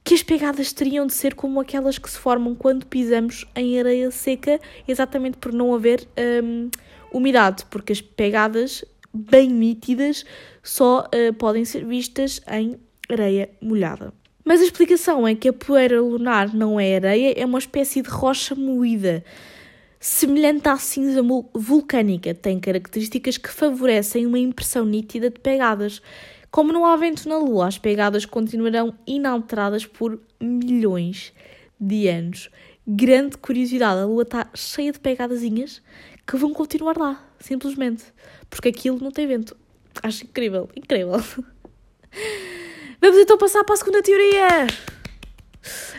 que 0.04 0.14
as 0.14 0.24
pegadas 0.24 0.74
teriam 0.74 1.06
de 1.06 1.14
ser 1.14 1.36
como 1.36 1.60
aquelas 1.60 1.98
que 1.98 2.10
se 2.10 2.18
formam 2.18 2.56
quando 2.56 2.86
pisamos 2.86 3.46
em 3.56 3.80
areia 3.80 4.10
seca, 4.10 4.60
exatamente 4.88 5.38
por 5.38 5.54
não 5.54 5.74
haver 5.74 6.08
um, 6.44 6.70
umidade, 7.12 7.66
porque 7.70 7.94
as 7.94 8.02
pegadas 8.02 8.84
bem 9.14 9.50
nítidas 9.50 10.26
só 10.64 11.02
uh, 11.02 11.34
podem 11.36 11.66
ser 11.66 11.86
vistas 11.86 12.42
em 12.48 12.80
areia 13.10 13.50
molhada. 13.62 14.14
Mas 14.50 14.62
a 14.62 14.64
explicação 14.64 15.28
é 15.28 15.36
que 15.36 15.48
a 15.48 15.54
poeira 15.54 16.02
lunar 16.02 16.56
não 16.56 16.80
é 16.80 16.96
areia, 16.96 17.40
é 17.40 17.46
uma 17.46 17.60
espécie 17.60 18.02
de 18.02 18.10
rocha 18.10 18.56
moída, 18.56 19.24
semelhante 20.00 20.68
à 20.68 20.76
cinza 20.76 21.22
vulcânica. 21.54 22.34
Tem 22.34 22.60
características 22.60 23.38
que 23.38 23.48
favorecem 23.48 24.26
uma 24.26 24.40
impressão 24.40 24.86
nítida 24.86 25.30
de 25.30 25.40
pegadas. 25.40 26.02
Como 26.50 26.74
não 26.74 26.84
há 26.84 26.96
vento 26.96 27.30
na 27.30 27.38
Lua, 27.38 27.68
as 27.68 27.78
pegadas 27.78 28.26
continuarão 28.26 28.92
inalteradas 29.06 29.86
por 29.86 30.20
milhões 30.42 31.32
de 31.80 32.08
anos. 32.08 32.50
Grande 32.88 33.38
curiosidade, 33.38 34.02
a 34.02 34.06
Lua 34.06 34.24
está 34.24 34.50
cheia 34.56 34.92
de 34.92 35.00
pegadazinhas 35.00 35.80
que 36.26 36.38
vão 36.38 36.56
continuar 36.56 36.98
lá, 36.98 37.24
simplesmente. 37.40 38.04
Porque 38.50 38.70
aquilo 38.70 38.98
não 39.00 39.12
tem 39.12 39.28
vento. 39.28 39.56
Acho 40.02 40.24
incrível, 40.24 40.68
incrível. 40.76 41.22
Vamos 43.02 43.18
então 43.18 43.38
passar 43.38 43.64
para 43.64 43.76
a 43.76 43.78
segunda 43.78 44.04
teoria. 44.04 44.68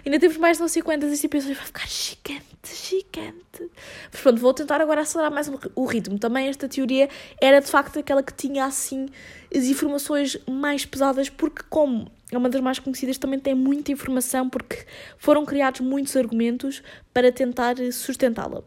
Ainda 0.05 0.19
temos 0.19 0.37
mais 0.37 0.59
de 0.59 0.61
não 0.61 0.69
sei 0.69 0.83
quantas. 0.83 1.11
Este 1.13 1.27
episódio 1.27 1.57
vai 1.57 1.65
ficar 1.65 1.89
gigante, 1.89 2.75
gigante. 2.75 3.71
Mas 4.13 4.21
pronto, 4.21 4.41
vou 4.41 4.53
tentar 4.53 4.81
agora 4.81 5.01
acelerar 5.01 5.33
mais 5.33 5.51
o 5.75 5.85
ritmo. 5.87 6.19
Também 6.19 6.49
esta 6.49 6.69
teoria 6.69 7.09
era 7.41 7.61
de 7.61 7.71
facto 7.71 7.99
aquela 7.99 8.23
que 8.23 8.35
tinha 8.35 8.67
assim 8.67 9.09
as 9.55 9.65
informações 9.65 10.37
mais 10.49 10.85
pesadas, 10.85 11.31
porque, 11.31 11.63
como 11.71 12.11
é 12.31 12.37
uma 12.37 12.49
das 12.49 12.61
mais 12.61 12.79
conhecidas, 12.79 13.17
também 13.17 13.39
tem 13.39 13.55
muita 13.55 13.91
informação, 13.93 14.49
porque 14.49 14.85
foram 15.19 15.45
criados 15.47 15.81
muitos 15.81 16.15
argumentos 16.17 16.83
para 17.15 17.33
tentar 17.33 17.77
sustentá-la. 17.93 18.63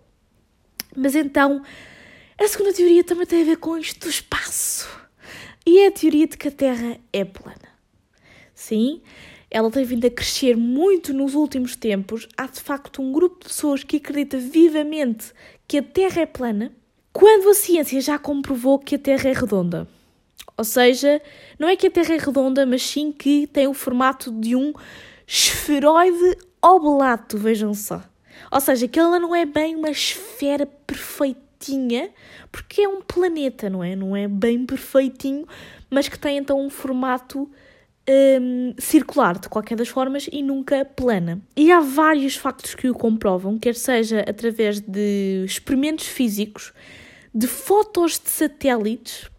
Mas 0.95 1.15
então, 1.15 1.63
a 2.39 2.47
segunda 2.47 2.73
teoria 2.73 3.03
também 3.03 3.25
tem 3.25 3.41
a 3.41 3.45
ver 3.45 3.57
com 3.57 3.77
isto 3.77 3.99
do 4.01 4.09
espaço. 4.09 4.89
E 5.65 5.79
é 5.79 5.87
a 5.87 5.91
teoria 5.91 6.27
de 6.27 6.35
que 6.35 6.47
a 6.47 6.51
Terra 6.51 6.97
é 7.11 7.23
plana. 7.23 7.72
Sim, 8.63 9.01
ela 9.51 9.69
tem 9.69 9.83
vindo 9.83 10.07
a 10.07 10.09
crescer 10.09 10.55
muito 10.55 11.13
nos 11.13 11.35
últimos 11.35 11.75
tempos. 11.75 12.29
Há 12.37 12.47
de 12.47 12.61
facto 12.61 13.01
um 13.01 13.11
grupo 13.11 13.39
de 13.41 13.49
pessoas 13.49 13.83
que 13.83 13.97
acredita 13.97 14.37
vivamente 14.37 15.33
que 15.67 15.79
a 15.79 15.83
Terra 15.83 16.21
é 16.21 16.25
plana, 16.25 16.71
quando 17.11 17.49
a 17.49 17.53
ciência 17.53 17.99
já 17.99 18.17
comprovou 18.17 18.79
que 18.79 18.95
a 18.95 18.99
Terra 18.99 19.29
é 19.29 19.33
redonda. 19.33 19.85
Ou 20.57 20.63
seja, 20.63 21.21
não 21.59 21.67
é 21.67 21.75
que 21.75 21.87
a 21.87 21.91
Terra 21.91 22.15
é 22.15 22.17
redonda, 22.17 22.65
mas 22.65 22.83
sim 22.83 23.11
que 23.11 23.47
tem 23.47 23.67
o 23.67 23.73
formato 23.73 24.31
de 24.31 24.55
um 24.55 24.71
esferoide 25.27 26.37
oblato, 26.61 27.37
vejam 27.37 27.73
só. 27.73 28.01
Ou 28.49 28.61
seja, 28.61 28.87
que 28.87 28.97
ela 28.97 29.19
não 29.19 29.35
é 29.35 29.45
bem 29.45 29.75
uma 29.75 29.89
esfera 29.89 30.65
perfeitinha, 30.65 32.11
porque 32.49 32.83
é 32.83 32.87
um 32.87 33.01
planeta, 33.01 33.69
não 33.69 33.83
é? 33.83 33.93
Não 33.93 34.15
é 34.15 34.25
bem 34.25 34.65
perfeitinho, 34.65 35.45
mas 35.89 36.07
que 36.07 36.17
tem 36.17 36.37
então 36.37 36.65
um 36.65 36.69
formato 36.69 37.51
um, 38.09 38.73
circular 38.77 39.37
de 39.39 39.49
qualquer 39.49 39.75
das 39.75 39.87
formas 39.87 40.27
e 40.31 40.43
nunca 40.43 40.85
plana. 40.85 41.41
E 41.55 41.71
há 41.71 41.79
vários 41.79 42.35
factos 42.35 42.75
que 42.75 42.89
o 42.89 42.93
comprovam, 42.93 43.57
quer 43.57 43.75
seja 43.75 44.21
através 44.21 44.79
de 44.79 45.43
experimentos 45.45 46.07
físicos, 46.07 46.73
de 47.33 47.47
fotos 47.47 48.19
de 48.19 48.29
satélites 48.29 49.29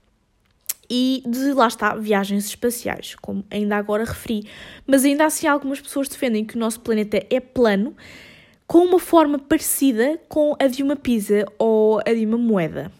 e 0.90 1.22
de, 1.26 1.52
lá 1.52 1.66
está, 1.66 1.94
viagens 1.94 2.46
espaciais, 2.46 3.14
como 3.20 3.44
ainda 3.50 3.76
agora 3.76 4.04
referi. 4.04 4.48
Mas 4.86 5.04
ainda 5.04 5.24
assim 5.24 5.46
algumas 5.46 5.80
pessoas 5.80 6.08
defendem 6.08 6.44
que 6.44 6.56
o 6.56 6.58
nosso 6.58 6.80
planeta 6.80 7.24
é 7.30 7.40
plano, 7.40 7.94
com 8.66 8.78
uma 8.78 8.98
forma 8.98 9.38
parecida 9.38 10.18
com 10.28 10.56
a 10.58 10.66
de 10.66 10.82
uma 10.82 10.96
pizza 10.96 11.44
ou 11.58 12.00
a 12.00 12.12
de 12.12 12.24
uma 12.24 12.38
moeda. 12.38 12.90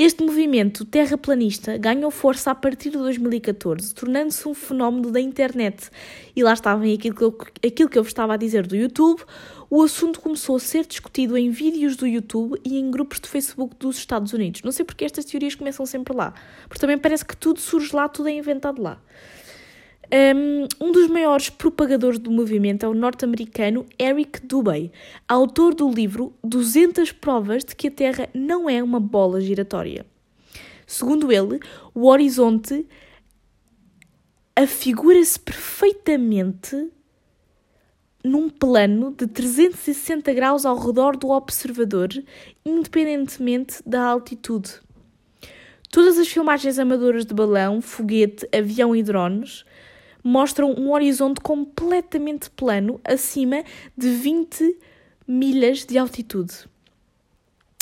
Este 0.00 0.22
movimento 0.22 0.84
terraplanista 0.84 1.76
ganhou 1.76 2.08
força 2.12 2.52
a 2.52 2.54
partir 2.54 2.90
de 2.90 2.98
2014, 2.98 3.92
tornando-se 3.92 4.46
um 4.46 4.54
fenómeno 4.54 5.10
da 5.10 5.20
internet. 5.20 5.90
E 6.36 6.42
lá 6.44 6.52
estava 6.52 6.84
aquilo 6.84 7.16
que, 7.16 7.24
eu, 7.24 7.36
aquilo 7.66 7.88
que 7.88 7.98
eu 7.98 8.04
vos 8.04 8.10
estava 8.10 8.34
a 8.34 8.36
dizer 8.36 8.64
do 8.64 8.76
YouTube, 8.76 9.20
o 9.68 9.82
assunto 9.82 10.20
começou 10.20 10.54
a 10.54 10.60
ser 10.60 10.86
discutido 10.86 11.36
em 11.36 11.50
vídeos 11.50 11.96
do 11.96 12.06
YouTube 12.06 12.60
e 12.64 12.78
em 12.78 12.92
grupos 12.92 13.18
de 13.18 13.28
Facebook 13.28 13.74
dos 13.74 13.98
Estados 13.98 14.32
Unidos. 14.32 14.62
Não 14.62 14.70
sei 14.70 14.84
porque 14.84 15.04
estas 15.04 15.24
teorias 15.24 15.56
começam 15.56 15.84
sempre 15.84 16.16
lá, 16.16 16.32
porque 16.68 16.80
também 16.80 16.96
parece 16.96 17.24
que 17.24 17.36
tudo 17.36 17.58
surge 17.58 17.92
lá, 17.92 18.08
tudo 18.08 18.28
é 18.28 18.32
inventado 18.32 18.80
lá. 18.80 19.02
Um 20.80 20.90
dos 20.90 21.06
maiores 21.08 21.50
propagadores 21.50 22.18
do 22.18 22.30
movimento 22.30 22.84
é 22.84 22.88
o 22.88 22.94
norte-americano 22.94 23.84
Eric 23.98 24.40
Dubay, 24.46 24.90
autor 25.28 25.74
do 25.74 25.90
livro 25.90 26.32
200 26.42 27.12
provas 27.12 27.62
de 27.62 27.76
que 27.76 27.88
a 27.88 27.90
Terra 27.90 28.28
não 28.32 28.70
é 28.70 28.82
uma 28.82 28.98
bola 28.98 29.38
giratória. 29.38 30.06
Segundo 30.86 31.30
ele, 31.30 31.60
o 31.94 32.06
horizonte 32.06 32.86
afigura-se 34.56 35.38
perfeitamente 35.38 36.90
num 38.24 38.48
plano 38.48 39.12
de 39.12 39.26
360 39.26 40.32
graus 40.32 40.64
ao 40.64 40.78
redor 40.78 41.18
do 41.18 41.28
observador, 41.28 42.08
independentemente 42.64 43.82
da 43.86 44.02
altitude. 44.04 44.80
Todas 45.90 46.18
as 46.18 46.28
filmagens 46.28 46.78
amadoras 46.78 47.26
de 47.26 47.34
balão, 47.34 47.80
foguete, 47.82 48.48
avião 48.52 48.96
e 48.96 49.02
drones 49.02 49.64
mostram 50.28 50.72
um 50.72 50.92
horizonte 50.92 51.40
completamente 51.40 52.50
plano 52.50 53.00
acima 53.04 53.64
de 53.96 54.10
20 54.10 54.76
milhas 55.26 55.84
de 55.84 55.96
altitude. 55.96 56.54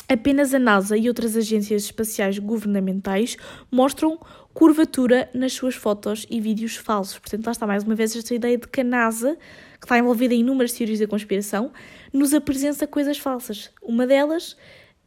Apenas 0.09 0.55
a 0.55 0.59
NASA 0.59 0.97
e 0.97 1.09
outras 1.09 1.37
agências 1.37 1.83
espaciais 1.83 2.39
governamentais 2.39 3.37
mostram 3.71 4.19
curvatura 4.55 5.29
nas 5.35 5.53
suas 5.53 5.75
fotos 5.75 6.25
e 6.31 6.41
vídeos 6.41 6.77
falsos. 6.77 7.19
Portanto, 7.19 7.47
lá 7.47 7.53
está 7.53 7.67
mais 7.67 7.83
uma 7.83 7.97
vez 7.97 8.15
esta 8.15 8.33
ideia 8.33 8.57
de 8.57 8.69
que 8.69 8.81
a 8.81 8.85
NASA 8.85 9.37
que 9.81 9.85
está 9.85 9.99
envolvida 9.99 10.35
em 10.35 10.41
inúmeras 10.41 10.73
teorias 10.73 10.99
da 10.99 11.07
conspiração, 11.07 11.73
nos 12.13 12.33
apresenta 12.33 12.87
coisas 12.87 13.19
falsas. 13.19 13.71
Uma 13.83 14.07
delas, 14.07 14.57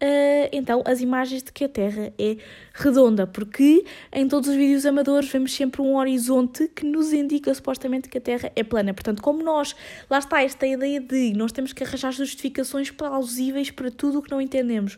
uh, 0.01 0.49
então, 0.51 0.81
as 0.85 1.01
imagens 1.01 1.43
de 1.43 1.51
que 1.51 1.65
a 1.65 1.69
Terra 1.69 2.13
é 2.17 2.37
redonda, 2.73 3.27
porque 3.27 3.83
em 4.11 4.27
todos 4.27 4.49
os 4.49 4.55
vídeos 4.55 4.85
amadores 4.85 5.29
vemos 5.29 5.53
sempre 5.53 5.81
um 5.81 5.95
horizonte 5.95 6.67
que 6.67 6.85
nos 6.85 7.13
indica 7.13 7.53
supostamente 7.53 8.09
que 8.09 8.17
a 8.17 8.21
Terra 8.21 8.51
é 8.55 8.63
plana. 8.63 8.93
Portanto, 8.93 9.21
como 9.21 9.43
nós, 9.43 9.75
lá 10.09 10.19
está 10.19 10.41
esta 10.43 10.65
ideia 10.65 10.99
de 10.99 11.33
nós 11.33 11.51
temos 11.51 11.73
que 11.73 11.83
arranjar 11.83 12.11
justificações 12.11 12.91
plausíveis 12.91 13.71
para 13.71 13.91
tudo 13.91 14.19
o 14.19 14.21
que 14.21 14.31
não 14.31 14.41
entendemos 14.41 14.97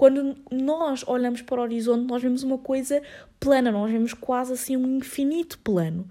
quando 0.00 0.34
nós 0.50 1.04
olhamos 1.06 1.42
para 1.42 1.60
o 1.60 1.62
horizonte, 1.62 2.08
nós 2.08 2.22
vemos 2.22 2.42
uma 2.42 2.56
coisa 2.56 3.02
plana, 3.38 3.70
nós 3.70 3.90
vemos 3.92 4.14
quase 4.14 4.54
assim 4.54 4.74
um 4.74 4.96
infinito 4.96 5.58
plano. 5.58 6.08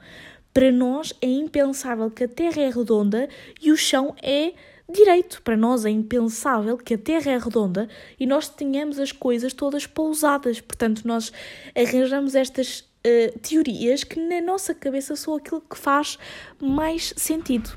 Para 0.53 0.71
nós 0.71 1.11
é 1.19 1.25
impensável 1.25 2.11
que 2.11 2.23
a 2.23 2.27
Terra 2.27 2.61
é 2.61 2.69
redonda 2.69 3.27
e 3.59 3.71
o 3.71 3.75
chão 3.75 4.13
é 4.21 4.53
direito. 4.89 5.41
Para 5.43 5.55
nós 5.55 5.85
é 5.85 5.89
impensável 5.89 6.77
que 6.77 6.95
a 6.95 6.97
Terra 6.97 7.31
é 7.31 7.37
redonda 7.37 7.87
e 8.19 8.25
nós 8.25 8.49
tenhamos 8.49 8.99
as 8.99 9.11
coisas 9.11 9.53
todas 9.53 9.85
pousadas. 9.85 10.59
Portanto, 10.59 11.03
nós 11.05 11.31
arranjamos 11.75 12.35
estas 12.35 12.79
uh, 12.79 13.39
teorias 13.39 14.03
que 14.03 14.19
na 14.19 14.41
nossa 14.41 14.73
cabeça 14.73 15.15
são 15.15 15.35
aquilo 15.35 15.61
que 15.61 15.77
faz 15.77 16.17
mais 16.59 17.13
sentido. 17.15 17.69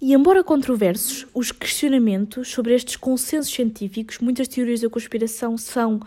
E 0.00 0.12
embora 0.12 0.44
controversos, 0.44 1.26
os 1.32 1.50
questionamentos 1.50 2.48
sobre 2.48 2.74
estes 2.74 2.96
consensos 2.96 3.52
científicos, 3.52 4.18
muitas 4.18 4.46
teorias 4.46 4.80
da 4.80 4.90
conspiração 4.90 5.56
são 5.56 6.00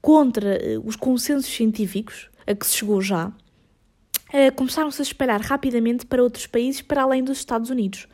contra 0.00 0.58
uh, 0.58 0.86
os 0.86 0.96
consensos 0.96 1.52
científicos 1.52 2.28
a 2.46 2.54
que 2.54 2.66
se 2.66 2.78
chegou 2.78 3.00
já, 3.00 3.28
uh, 3.28 4.52
começaram-se 4.56 5.00
a 5.00 5.04
espalhar 5.04 5.40
rapidamente 5.40 6.04
para 6.04 6.22
outros 6.22 6.46
países 6.46 6.82
para 6.82 7.02
além 7.02 7.22
dos 7.22 7.38
Estados 7.38 7.70
Unidos. 7.70 8.08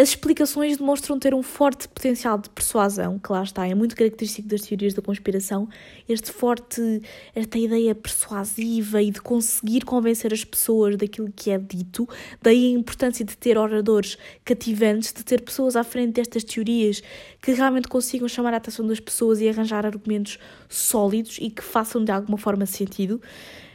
As 0.00 0.08
explicações 0.08 0.78
demonstram 0.78 1.18
ter 1.18 1.34
um 1.34 1.42
forte 1.42 1.86
potencial 1.86 2.38
de 2.38 2.48
persuasão, 2.48 3.18
que 3.18 3.30
lá 3.30 3.42
está, 3.42 3.68
é 3.68 3.74
muito 3.74 3.94
característico 3.94 4.48
das 4.48 4.62
teorias 4.62 4.94
da 4.94 5.02
conspiração, 5.02 5.68
este 6.08 6.32
forte, 6.32 7.02
esta 7.34 7.58
ideia 7.58 7.94
persuasiva 7.94 9.02
e 9.02 9.10
de 9.10 9.20
conseguir 9.20 9.84
convencer 9.84 10.32
as 10.32 10.42
pessoas 10.42 10.96
daquilo 10.96 11.30
que 11.30 11.50
é 11.50 11.58
dito, 11.58 12.08
daí 12.40 12.68
a 12.74 12.78
importância 12.78 13.26
de 13.26 13.36
ter 13.36 13.58
oradores 13.58 14.16
cativantes, 14.42 15.12
de 15.12 15.22
ter 15.22 15.42
pessoas 15.42 15.76
à 15.76 15.84
frente 15.84 16.14
destas 16.14 16.44
teorias 16.44 17.02
que 17.42 17.52
realmente 17.52 17.86
consigam 17.86 18.26
chamar 18.26 18.54
a 18.54 18.56
atenção 18.56 18.86
das 18.86 19.00
pessoas 19.00 19.38
e 19.42 19.50
arranjar 19.50 19.84
argumentos 19.84 20.38
sólidos 20.66 21.36
e 21.38 21.50
que 21.50 21.62
façam 21.62 22.02
de 22.02 22.10
alguma 22.10 22.38
forma 22.38 22.64
sentido. 22.64 23.20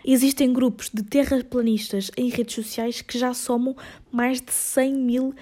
Existem 0.03 0.51
grupos 0.51 0.89
de 0.91 1.03
terraplanistas 1.03 2.09
em 2.17 2.29
redes 2.29 2.55
sociais 2.55 3.01
que 3.03 3.15
já 3.15 3.31
somam 3.31 3.75
mais 4.11 4.41
de 4.41 4.51
100 4.51 4.95
mil 4.95 5.35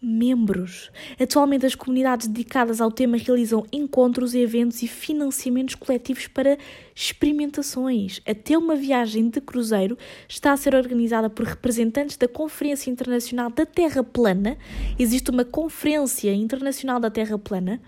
membros. 0.00 0.90
Atualmente, 1.18 1.66
as 1.66 1.74
comunidades 1.74 2.26
dedicadas 2.26 2.80
ao 2.80 2.90
tema 2.90 3.16
realizam 3.16 3.66
encontros, 3.72 4.34
eventos 4.34 4.82
e 4.82 4.88
financiamentos 4.88 5.74
coletivos 5.74 6.26
para 6.28 6.56
experimentações. 6.94 8.20
Até 8.26 8.56
uma 8.56 8.76
viagem 8.76 9.28
de 9.28 9.40
cruzeiro 9.40 9.98
está 10.28 10.52
a 10.52 10.56
ser 10.56 10.74
organizada 10.74 11.28
por 11.28 11.44
representantes 11.44 12.16
da 12.16 12.28
Conferência 12.28 12.90
Internacional 12.90 13.50
da 13.50 13.66
Terra 13.66 14.04
Plana. 14.04 14.56
Existe 14.98 15.30
uma 15.30 15.44
Conferência 15.44 16.32
Internacional 16.32 17.00
da 17.00 17.10
Terra 17.10 17.38
Plana 17.38 17.80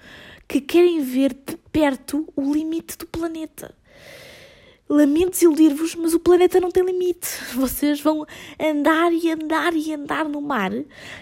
que 0.48 0.60
querem 0.60 1.00
ver 1.00 1.32
de 1.32 1.56
perto 1.70 2.26
o 2.34 2.52
limite 2.52 2.98
do 2.98 3.06
planeta. 3.06 3.72
Lamento 4.92 5.30
desiludir-vos, 5.30 5.94
mas 5.94 6.14
o 6.14 6.18
planeta 6.18 6.58
não 6.58 6.68
tem 6.68 6.84
limite. 6.84 7.28
Vocês 7.54 8.00
vão 8.00 8.26
andar 8.58 9.12
e 9.12 9.30
andar 9.30 9.72
e 9.72 9.94
andar 9.94 10.28
no 10.28 10.40
mar 10.40 10.72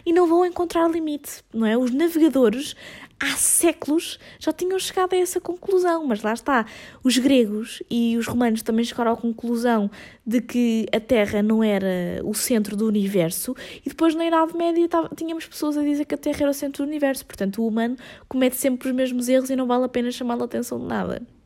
e 0.06 0.10
não 0.10 0.26
vão 0.26 0.46
encontrar 0.46 0.90
limite, 0.90 1.44
não 1.52 1.66
é? 1.66 1.76
Os 1.76 1.90
navegadores 1.90 2.74
há 3.20 3.36
séculos 3.36 4.18
já 4.38 4.54
tinham 4.54 4.78
chegado 4.78 5.12
a 5.12 5.18
essa 5.18 5.38
conclusão, 5.38 6.06
mas 6.06 6.22
lá 6.22 6.32
está. 6.32 6.64
Os 7.04 7.18
gregos 7.18 7.82
e 7.90 8.16
os 8.16 8.26
romanos 8.26 8.62
também 8.62 8.86
chegaram 8.86 9.12
à 9.12 9.16
conclusão 9.18 9.90
de 10.26 10.40
que 10.40 10.86
a 10.90 10.98
Terra 10.98 11.42
não 11.42 11.62
era 11.62 12.22
o 12.24 12.32
centro 12.32 12.74
do 12.74 12.86
universo, 12.86 13.54
e 13.84 13.90
depois 13.90 14.14
na 14.14 14.26
Idade 14.26 14.56
Média 14.56 14.88
tínhamos 15.14 15.46
pessoas 15.46 15.76
a 15.76 15.82
dizer 15.82 16.06
que 16.06 16.14
a 16.14 16.18
Terra 16.18 16.38
era 16.40 16.50
o 16.50 16.54
centro 16.54 16.84
do 16.84 16.88
universo. 16.88 17.26
Portanto, 17.26 17.60
o 17.60 17.68
humano 17.68 17.98
comete 18.26 18.56
sempre 18.56 18.88
os 18.88 18.94
mesmos 18.94 19.28
erros 19.28 19.50
e 19.50 19.56
não 19.56 19.66
vale 19.66 19.84
a 19.84 19.88
pena 19.88 20.10
chamar 20.10 20.40
a 20.40 20.44
atenção 20.44 20.78
de 20.78 20.86
nada. 20.86 21.37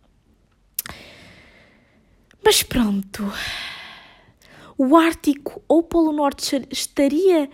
Mas 2.44 2.62
pronto. 2.62 3.32
O 4.76 4.96
Ártico 4.96 5.62
ou 5.68 5.78
o 5.78 5.82
Polo 5.82 6.12
Norte 6.12 6.66
estaria 6.70 7.48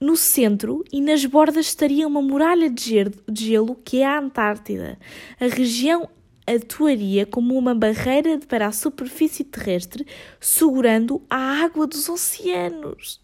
no 0.00 0.16
centro 0.16 0.84
e 0.92 1.00
nas 1.00 1.24
bordas 1.24 1.66
estaria 1.66 2.06
uma 2.06 2.22
muralha 2.22 2.70
de 2.70 3.10
gelo 3.32 3.74
que 3.84 4.02
é 4.02 4.06
a 4.06 4.18
Antártida. 4.18 4.98
A 5.40 5.46
região 5.46 6.08
atuaria 6.46 7.26
como 7.26 7.56
uma 7.56 7.74
barreira 7.74 8.38
para 8.46 8.66
a 8.66 8.72
superfície 8.72 9.44
terrestre, 9.44 10.06
segurando 10.40 11.22
a 11.28 11.62
água 11.62 11.86
dos 11.86 12.08
oceanos. 12.08 13.20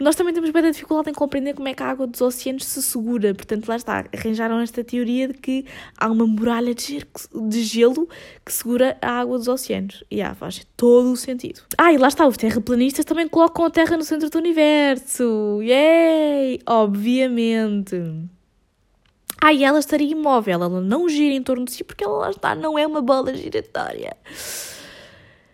Nós 0.00 0.16
também 0.16 0.32
temos 0.32 0.50
muita 0.50 0.70
dificuldade 0.72 1.10
em 1.10 1.12
compreender 1.12 1.54
como 1.54 1.68
é 1.68 1.74
que 1.74 1.82
a 1.82 1.86
água 1.86 2.06
dos 2.06 2.20
oceanos 2.20 2.64
se 2.64 2.82
segura. 2.82 3.34
Portanto, 3.34 3.68
lá 3.68 3.76
está, 3.76 4.04
arranjaram 4.12 4.58
esta 4.60 4.82
teoria 4.82 5.28
de 5.28 5.34
que 5.34 5.66
há 5.96 6.10
uma 6.10 6.26
muralha 6.26 6.74
de 6.74 7.62
gelo 7.62 8.08
que 8.44 8.52
segura 8.52 8.96
a 9.00 9.20
água 9.20 9.38
dos 9.38 9.48
oceanos. 9.48 10.02
E 10.10 10.22
ah, 10.22 10.34
faz 10.34 10.66
todo 10.76 11.12
o 11.12 11.16
sentido. 11.16 11.60
Ah, 11.76 11.92
e 11.92 11.98
lá 11.98 12.08
está, 12.08 12.26
os 12.26 12.36
terraplanistas 12.36 13.04
também 13.04 13.28
colocam 13.28 13.64
a 13.66 13.70
Terra 13.70 13.96
no 13.96 14.02
centro 14.02 14.28
do 14.30 14.38
universo. 14.38 15.60
Yay! 15.62 16.60
Obviamente. 16.66 17.96
Ah, 19.44 19.52
e 19.52 19.64
ela 19.64 19.80
estaria 19.80 20.08
imóvel, 20.08 20.62
ela 20.62 20.80
não 20.80 21.08
gira 21.08 21.34
em 21.34 21.42
torno 21.42 21.64
de 21.64 21.72
si 21.72 21.82
porque 21.82 22.04
ela 22.04 22.16
lá 22.16 22.30
está, 22.30 22.54
não 22.54 22.78
é 22.78 22.86
uma 22.86 23.02
bola 23.02 23.34
giratória. 23.34 24.16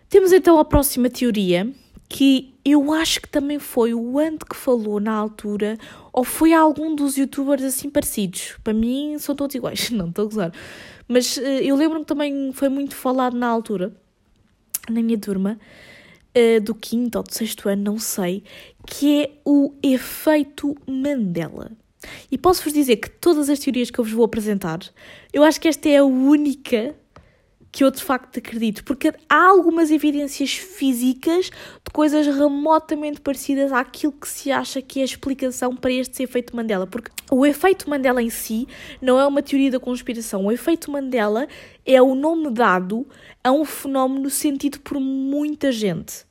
Temos 0.07 0.31
então 0.31 0.59
a 0.59 0.65
próxima 0.65 1.09
teoria, 1.09 1.67
que 2.09 2.55
eu 2.65 2.91
acho 2.91 3.21
que 3.21 3.29
também 3.29 3.59
foi 3.59 3.93
o 3.93 4.17
Ant 4.17 4.39
que 4.39 4.55
falou 4.55 4.99
na 4.99 5.13
altura, 5.13 5.77
ou 6.11 6.23
foi 6.23 6.51
algum 6.51 6.95
dos 6.95 7.15
youtubers 7.15 7.63
assim 7.63 7.87
parecidos. 7.89 8.55
Para 8.63 8.73
mim 8.73 9.17
são 9.19 9.35
todos 9.35 9.55
iguais, 9.55 9.89
não 9.91 10.09
estou 10.09 10.25
a 10.25 10.27
gozar. 10.27 10.51
Mas 11.07 11.37
uh, 11.37 11.41
eu 11.41 11.75
lembro-me 11.75 12.03
também 12.03 12.51
foi 12.51 12.67
muito 12.67 12.95
falado 12.95 13.37
na 13.37 13.47
altura, 13.47 13.93
na 14.89 15.03
minha 15.03 15.19
turma, 15.19 15.59
uh, 16.35 16.61
do 16.61 16.73
quinto 16.73 17.19
ou 17.19 17.23
do 17.23 17.33
sexto 17.33 17.69
ano, 17.69 17.83
não 17.83 17.99
sei, 17.99 18.43
que 18.87 19.23
é 19.23 19.31
o 19.45 19.73
efeito 19.83 20.75
Mandela. 20.87 21.71
E 22.31 22.37
posso-vos 22.37 22.73
dizer 22.73 22.95
que 22.95 23.09
todas 23.09 23.49
as 23.49 23.59
teorias 23.59 23.91
que 23.91 23.99
eu 23.99 24.03
vos 24.03 24.13
vou 24.13 24.25
apresentar, 24.25 24.79
eu 25.31 25.43
acho 25.43 25.61
que 25.61 25.67
esta 25.67 25.87
é 25.89 25.97
a 25.97 26.03
única 26.03 26.95
que 27.71 27.83
eu 27.83 27.91
de 27.91 28.01
facto 28.03 28.39
acredito, 28.39 28.83
porque 28.83 29.13
há 29.29 29.47
algumas 29.47 29.91
evidências 29.91 30.53
físicas 30.53 31.45
de 31.45 31.91
coisas 31.93 32.25
remotamente 32.25 33.21
parecidas 33.21 33.71
àquilo 33.71 34.13
que 34.13 34.27
se 34.27 34.51
acha 34.51 34.81
que 34.81 34.99
é 34.99 35.01
a 35.03 35.05
explicação 35.05 35.75
para 35.75 35.91
este 35.91 36.23
efeito 36.23 36.55
Mandela, 36.55 36.87
porque 36.87 37.11
o 37.29 37.45
efeito 37.45 37.89
Mandela 37.89 38.21
em 38.21 38.29
si 38.29 38.67
não 39.01 39.19
é 39.19 39.25
uma 39.25 39.41
teoria 39.41 39.71
da 39.71 39.79
conspiração, 39.79 40.45
o 40.45 40.51
efeito 40.51 40.91
Mandela 40.91 41.47
é 41.85 42.01
o 42.01 42.15
nome 42.15 42.49
dado 42.51 43.07
a 43.43 43.51
um 43.51 43.63
fenómeno 43.65 44.29
sentido 44.29 44.79
por 44.79 44.99
muita 44.99 45.71
gente. 45.71 46.27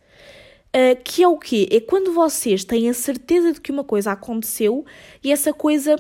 Uh, 0.69 1.01
que 1.03 1.23
é 1.23 1.29
o 1.29 1.39
quê? 1.39 1.67
É 1.73 1.81
quando 1.81 2.13
vocês 2.13 2.63
têm 2.63 2.91
a 2.91 2.95
certeza 2.95 3.55
de 3.55 3.61
que 3.61 3.73
uma 3.73 3.83
coisa 3.83 4.13
aconteceu 4.13 4.85
e 5.25 5.33
essa 5.33 5.51
coisa 5.51 5.97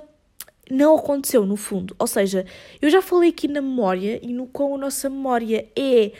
não 0.70 0.96
aconteceu 0.96 1.44
no 1.46 1.56
fundo. 1.56 1.94
Ou 1.98 2.06
seja, 2.06 2.44
eu 2.80 2.90
já 2.90 3.02
falei 3.02 3.30
aqui 3.30 3.48
na 3.48 3.60
memória 3.60 4.18
e 4.22 4.32
no 4.32 4.46
quão 4.46 4.74
a 4.74 4.78
nossa 4.78 5.08
memória 5.08 5.66
é 5.76 6.12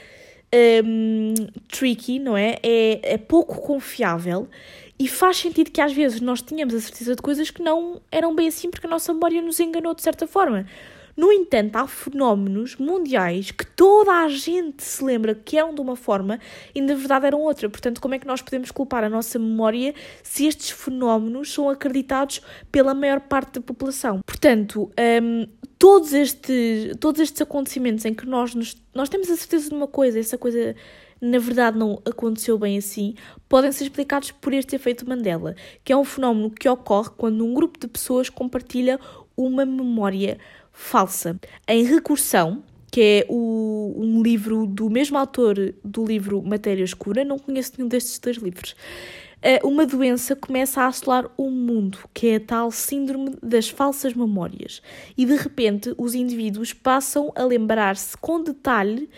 um, 0.85 1.35
tricky, 1.69 2.19
não 2.19 2.37
é? 2.37 2.59
é? 2.63 3.15
É 3.15 3.19
pouco 3.19 3.61
confiável 3.61 4.49
e 4.99 5.07
faz 5.07 5.37
sentido 5.37 5.71
que 5.71 5.81
às 5.81 5.93
vezes 5.93 6.21
nós 6.21 6.43
tenhamos 6.43 6.75
a 6.75 6.81
certeza 6.81 7.15
de 7.15 7.23
coisas 7.23 7.51
que 7.51 7.63
não 7.63 8.01
eram 8.11 8.35
bem 8.35 8.49
assim 8.49 8.71
porque 8.71 8.87
a 8.87 8.91
nossa 8.91 9.13
memória 9.15 9.41
nos 9.41 9.61
enganou 9.61 9.95
de 9.95 10.03
certa 10.03 10.27
forma. 10.27 10.67
No 11.19 11.33
entanto, 11.33 11.75
há 11.75 11.89
fenómenos 11.89 12.77
mundiais 12.77 13.51
que 13.51 13.67
toda 13.67 14.13
a 14.13 14.29
gente 14.29 14.85
se 14.85 15.03
lembra 15.03 15.35
que 15.35 15.59
eram 15.59 15.75
de 15.75 15.81
uma 15.81 15.97
forma 15.97 16.39
e 16.73 16.81
na 16.81 16.95
verdade 16.95 17.27
eram 17.27 17.41
outra. 17.41 17.69
Portanto, 17.69 18.01
como 18.01 18.15
é 18.15 18.21
que 18.21 18.27
nós 18.27 18.41
podemos 18.41 18.71
culpar 18.71 19.03
a 19.03 19.09
nossa 19.09 19.37
memória 19.37 19.97
se 20.23 20.47
estes 20.47 20.71
fenómenos 20.71 21.53
são 21.53 21.69
acreditados 21.69 22.41
pela 22.71 22.95
maior 22.95 23.19
parte 23.19 23.55
da 23.55 23.61
população? 23.61 24.21
Portanto, 24.25 24.93
um, 25.21 25.49
todos, 25.77 26.13
estes, 26.13 26.97
todos 27.01 27.21
estes 27.21 27.43
acontecimentos 27.43 28.05
em 28.05 28.15
que 28.15 28.25
nós, 28.25 28.55
nos, 28.55 28.77
nós 28.95 29.09
temos 29.09 29.29
a 29.29 29.37
certeza 29.37 29.71
de 29.71 29.75
uma 29.75 29.89
coisa, 29.89 30.21
essa 30.21 30.39
coisa 30.39 30.77
na 31.21 31.41
verdade 31.41 31.77
não 31.77 32.01
aconteceu 32.05 32.57
bem 32.57 32.79
assim, 32.79 33.17
podem 33.49 33.73
ser 33.73 33.83
explicados 33.83 34.31
por 34.31 34.55
este 34.55 34.77
efeito 34.77 35.09
Mandela, 35.09 35.57
que 35.83 35.93
é 35.93 35.97
um 35.97 36.05
fenómeno 36.05 36.49
que 36.49 36.69
ocorre 36.69 37.11
quando 37.17 37.45
um 37.45 37.53
grupo 37.53 37.77
de 37.77 37.89
pessoas 37.89 38.31
compartilha 38.31 39.01
uma 39.37 39.65
memória 39.65 40.39
falsa. 40.73 41.39
Em 41.67 41.85
Recursão, 41.85 42.63
que 42.91 43.01
é 43.01 43.27
o, 43.29 43.95
um 43.97 44.23
livro 44.23 44.67
do 44.67 44.89
mesmo 44.89 45.19
autor 45.19 45.75
do 45.85 46.05
livro 46.05 46.43
Matéria 46.43 46.85
Escura, 46.85 47.25
não 47.25 47.39
conheço 47.39 47.73
nenhum 47.77 47.89
destes 47.89 48.19
dois 48.19 48.37
livros. 48.39 48.75
Eh, 49.41 49.61
uma 49.63 49.87
doença 49.87 50.35
começa 50.35 50.83
a 50.83 50.87
assolar 50.87 51.31
o 51.37 51.51
mundo, 51.51 51.99
que 52.13 52.29
é 52.29 52.37
a 52.37 52.41
tal 52.41 52.71
síndrome 52.71 53.37
das 53.43 53.69
falsas 53.69 54.15
memórias. 54.15 54.83
E 55.17 55.25
de 55.25 55.37
repente 55.37 55.95
os 55.97 56.15
indivíduos 56.15 56.73
passam 56.73 57.33
a 57.37 57.45
lembrar-se 57.45 58.17
com 58.17 58.43
detalhe 58.43 59.09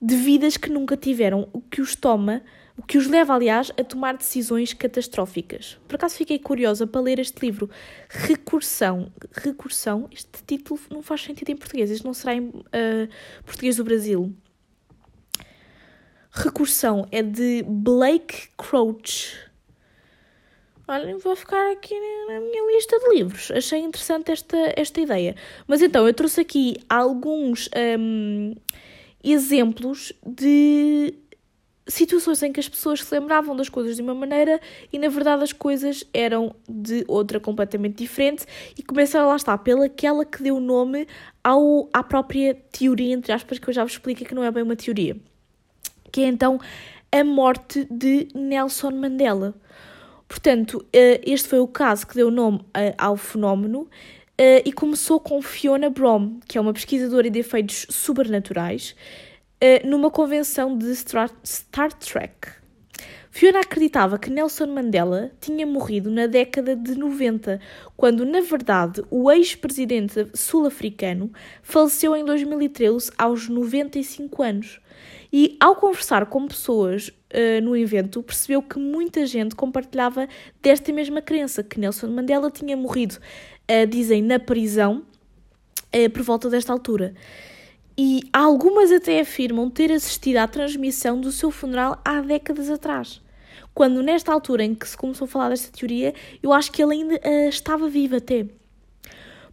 de 0.00 0.16
vidas 0.16 0.56
que 0.56 0.70
nunca 0.70 0.96
tiveram, 0.96 1.48
o 1.52 1.60
que 1.60 1.80
os 1.80 1.94
toma 1.94 2.42
o 2.80 2.82
que 2.82 2.96
os 2.96 3.06
leva, 3.06 3.34
aliás, 3.34 3.70
a 3.78 3.84
tomar 3.84 4.16
decisões 4.16 4.72
catastróficas. 4.72 5.78
Por 5.86 5.96
acaso 5.96 6.16
fiquei 6.16 6.38
curiosa 6.38 6.86
para 6.86 7.02
ler 7.02 7.18
este 7.18 7.44
livro. 7.44 7.68
Recursão. 8.08 9.12
Recursão, 9.32 10.08
este 10.10 10.42
título 10.46 10.80
não 10.90 11.02
faz 11.02 11.20
sentido 11.20 11.50
em 11.50 11.56
português, 11.56 11.90
isto 11.90 12.06
não 12.06 12.14
será 12.14 12.34
em 12.34 12.48
uh, 12.48 12.62
português 13.44 13.76
do 13.76 13.84
Brasil. 13.84 14.34
Recursão 16.30 17.06
é 17.12 17.22
de 17.22 17.62
Blake 17.68 18.48
Crouch. 18.56 19.36
Olha, 20.88 21.18
vou 21.18 21.36
ficar 21.36 21.72
aqui 21.72 21.94
na 22.28 22.40
minha 22.40 22.66
lista 22.74 22.98
de 22.98 23.14
livros. 23.14 23.50
Achei 23.50 23.80
interessante 23.80 24.32
esta, 24.32 24.56
esta 24.74 25.02
ideia. 25.02 25.36
Mas 25.66 25.82
então, 25.82 26.06
eu 26.06 26.14
trouxe 26.14 26.40
aqui 26.40 26.78
alguns 26.88 27.68
um, 27.98 28.54
exemplos 29.22 30.14
de 30.26 31.19
situações 31.90 32.42
em 32.42 32.52
que 32.52 32.60
as 32.60 32.68
pessoas 32.68 33.02
se 33.02 33.14
lembravam 33.14 33.54
das 33.56 33.68
coisas 33.68 33.96
de 33.96 34.02
uma 34.02 34.14
maneira 34.14 34.60
e 34.92 34.98
na 34.98 35.08
verdade 35.08 35.42
as 35.42 35.52
coisas 35.52 36.04
eram 36.12 36.54
de 36.68 37.04
outra 37.08 37.40
completamente 37.40 37.96
diferente 37.96 38.46
e 38.78 38.82
começaram 38.82 39.28
lá 39.28 39.36
está 39.36 39.56
pela 39.58 39.86
aquela 39.86 40.24
que 40.24 40.42
deu 40.42 40.60
nome 40.60 41.06
ao, 41.42 41.88
à 41.92 42.02
própria 42.02 42.54
teoria, 42.70 43.14
entre 43.14 43.32
aspas, 43.32 43.58
que 43.58 43.68
eu 43.68 43.74
já 43.74 43.82
vos 43.82 43.92
explico 43.92 44.24
que 44.24 44.34
não 44.34 44.44
é 44.44 44.50
bem 44.50 44.62
uma 44.62 44.76
teoria, 44.76 45.16
que 46.12 46.22
é 46.22 46.26
então 46.26 46.60
a 47.12 47.24
morte 47.24 47.86
de 47.90 48.28
Nelson 48.34 48.90
Mandela. 48.90 49.54
Portanto, 50.28 50.84
eh, 50.92 51.20
este 51.24 51.48
foi 51.48 51.58
o 51.58 51.66
caso 51.66 52.06
que 52.06 52.14
deu 52.14 52.30
nome 52.30 52.60
eh, 52.72 52.94
ao 52.96 53.16
fenómeno 53.16 53.88
eh, 54.38 54.62
e 54.64 54.72
começou 54.72 55.18
com 55.18 55.42
Fiona 55.42 55.90
Brom, 55.90 56.38
que 56.46 56.56
é 56.56 56.60
uma 56.60 56.72
pesquisadora 56.72 57.28
de 57.28 57.40
efeitos 57.40 57.86
sobrenaturais, 57.90 58.94
eh, 59.60 59.86
numa 59.86 60.10
convenção 60.10 60.76
de 60.76 60.94
Star 60.96 61.92
Trek. 61.92 62.60
Fiona 63.30 63.60
acreditava 63.60 64.18
que 64.18 64.28
Nelson 64.28 64.66
Mandela 64.66 65.30
tinha 65.40 65.64
morrido 65.64 66.10
na 66.10 66.26
década 66.26 66.74
de 66.74 66.96
90, 66.96 67.60
quando, 67.96 68.24
na 68.24 68.40
verdade, 68.40 69.02
o 69.08 69.30
ex-presidente 69.30 70.28
sul-africano 70.34 71.30
faleceu 71.62 72.16
em 72.16 72.24
2013 72.24 73.12
aos 73.16 73.48
95 73.48 74.42
anos. 74.42 74.80
E, 75.32 75.56
ao 75.60 75.76
conversar 75.76 76.26
com 76.26 76.48
pessoas 76.48 77.08
uh, 77.08 77.62
no 77.62 77.76
evento, 77.76 78.20
percebeu 78.20 78.60
que 78.62 78.80
muita 78.80 79.24
gente 79.24 79.54
compartilhava 79.54 80.26
desta 80.60 80.92
mesma 80.92 81.22
crença, 81.22 81.62
que 81.62 81.78
Nelson 81.78 82.08
Mandela 82.08 82.50
tinha 82.50 82.76
morrido, 82.76 83.14
uh, 83.14 83.86
dizem, 83.86 84.22
na 84.22 84.40
prisão, 84.40 85.04
uh, 85.94 86.10
por 86.10 86.22
volta 86.22 86.50
desta 86.50 86.72
altura 86.72 87.14
e 87.96 88.22
algumas 88.32 88.90
até 88.90 89.20
afirmam 89.20 89.68
ter 89.68 89.92
assistido 89.92 90.38
à 90.38 90.48
transmissão 90.48 91.20
do 91.20 91.30
seu 91.30 91.50
funeral 91.50 92.00
há 92.04 92.20
décadas 92.20 92.70
atrás. 92.70 93.20
Quando, 93.74 94.02
nesta 94.02 94.32
altura 94.32 94.64
em 94.64 94.74
que 94.74 94.88
se 94.88 94.96
começou 94.96 95.26
a 95.26 95.28
falar 95.28 95.48
desta 95.50 95.76
teoria, 95.76 96.14
eu 96.42 96.52
acho 96.52 96.72
que 96.72 96.82
ele 96.82 96.94
ainda 96.94 97.14
uh, 97.14 97.48
estava 97.48 97.88
vivo 97.88 98.16
até. 98.16 98.46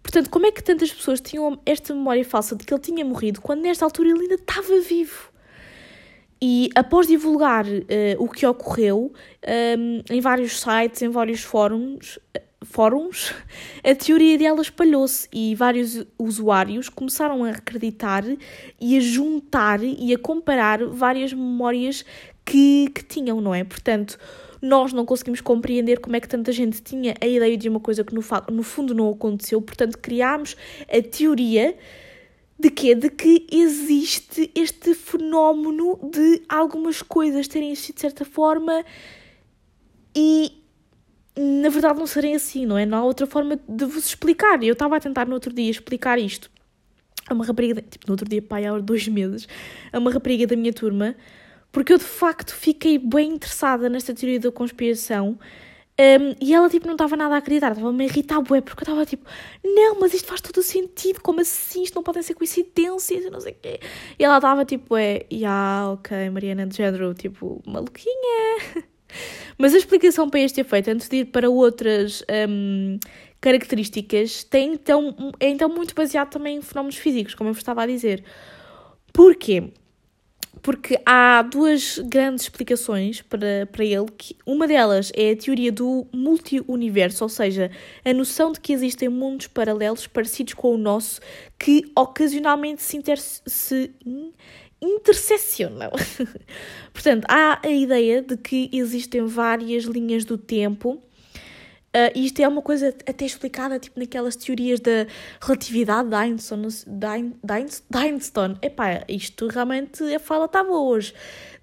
Portanto, 0.01 0.29
como 0.29 0.45
é 0.45 0.51
que 0.51 0.63
tantas 0.63 0.91
pessoas 0.91 1.19
tinham 1.19 1.59
esta 1.65 1.93
memória 1.93 2.23
falsa 2.23 2.55
de 2.55 2.65
que 2.65 2.73
ele 2.73 2.81
tinha 2.81 3.03
morrido 3.03 3.41
quando 3.41 3.61
nesta 3.61 3.83
altura 3.83 4.09
ele 4.09 4.21
ainda 4.21 4.35
estava 4.35 4.79
vivo? 4.79 5.31
E 6.41 6.69
após 6.75 7.07
divulgar 7.07 7.65
uh, 7.65 7.79
o 8.19 8.29
que 8.29 8.45
ocorreu 8.45 9.11
um, 9.11 9.11
ehm, 9.41 10.03
em 10.09 10.21
vários 10.21 10.59
sites, 10.59 11.01
em 11.01 11.09
vários 11.09 11.41
fóruns, 11.41 12.19
fóruns, 12.69 13.33
a 13.83 13.95
teoria 13.95 14.37
dela 14.37 14.61
espalhou-se 14.61 15.27
e 15.31 15.55
vários 15.55 16.05
usuários 16.17 16.89
começaram 16.89 17.43
a 17.43 17.51
acreditar 17.51 18.23
e 18.79 18.97
a 18.97 18.99
juntar 18.99 19.83
e 19.83 20.13
a 20.13 20.17
comparar 20.17 20.85
várias 20.85 21.33
memórias 21.33 22.05
que, 22.45 22.89
que 22.93 23.03
tinham, 23.03 23.41
não 23.41 23.53
é? 23.53 23.63
Portanto, 23.63 24.17
nós 24.61 24.93
não 24.93 25.05
conseguimos 25.05 25.41
compreender 25.41 25.99
como 25.99 26.15
é 26.15 26.19
que 26.19 26.27
tanta 26.27 26.51
gente 26.51 26.81
tinha 26.81 27.15
a 27.19 27.25
ideia 27.27 27.57
de 27.57 27.69
uma 27.69 27.79
coisa 27.79 28.03
que 28.03 28.13
no, 28.13 28.21
no 28.51 28.63
fundo 28.63 28.93
não 28.93 29.09
aconteceu, 29.11 29.61
portanto, 29.61 29.97
criámos 29.97 30.55
a 30.89 31.01
teoria 31.01 31.77
de 32.59 32.69
quê? 32.71 32.95
De 32.95 33.09
que 33.09 33.45
existe 33.51 34.51
este 34.55 34.93
fenómeno 34.93 35.99
de 36.11 36.41
algumas 36.49 37.01
coisas 37.01 37.47
terem 37.47 37.71
existido 37.71 37.95
de 37.95 38.01
certa 38.01 38.25
forma 38.25 38.83
e 40.15 40.63
na 41.37 41.69
verdade 41.69 41.99
não 41.99 42.07
serem 42.07 42.35
assim, 42.35 42.65
não 42.65 42.77
é? 42.77 42.85
Não 42.85 42.97
há 42.97 43.03
outra 43.03 43.27
forma 43.27 43.59
de 43.67 43.85
vos 43.85 44.07
explicar. 44.07 44.63
Eu 44.63 44.73
estava 44.73 44.97
a 44.97 44.99
tentar 44.99 45.27
no 45.27 45.33
outro 45.33 45.53
dia 45.53 45.69
explicar 45.69 46.17
isto 46.19 46.49
a 47.29 47.33
uma 47.33 47.45
rapariga, 47.45 47.81
tipo, 47.81 48.07
no 48.07 48.13
outro 48.13 48.27
dia, 48.27 48.41
pai, 48.41 48.65
há 48.65 48.77
dois 48.79 49.07
meses, 49.07 49.47
a 49.91 49.99
uma 49.99 50.11
rapariga 50.11 50.47
da 50.47 50.55
minha 50.55 50.71
turma, 50.71 51.15
porque 51.71 51.93
eu 51.93 51.97
de 51.97 52.03
facto 52.03 52.55
fiquei 52.55 52.97
bem 52.97 53.33
interessada 53.33 53.89
nesta 53.89 54.13
teoria 54.13 54.39
da 54.39 54.51
conspiração. 54.51 55.37
Um, 55.99 56.35
e 56.39 56.53
ela, 56.53 56.69
tipo, 56.69 56.85
não 56.85 56.93
estava 56.93 57.17
nada 57.17 57.33
a 57.35 57.37
acreditar, 57.39 57.71
estava-me 57.71 58.03
a 58.03 58.07
irritar, 58.07 58.39
bué, 58.41 58.61
porque 58.61 58.81
eu 58.81 58.83
estava 58.83 59.05
tipo, 59.05 59.27
não, 59.63 59.99
mas 59.99 60.13
isto 60.13 60.27
faz 60.27 60.39
todo 60.39 60.57
o 60.57 60.63
sentido, 60.63 61.19
como 61.21 61.41
assim? 61.41 61.83
Isto 61.83 61.95
não 61.95 62.03
podem 62.03 62.21
ser 62.21 62.35
coincidências, 62.35 63.29
não 63.31 63.41
sei 63.41 63.53
o 63.53 63.55
quê. 63.55 63.79
E 64.17 64.23
ela 64.23 64.37
estava 64.37 64.63
tipo, 64.63 64.95
é, 64.95 65.25
yeah, 65.31 65.91
ok, 65.91 66.29
Mariana 66.29 66.67
de 66.67 66.77
género, 66.77 67.13
tipo, 67.15 67.61
maluquinha. 67.65 68.85
Mas 69.57 69.73
a 69.73 69.77
explicação 69.77 70.29
para 70.29 70.39
este 70.39 70.61
efeito, 70.61 70.89
antes 70.91 71.09
de 71.09 71.17
ir 71.17 71.25
para 71.25 71.49
outras 71.49 72.23
um, 72.49 72.99
características, 73.41 74.43
tem 74.43 74.73
então, 74.73 75.15
é 75.39 75.49
então 75.49 75.69
muito 75.69 75.95
baseado 75.95 76.29
também 76.29 76.57
em 76.57 76.61
fenómenos 76.61 76.97
físicos, 76.97 77.33
como 77.33 77.49
eu 77.49 77.53
vos 77.53 77.61
estava 77.61 77.83
a 77.83 77.87
dizer. 77.87 78.23
Porquê? 79.11 79.71
Porque 80.61 80.99
há 81.05 81.41
duas 81.43 81.99
grandes 81.99 82.43
explicações 82.43 83.21
para, 83.21 83.67
para 83.71 83.85
ele. 83.85 84.05
Que 84.17 84.35
uma 84.45 84.67
delas 84.67 85.11
é 85.15 85.31
a 85.31 85.35
teoria 85.35 85.71
do 85.71 86.07
multi-universo, 86.11 87.23
ou 87.23 87.29
seja, 87.29 87.71
a 88.03 88.13
noção 88.13 88.51
de 88.51 88.59
que 88.59 88.73
existem 88.73 89.09
mundos 89.09 89.47
paralelos 89.47 90.07
parecidos 90.07 90.53
com 90.53 90.73
o 90.73 90.77
nosso 90.77 91.21
que 91.57 91.91
ocasionalmente 91.95 92.81
se, 92.81 92.97
inter 92.97 93.17
se 93.19 93.91
interseccionam. 94.81 95.91
Portanto, 96.93 97.25
há 97.29 97.59
a 97.63 97.69
ideia 97.69 98.21
de 98.21 98.37
que 98.37 98.69
existem 98.71 99.25
várias 99.25 99.85
linhas 99.85 100.25
do 100.25 100.37
tempo. 100.37 101.01
Uh, 101.95 102.11
isto 102.13 102.39
é 102.41 102.47
uma 102.47 102.61
coisa 102.61 102.89
até 103.07 103.25
explicada 103.25 103.79
tipo 103.79 103.99
naquelas 103.99 104.35
teorias 104.35 104.79
da 104.79 105.07
relatividade 105.41 106.09
de 106.09 106.15
Einstein. 106.15 107.33
De 107.43 107.97
Einstein. 107.97 108.57
Epá, 108.61 109.03
isto 109.07 109.47
realmente 109.47 110.03
a 110.13 110.19
fala 110.19 110.45
estava 110.45 110.73
hoje. 110.73 111.13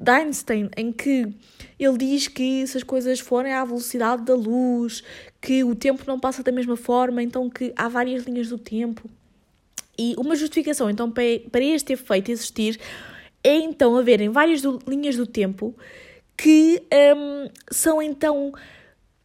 De 0.01 0.11
Einstein, 0.11 0.71
em 0.77 0.91
que 0.91 1.33
ele 1.79 1.99
diz 1.99 2.27
que 2.27 2.67
se 2.67 2.79
as 2.79 2.83
coisas 2.83 3.21
forem 3.21 3.53
à 3.53 3.65
velocidade 3.65 4.25
da 4.25 4.35
luz, 4.35 5.05
que 5.41 5.63
o 5.63 5.75
tempo 5.75 6.03
não 6.07 6.19
passa 6.19 6.43
da 6.43 6.51
mesma 6.51 6.77
forma, 6.77 7.23
então 7.23 7.49
que 7.49 7.73
há 7.77 7.89
várias 7.89 8.25
linhas 8.25 8.49
do 8.49 8.59
tempo. 8.59 9.09
E 9.99 10.15
uma 10.19 10.35
justificação, 10.35 10.91
então, 10.91 11.11
para 11.11 11.65
este 11.65 11.93
efeito 11.93 12.31
existir, 12.31 12.79
é 13.43 13.55
então 13.57 13.97
haverem 13.97 14.31
várias 14.31 14.63
do, 14.63 14.79
linhas 14.89 15.17
do 15.17 15.27
tempo 15.27 15.77
que 16.37 16.83
um, 17.17 17.49
são 17.71 18.03
então 18.03 18.53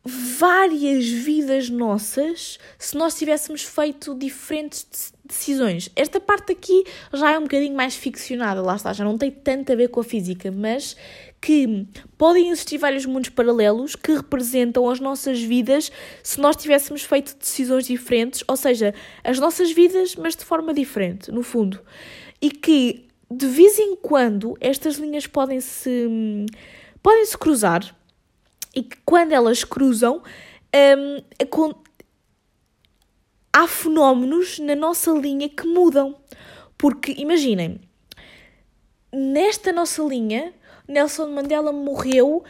várias 0.04 1.08
vidas 1.08 1.70
nossas 1.70 2.58
se 2.78 2.96
nós 2.98 3.18
tivéssemos 3.18 3.64
feito 3.64 4.16
diferentes 4.16 5.14
decisões. 5.30 5.90
Esta 5.96 6.20
parte 6.20 6.52
aqui 6.52 6.84
já 7.14 7.32
é 7.32 7.38
um 7.38 7.44
bocadinho 7.44 7.76
mais 7.76 7.96
ficcionada, 7.96 8.62
lá 8.62 8.76
está, 8.76 8.92
já 8.92 9.06
não 9.06 9.18
tem 9.18 9.32
tanto 9.32 9.72
a 9.72 9.76
ver 9.76 9.88
com 9.90 10.00
a 10.00 10.04
física, 10.04 10.52
mas 10.52 10.98
que 11.40 11.88
podem 12.18 12.50
existir 12.50 12.78
vários 12.78 13.06
mundos 13.06 13.30
paralelos 13.30 13.96
que 13.96 14.12
representam 14.14 14.90
as 14.90 15.00
nossas 15.00 15.42
vidas 15.42 15.92
se 16.22 16.40
nós 16.42 16.56
tivéssemos 16.58 17.04
feito 17.04 17.38
decisões 17.38 17.86
diferentes, 17.86 18.44
ou 18.48 18.58
seja, 18.58 18.94
as 19.24 19.40
nossas 19.40 19.72
vidas, 19.72 20.16
mas 20.16 20.36
de 20.36 20.44
forma 20.44 20.74
diferente, 20.74 21.32
no 21.32 21.44
fundo. 21.44 21.80
E 22.42 22.52
que 22.52 23.06
de 23.32 23.46
vez 23.46 23.78
em 23.78 23.96
quando 23.96 24.58
estas 24.60 24.96
linhas 24.96 25.28
podem 25.28 25.62
se 25.62 26.08
podem 27.02 27.26
se 27.26 27.38
cruzar 27.38 27.96
e 28.76 28.84
que 28.84 28.98
quando 29.06 29.32
elas 29.32 29.64
cruzam 29.64 30.22
um, 30.76 31.44
há 33.52 33.68
fenómenos 33.68 34.60
na 34.60 34.76
nossa 34.76 35.12
linha 35.12 35.50
que 35.50 35.66
mudam. 35.68 36.16
Porque 36.78 37.14
imaginem, 37.18 37.80
nesta 39.12 39.72
nossa 39.72 40.02
linha, 40.04 40.54
Nelson 40.88 41.28
Mandela 41.28 41.72
morreu 41.72 42.44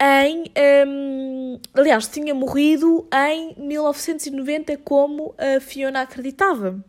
em. 0.00 0.44
Um, 0.86 1.58
aliás, 1.74 2.06
tinha 2.08 2.34
morrido 2.34 3.08
em 3.12 3.54
1990, 3.58 4.76
como 4.78 5.34
a 5.36 5.60
Fiona 5.60 6.02
acreditava. 6.02 6.84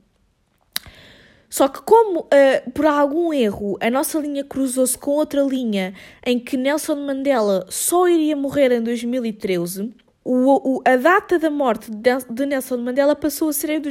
Só 1.50 1.68
que, 1.70 1.82
como 1.82 2.22
uh, 2.22 2.72
por 2.72 2.86
algum 2.86 3.34
erro 3.34 3.78
a 3.80 3.90
nossa 3.90 4.20
linha 4.20 4.44
cruzou-se 4.44 4.98
com 4.98 5.12
outra 5.12 5.42
linha 5.42 5.94
em 6.26 6.38
que 6.38 6.58
Nelson 6.58 6.96
Mandela 6.96 7.66
só 7.70 8.08
iria 8.08 8.36
morrer 8.36 8.72
em 8.74 8.82
2013, 8.82 9.94
o, 10.28 10.78
o, 10.78 10.82
a 10.84 10.98
data 10.98 11.40
da 11.40 11.50
morte 11.50 11.90
de 11.90 12.46
Nelson 12.46 12.78
Mandela 12.78 13.16
passou 13.16 13.48
a 13.48 13.54
ser 13.54 13.70
em, 13.70 13.82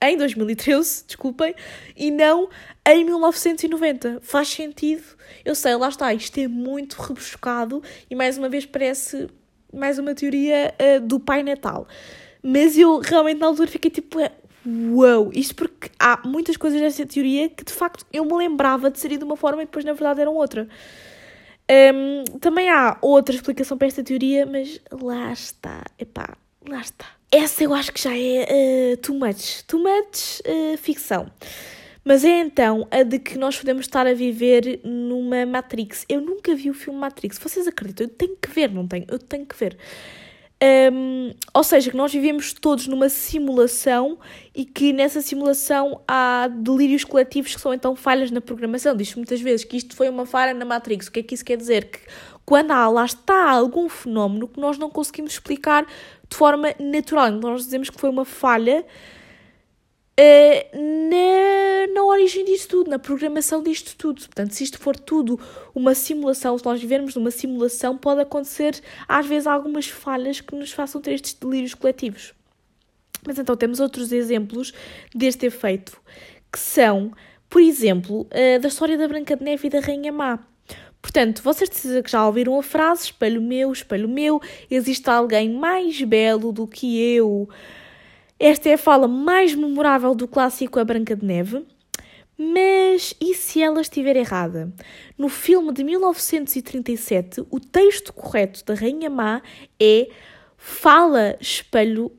em 0.00 0.16
2013, 0.16 1.04
desculpem, 1.08 1.56
e 1.96 2.12
não 2.12 2.48
em 2.86 3.04
1990. 3.04 4.20
Faz 4.22 4.48
sentido? 4.48 5.02
Eu 5.44 5.56
sei, 5.56 5.74
lá 5.74 5.88
está, 5.88 6.14
isto 6.14 6.38
é 6.38 6.46
muito 6.46 6.94
rebuscado 6.94 7.82
e 8.08 8.14
mais 8.14 8.38
uma 8.38 8.48
vez 8.48 8.64
parece 8.64 9.28
mais 9.74 9.98
uma 9.98 10.14
teoria 10.14 10.72
uh, 10.80 11.00
do 11.00 11.18
Pai 11.18 11.42
Natal. 11.42 11.88
Mas 12.40 12.78
eu 12.78 13.00
realmente 13.00 13.40
na 13.40 13.46
altura 13.46 13.68
fiquei 13.68 13.90
tipo, 13.90 14.18
uau, 14.92 15.32
isto 15.34 15.56
porque 15.56 15.90
há 15.98 16.20
muitas 16.24 16.56
coisas 16.56 16.80
nessa 16.80 17.04
teoria 17.04 17.48
que 17.48 17.64
de 17.64 17.72
facto 17.72 18.06
eu 18.12 18.24
me 18.24 18.34
lembrava 18.34 18.88
de 18.88 19.00
ser 19.00 19.18
de 19.18 19.24
uma 19.24 19.36
forma 19.36 19.62
e 19.62 19.66
depois 19.66 19.84
na 19.84 19.94
verdade 19.94 20.20
eram 20.20 20.36
outra. 20.36 20.68
Um, 21.68 22.38
também 22.38 22.70
há 22.70 22.96
outra 23.02 23.34
explicação 23.34 23.76
para 23.76 23.88
esta 23.88 24.02
teoria, 24.02 24.46
mas 24.46 24.80
lá 24.90 25.32
está, 25.32 25.84
epá, 25.98 26.36
lá 26.68 26.80
está. 26.80 27.06
Essa 27.30 27.64
eu 27.64 27.74
acho 27.74 27.92
que 27.92 28.00
já 28.00 28.16
é 28.16 28.94
uh, 28.94 28.96
too 28.98 29.18
much, 29.18 29.62
too 29.66 29.80
much 29.80 30.40
uh, 30.46 30.76
ficção. 30.78 31.30
Mas 32.04 32.24
é 32.24 32.38
então 32.38 32.86
a 32.88 33.02
de 33.02 33.18
que 33.18 33.36
nós 33.36 33.58
podemos 33.58 33.84
estar 33.84 34.06
a 34.06 34.14
viver 34.14 34.78
numa 34.84 35.44
Matrix. 35.44 36.06
Eu 36.08 36.20
nunca 36.20 36.54
vi 36.54 36.70
o 36.70 36.74
filme 36.74 37.00
Matrix. 37.00 37.36
Vocês 37.36 37.66
acreditam? 37.66 38.06
Eu 38.06 38.10
tenho 38.10 38.36
que 38.36 38.48
ver, 38.48 38.70
não 38.70 38.86
tenho? 38.86 39.04
Eu 39.08 39.18
tenho 39.18 39.44
que 39.44 39.56
ver. 39.56 39.76
Um, 40.62 41.34
ou 41.52 41.62
seja, 41.62 41.90
que 41.90 41.96
nós 41.96 42.10
vivemos 42.10 42.54
todos 42.54 42.86
numa 42.86 43.10
simulação 43.10 44.18
e 44.54 44.64
que 44.64 44.90
nessa 44.90 45.20
simulação 45.20 46.00
há 46.08 46.48
delírios 46.48 47.04
coletivos 47.04 47.54
que 47.54 47.60
são 47.60 47.74
então 47.74 47.94
falhas 47.94 48.30
na 48.30 48.40
programação. 48.40 48.96
Diz 48.96 49.14
muitas 49.14 49.40
vezes 49.40 49.64
que 49.64 49.76
isto 49.76 49.94
foi 49.94 50.08
uma 50.08 50.24
falha 50.24 50.54
na 50.54 50.64
Matrix. 50.64 51.08
O 51.08 51.12
que 51.12 51.20
é 51.20 51.22
que 51.22 51.34
isso 51.34 51.44
quer 51.44 51.58
dizer? 51.58 51.90
Que 51.90 52.00
quando 52.46 52.70
há, 52.70 52.88
lá 52.88 53.04
está 53.04 53.50
algum 53.50 53.88
fenómeno 53.88 54.48
que 54.48 54.58
nós 54.58 54.78
não 54.78 54.88
conseguimos 54.88 55.32
explicar 55.32 55.86
de 56.28 56.36
forma 56.36 56.74
natural. 56.78 57.28
Então 57.28 57.50
nós 57.50 57.64
dizemos 57.64 57.90
que 57.90 58.00
foi 58.00 58.08
uma 58.08 58.24
falha 58.24 58.84
uh, 60.18 60.78
na, 60.78 61.94
na 61.94 62.04
origem 62.04 62.44
disto 62.44 62.70
tudo, 62.70 62.90
na 62.90 62.98
programação 62.98 63.62
disto 63.62 63.96
tudo. 63.96 64.20
Portanto, 64.22 64.52
se 64.52 64.64
isto 64.64 64.78
for 64.78 64.96
tudo 64.96 65.38
uma 65.74 65.94
simulação, 65.94 66.56
se 66.56 66.64
nós 66.64 66.80
vivermos 66.80 67.14
numa 67.14 67.30
simulação, 67.30 67.96
pode 67.96 68.20
acontecer 68.20 68.80
às 69.06 69.26
vezes 69.26 69.46
algumas 69.46 69.86
falhas 69.86 70.40
que 70.40 70.54
nos 70.54 70.72
façam 70.72 71.00
ter 71.00 71.12
estes 71.12 71.34
delírios 71.34 71.74
coletivos. 71.74 72.34
Mas 73.26 73.38
então 73.38 73.56
temos 73.56 73.80
outros 73.80 74.12
exemplos 74.12 74.72
deste 75.14 75.46
efeito, 75.46 76.00
que 76.52 76.58
são, 76.58 77.12
por 77.48 77.60
exemplo, 77.60 78.22
uh, 78.22 78.60
da 78.60 78.68
história 78.68 78.96
da 78.96 79.08
Branca 79.08 79.36
de 79.36 79.44
Neve 79.44 79.66
e 79.66 79.70
da 79.70 79.80
Rainha 79.80 80.12
Má. 80.12 80.38
Portanto, 81.06 81.40
vocês 81.40 81.70
já 82.06 82.26
ouviram 82.26 82.58
a 82.58 82.62
frase 82.64 83.04
espelho 83.04 83.40
meu, 83.40 83.72
espelho 83.72 84.08
meu, 84.08 84.42
existe 84.68 85.08
alguém 85.08 85.48
mais 85.52 86.02
belo 86.02 86.50
do 86.50 86.66
que 86.66 87.00
eu. 87.00 87.48
Esta 88.38 88.68
é 88.68 88.74
a 88.74 88.78
fala 88.78 89.08
mais 89.08 89.54
memorável 89.54 90.14
do 90.14 90.28
clássico 90.28 90.78
A 90.78 90.84
Branca 90.84 91.16
de 91.16 91.24
Neve. 91.24 91.66
Mas 92.38 93.14
e 93.18 93.34
se 93.34 93.62
ela 93.62 93.80
estiver 93.80 94.14
errada? 94.14 94.70
No 95.16 95.28
filme 95.28 95.72
de 95.72 95.82
1937, 95.82 97.46
o 97.50 97.58
texto 97.58 98.12
correto 98.12 98.62
da 98.64 98.74
Rainha 98.74 99.08
Má 99.08 99.40
é 99.80 100.08
fala 100.58 101.36
espelho. 101.40 102.12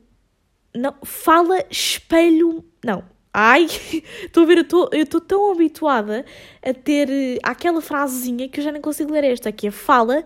Não, 0.74 0.94
fala 1.04 1.64
espelho. 1.70 2.64
Não. 2.84 3.04
Ai, 3.32 3.66
estou 4.24 4.42
a 4.42 4.46
ver, 4.46 4.66
eu 4.92 5.02
estou 5.04 5.20
tão 5.20 5.52
habituada 5.52 6.24
a 6.60 6.74
ter 6.74 7.08
uh, 7.08 7.38
aquela 7.44 7.80
frasezinha 7.80 8.48
que 8.48 8.58
eu 8.58 8.64
já 8.64 8.72
nem 8.72 8.82
consigo 8.82 9.12
ler 9.12 9.22
esta, 9.22 9.52
que 9.52 9.68
é 9.68 9.70
fala 9.70 10.24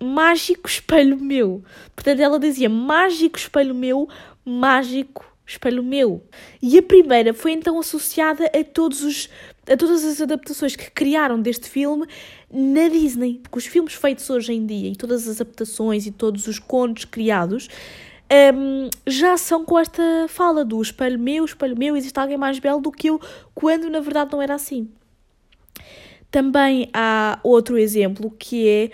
mágico 0.00 0.68
espelho 0.68 1.18
meu. 1.18 1.64
Portanto, 1.96 2.20
ela 2.20 2.38
dizia 2.38 2.68
mágico 2.68 3.36
espelho 3.36 3.74
meu, 3.74 4.08
mágico 4.48 5.24
espelho 5.46 5.82
meu. 5.82 6.22
E 6.60 6.78
a 6.78 6.82
primeira 6.82 7.32
foi 7.32 7.52
então 7.52 7.78
associada 7.78 8.44
a 8.46 8.64
todos 8.64 9.02
os 9.02 9.30
a 9.70 9.76
todas 9.76 10.02
as 10.02 10.20
adaptações 10.20 10.74
que 10.74 10.90
criaram 10.90 11.40
deste 11.40 11.68
filme 11.68 12.06
na 12.50 12.88
Disney, 12.88 13.38
porque 13.42 13.58
os 13.58 13.66
filmes 13.66 13.92
feitos 13.92 14.28
hoje 14.30 14.54
em 14.54 14.64
dia 14.64 14.90
e 14.90 14.96
todas 14.96 15.28
as 15.28 15.38
adaptações 15.40 16.06
e 16.06 16.10
todos 16.10 16.46
os 16.46 16.58
contos 16.58 17.04
criados 17.04 17.68
um, 18.54 18.88
já 19.06 19.36
são 19.36 19.64
com 19.64 19.78
esta 19.78 20.02
fala 20.28 20.64
do 20.64 20.80
espelho 20.80 21.18
meu, 21.18 21.44
espelho 21.44 21.76
meu, 21.78 21.96
existe 21.96 22.18
alguém 22.18 22.36
mais 22.36 22.58
belo 22.58 22.80
do 22.80 22.90
que 22.90 23.08
eu, 23.08 23.20
quando 23.54 23.90
na 23.90 24.00
verdade 24.00 24.32
não 24.32 24.40
era 24.40 24.54
assim. 24.54 24.88
Também 26.30 26.90
há 26.92 27.38
outro 27.42 27.78
exemplo 27.78 28.30
que 28.30 28.68
é 28.68 28.90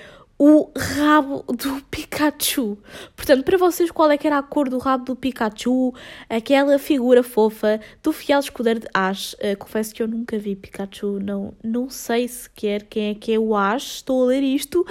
o 0.46 0.70
rabo 0.76 1.42
do 1.54 1.82
Pikachu. 1.90 2.76
Portanto, 3.16 3.44
para 3.44 3.56
vocês, 3.56 3.90
qual 3.90 4.10
é 4.10 4.18
que 4.18 4.26
era 4.26 4.36
a 4.36 4.42
cor 4.42 4.68
do 4.68 4.76
rabo 4.76 5.02
do 5.02 5.16
Pikachu? 5.16 5.94
Aquela 6.28 6.78
figura 6.78 7.22
fofa 7.22 7.80
do 8.02 8.12
fiel 8.12 8.40
escudeiro 8.40 8.80
de 8.80 8.86
Ash. 8.92 9.32
Uh, 9.34 9.56
confesso 9.58 9.94
que 9.94 10.02
eu 10.02 10.06
nunca 10.06 10.38
vi 10.38 10.54
Pikachu, 10.54 11.18
não, 11.18 11.54
não 11.64 11.88
sei 11.88 12.28
sequer 12.28 12.82
quem 12.82 13.08
é 13.08 13.14
que 13.14 13.32
é 13.32 13.38
o 13.38 13.56
Ash. 13.56 13.94
Estou 13.94 14.24
a 14.24 14.26
ler 14.26 14.42
isto. 14.42 14.86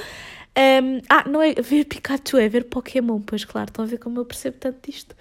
Um, 0.57 1.01
ah, 1.07 1.29
não 1.29 1.39
é 1.39 1.53
ver 1.53 1.85
Pikachu, 1.85 2.37
é 2.37 2.49
ver 2.49 2.63
Pokémon, 2.63 3.21
pois 3.21 3.45
claro, 3.45 3.69
estão 3.69 3.85
a 3.85 3.87
ver 3.87 3.99
como 3.99 4.19
eu 4.19 4.25
percebo 4.25 4.57
tanto 4.59 4.89
disto. 4.89 5.15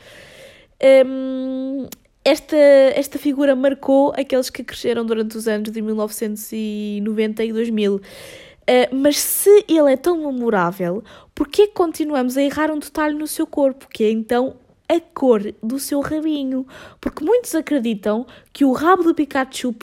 Um, 1.07 1.87
esta, 2.25 2.57
esta 2.57 3.19
figura 3.19 3.55
marcou 3.55 4.15
aqueles 4.17 4.49
que 4.49 4.65
cresceram 4.65 5.05
durante 5.05 5.37
os 5.37 5.47
anos 5.47 5.71
de 5.71 5.83
1990 5.83 7.45
e 7.45 7.53
2000. 7.53 8.01
Uh, 8.63 8.95
mas 8.95 9.19
se 9.19 9.65
ele 9.69 9.93
é 9.93 9.97
tão 9.97 10.19
memorável, 10.19 11.03
por 11.35 11.49
que 11.49 11.67
continuamos 11.69 12.37
a 12.37 12.43
errar 12.43 12.71
um 12.71 12.79
detalhe 12.79 13.15
no 13.15 13.27
seu 13.27 13.47
corpo, 13.47 13.89
que 13.89 14.05
é 14.05 14.11
então 14.11 14.57
a 14.89 15.01
cor 15.01 15.43
do 15.63 15.79
seu 15.81 16.01
rabinho? 16.01 16.67
Porque 17.01 17.25
muitos 17.25 17.55
acreditam 17.55 18.27
que 18.53 18.65
o 18.65 18.73
rabo 18.73 19.03
do 19.03 19.15
Pikachu 19.15 19.75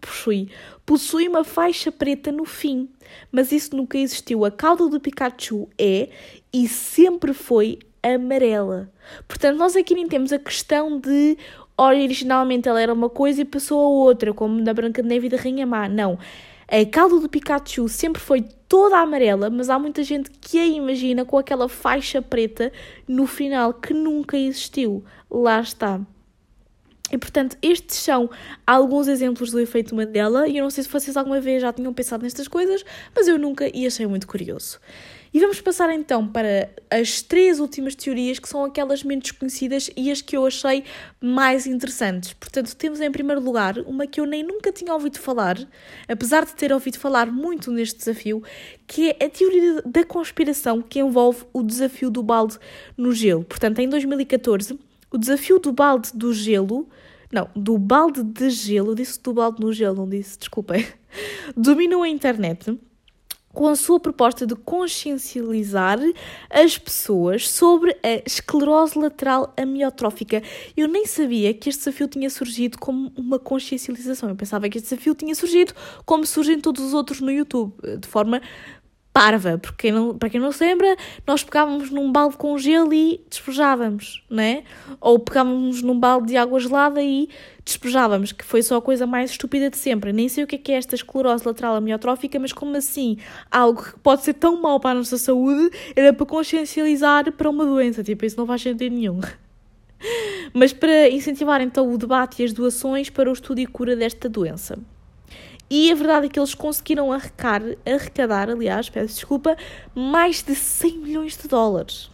possui, 0.00 0.48
possui 0.84 1.28
uma 1.28 1.44
faixa 1.44 1.92
preta 1.92 2.32
no 2.32 2.44
fim, 2.44 2.88
mas 3.30 3.52
isso 3.52 3.76
nunca 3.76 3.96
existiu. 3.96 4.44
A 4.44 4.50
cauda 4.50 4.88
do 4.88 4.98
Pikachu 4.98 5.68
é 5.78 6.08
e 6.52 6.66
sempre 6.66 7.32
foi 7.32 7.78
amarela. 8.02 8.90
Portanto, 9.28 9.56
nós 9.56 9.76
aqui 9.76 9.94
nem 9.94 10.08
temos 10.08 10.32
a 10.32 10.38
questão 10.38 10.98
de 10.98 11.38
originalmente 11.76 12.68
ela 12.68 12.80
era 12.80 12.92
uma 12.92 13.10
coisa 13.10 13.42
e 13.42 13.44
passou 13.44 13.80
a 13.80 13.88
outra, 13.88 14.32
como 14.32 14.62
da 14.62 14.72
Branca 14.72 15.02
de 15.02 15.08
Neve 15.08 15.26
e 15.26 15.30
da 15.30 15.36
Rainha 15.36 15.66
Má. 15.66 15.88
Não. 15.88 16.18
A 16.68 16.84
cauda 16.86 17.20
do 17.20 17.28
Pikachu 17.28 17.88
sempre 17.88 18.20
foi 18.20 18.42
toda 18.68 18.98
amarela, 18.98 19.50
mas 19.50 19.68
há 19.68 19.78
muita 19.78 20.02
gente 20.02 20.30
que 20.30 20.58
a 20.58 20.66
imagina 20.66 21.24
com 21.24 21.38
aquela 21.38 21.68
faixa 21.68 22.22
preta 22.22 22.72
no 23.06 23.26
final 23.26 23.74
que 23.74 23.92
nunca 23.92 24.36
existiu. 24.36 25.04
Lá 25.30 25.60
está. 25.60 26.00
E 27.12 27.18
portanto, 27.18 27.56
estes 27.62 27.98
são 27.98 28.30
alguns 28.66 29.06
exemplos 29.08 29.50
do 29.50 29.60
efeito 29.60 29.94
Mandela, 29.94 30.48
e 30.48 30.56
eu 30.56 30.62
não 30.62 30.70
sei 30.70 30.82
se 30.82 30.90
vocês 30.90 31.16
alguma 31.16 31.40
vez 31.40 31.62
já 31.62 31.72
tinham 31.72 31.92
pensado 31.92 32.24
nestas 32.24 32.48
coisas, 32.48 32.84
mas 33.14 33.28
eu 33.28 33.38
nunca 33.38 33.70
e 33.72 33.86
achei 33.86 34.06
muito 34.06 34.26
curioso. 34.26 34.80
E 35.34 35.40
vamos 35.40 35.60
passar 35.60 35.90
então 35.90 36.28
para 36.28 36.70
as 36.88 37.20
três 37.20 37.58
últimas 37.58 37.96
teorias, 37.96 38.38
que 38.38 38.48
são 38.48 38.64
aquelas 38.64 39.02
menos 39.02 39.32
conhecidas 39.32 39.90
e 39.96 40.08
as 40.08 40.22
que 40.22 40.36
eu 40.36 40.46
achei 40.46 40.84
mais 41.20 41.66
interessantes. 41.66 42.32
Portanto, 42.34 42.76
temos 42.76 43.00
em 43.00 43.10
primeiro 43.10 43.40
lugar 43.40 43.76
uma 43.78 44.06
que 44.06 44.20
eu 44.20 44.26
nem 44.26 44.44
nunca 44.44 44.70
tinha 44.70 44.94
ouvido 44.94 45.18
falar, 45.18 45.58
apesar 46.06 46.44
de 46.44 46.54
ter 46.54 46.72
ouvido 46.72 47.00
falar 47.00 47.26
muito 47.32 47.72
neste 47.72 47.98
desafio, 47.98 48.44
que 48.86 49.10
é 49.18 49.24
a 49.24 49.28
teoria 49.28 49.82
da 49.84 50.04
conspiração 50.04 50.80
que 50.80 51.00
envolve 51.00 51.44
o 51.52 51.64
desafio 51.64 52.10
do 52.10 52.22
balde 52.22 52.56
no 52.96 53.10
gelo. 53.10 53.42
Portanto, 53.42 53.80
em 53.80 53.88
2014, 53.88 54.78
o 55.10 55.18
desafio 55.18 55.58
do 55.58 55.72
balde 55.72 56.10
do 56.14 56.32
gelo. 56.32 56.88
Não, 57.32 57.50
do 57.56 57.76
balde 57.76 58.22
de 58.22 58.50
gelo, 58.50 58.94
disse 58.94 59.20
do 59.20 59.32
balde 59.32 59.60
no 59.60 59.72
gelo, 59.72 59.96
não 59.96 60.08
disse, 60.08 60.38
desculpem. 60.38 60.86
Dominou 61.56 62.04
a 62.04 62.08
internet 62.08 62.78
com 63.54 63.68
a 63.68 63.76
sua 63.76 64.00
proposta 64.00 64.46
de 64.46 64.56
consciencializar 64.56 65.98
as 66.50 66.76
pessoas 66.76 67.48
sobre 67.48 67.96
a 68.02 68.20
esclerose 68.26 68.98
lateral 68.98 69.54
amiotrófica. 69.56 70.42
Eu 70.76 70.88
nem 70.88 71.06
sabia 71.06 71.54
que 71.54 71.68
este 71.68 71.84
desafio 71.84 72.08
tinha 72.08 72.28
surgido 72.28 72.78
como 72.78 73.12
uma 73.16 73.38
consciencialização. 73.38 74.28
Eu 74.28 74.36
pensava 74.36 74.68
que 74.68 74.78
este 74.78 74.90
desafio 74.90 75.14
tinha 75.14 75.34
surgido 75.34 75.72
como 76.04 76.26
surgem 76.26 76.60
todos 76.60 76.84
os 76.84 76.92
outros 76.92 77.20
no 77.20 77.30
YouTube, 77.30 77.72
de 77.98 78.08
forma 78.08 78.42
parva, 79.14 79.56
porque 79.56 79.92
não, 79.92 80.18
para 80.18 80.28
quem 80.28 80.40
não 80.40 80.50
se 80.50 80.64
lembra, 80.64 80.96
nós 81.24 81.44
pegávamos 81.44 81.88
num 81.88 82.10
balde 82.10 82.36
com 82.36 82.58
gelo 82.58 82.92
e 82.92 83.24
despejávamos, 83.30 84.24
né? 84.28 84.64
Ou 85.00 85.20
pegávamos 85.20 85.80
num 85.82 85.96
balde 85.96 86.26
de 86.26 86.36
água 86.36 86.58
gelada 86.58 87.00
e 87.00 87.28
despejávamos, 87.64 88.32
que 88.32 88.44
foi 88.44 88.60
só 88.60 88.76
a 88.76 88.82
coisa 88.82 89.06
mais 89.06 89.30
estúpida 89.30 89.70
de 89.70 89.78
sempre. 89.78 90.12
Nem 90.12 90.28
sei 90.28 90.42
o 90.42 90.46
que 90.48 90.56
é, 90.56 90.58
que 90.58 90.72
é 90.72 90.74
esta 90.74 90.96
esclerose 90.96 91.46
lateral 91.46 91.76
amiotrófica, 91.76 92.40
mas 92.40 92.52
como 92.52 92.76
assim 92.76 93.16
algo 93.48 93.84
que 93.84 93.96
pode 94.00 94.24
ser 94.24 94.34
tão 94.34 94.60
mau 94.60 94.80
para 94.80 94.90
a 94.90 94.94
nossa 94.94 95.16
saúde 95.16 95.70
era 95.94 96.12
para 96.12 96.26
consciencializar 96.26 97.30
para 97.30 97.48
uma 97.48 97.64
doença, 97.64 98.02
tipo, 98.02 98.24
isso 98.24 98.36
não 98.36 98.48
faz 98.48 98.62
sentido 98.62 98.92
nenhum. 98.92 99.20
Mas 100.52 100.72
para 100.72 101.08
incentivar 101.08 101.60
então 101.62 101.90
o 101.90 101.96
debate 101.96 102.42
e 102.42 102.44
as 102.44 102.52
doações 102.52 103.08
para 103.08 103.30
o 103.30 103.32
estudo 103.32 103.60
e 103.60 103.66
cura 103.66 103.96
desta 103.96 104.28
doença. 104.28 104.76
E 105.70 105.90
a 105.90 105.94
verdade 105.94 106.26
é 106.26 106.28
que 106.28 106.38
eles 106.38 106.54
conseguiram 106.54 107.10
arrecadar, 107.12 107.62
arrecadar, 107.86 108.50
aliás, 108.50 108.88
peço 108.88 109.14
desculpa, 109.14 109.56
mais 109.94 110.42
de 110.42 110.54
100 110.54 110.98
milhões 110.98 111.36
de 111.36 111.48
dólares. 111.48 112.10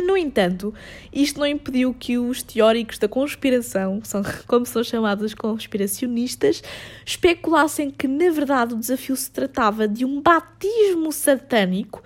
No 0.00 0.16
entanto, 0.16 0.72
isto 1.12 1.40
não 1.40 1.46
impediu 1.46 1.92
que 1.92 2.18
os 2.18 2.42
teóricos 2.42 2.98
da 2.98 3.08
conspiração, 3.08 4.00
como 4.46 4.64
são 4.64 4.82
chamados 4.84 5.34
conspiracionistas, 5.34 6.62
especulassem 7.04 7.90
que, 7.90 8.06
na 8.06 8.30
verdade, 8.30 8.74
o 8.74 8.78
desafio 8.78 9.16
se 9.16 9.30
tratava 9.30 9.88
de 9.88 10.04
um 10.04 10.20
batismo 10.20 11.12
satânico 11.12 12.02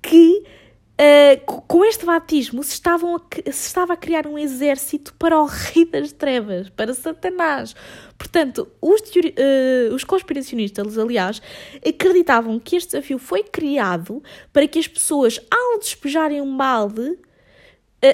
que 0.00 0.44
Uh, 0.94 1.44
com 1.44 1.84
este 1.84 2.06
batismo 2.06 2.62
se, 2.62 2.74
estavam 2.74 3.16
a, 3.16 3.20
se 3.50 3.66
estava 3.66 3.94
a 3.94 3.96
criar 3.96 4.28
um 4.28 4.38
exército 4.38 5.12
para 5.14 5.36
o 5.40 5.44
rei 5.44 5.84
das 5.84 6.12
trevas, 6.12 6.70
para 6.70 6.94
Satanás. 6.94 7.74
Portanto, 8.16 8.68
os, 8.80 9.00
uh, 9.00 9.94
os 9.94 10.04
conspiracionistas, 10.04 10.98
aliás, 10.98 11.42
acreditavam 11.86 12.58
que 12.58 12.76
este 12.76 12.92
desafio 12.92 13.18
foi 13.18 13.42
criado 13.42 14.22
para 14.52 14.66
que 14.68 14.78
as 14.78 14.86
pessoas, 14.86 15.40
ao 15.50 15.78
despejarem 15.78 16.40
um 16.40 16.56
balde, 16.56 17.02
uh, 17.02 17.18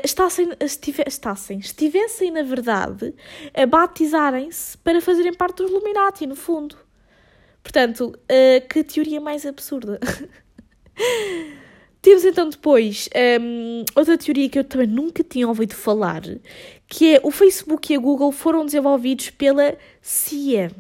estassem, 0.03 0.51
estive, 0.61 1.05
estassem, 1.07 1.59
estivessem, 1.59 2.31
na 2.31 2.43
verdade, 2.43 3.15
a 3.55 3.67
batizarem-se 3.67 4.79
para 4.79 5.01
fazerem 5.01 5.35
parte 5.35 5.59
dos 5.59 5.71
Illuminati, 5.71 6.27
no 6.27 6.37
fundo. 6.37 6.77
Portanto, 7.63 8.19
que 8.71 8.83
teoria 8.83 9.21
mais 9.21 9.45
absurda. 9.45 10.01
Temos 12.03 12.25
então 12.25 12.49
depois 12.49 13.11
um, 13.41 13.85
outra 13.95 14.17
teoria 14.17 14.49
que 14.49 14.59
eu 14.59 14.65
também 14.65 14.87
nunca 14.87 15.23
tinha 15.23 15.47
ouvido 15.47 15.75
falar, 15.75 16.23
que 16.89 17.17
é 17.17 17.21
o 17.23 17.31
Facebook 17.31 17.93
e 17.93 17.97
a 17.97 17.99
Google 17.99 18.33
foram 18.33 18.65
desenvolvidos 18.65 19.29
pela 19.31 19.77
CIA, 20.01 20.71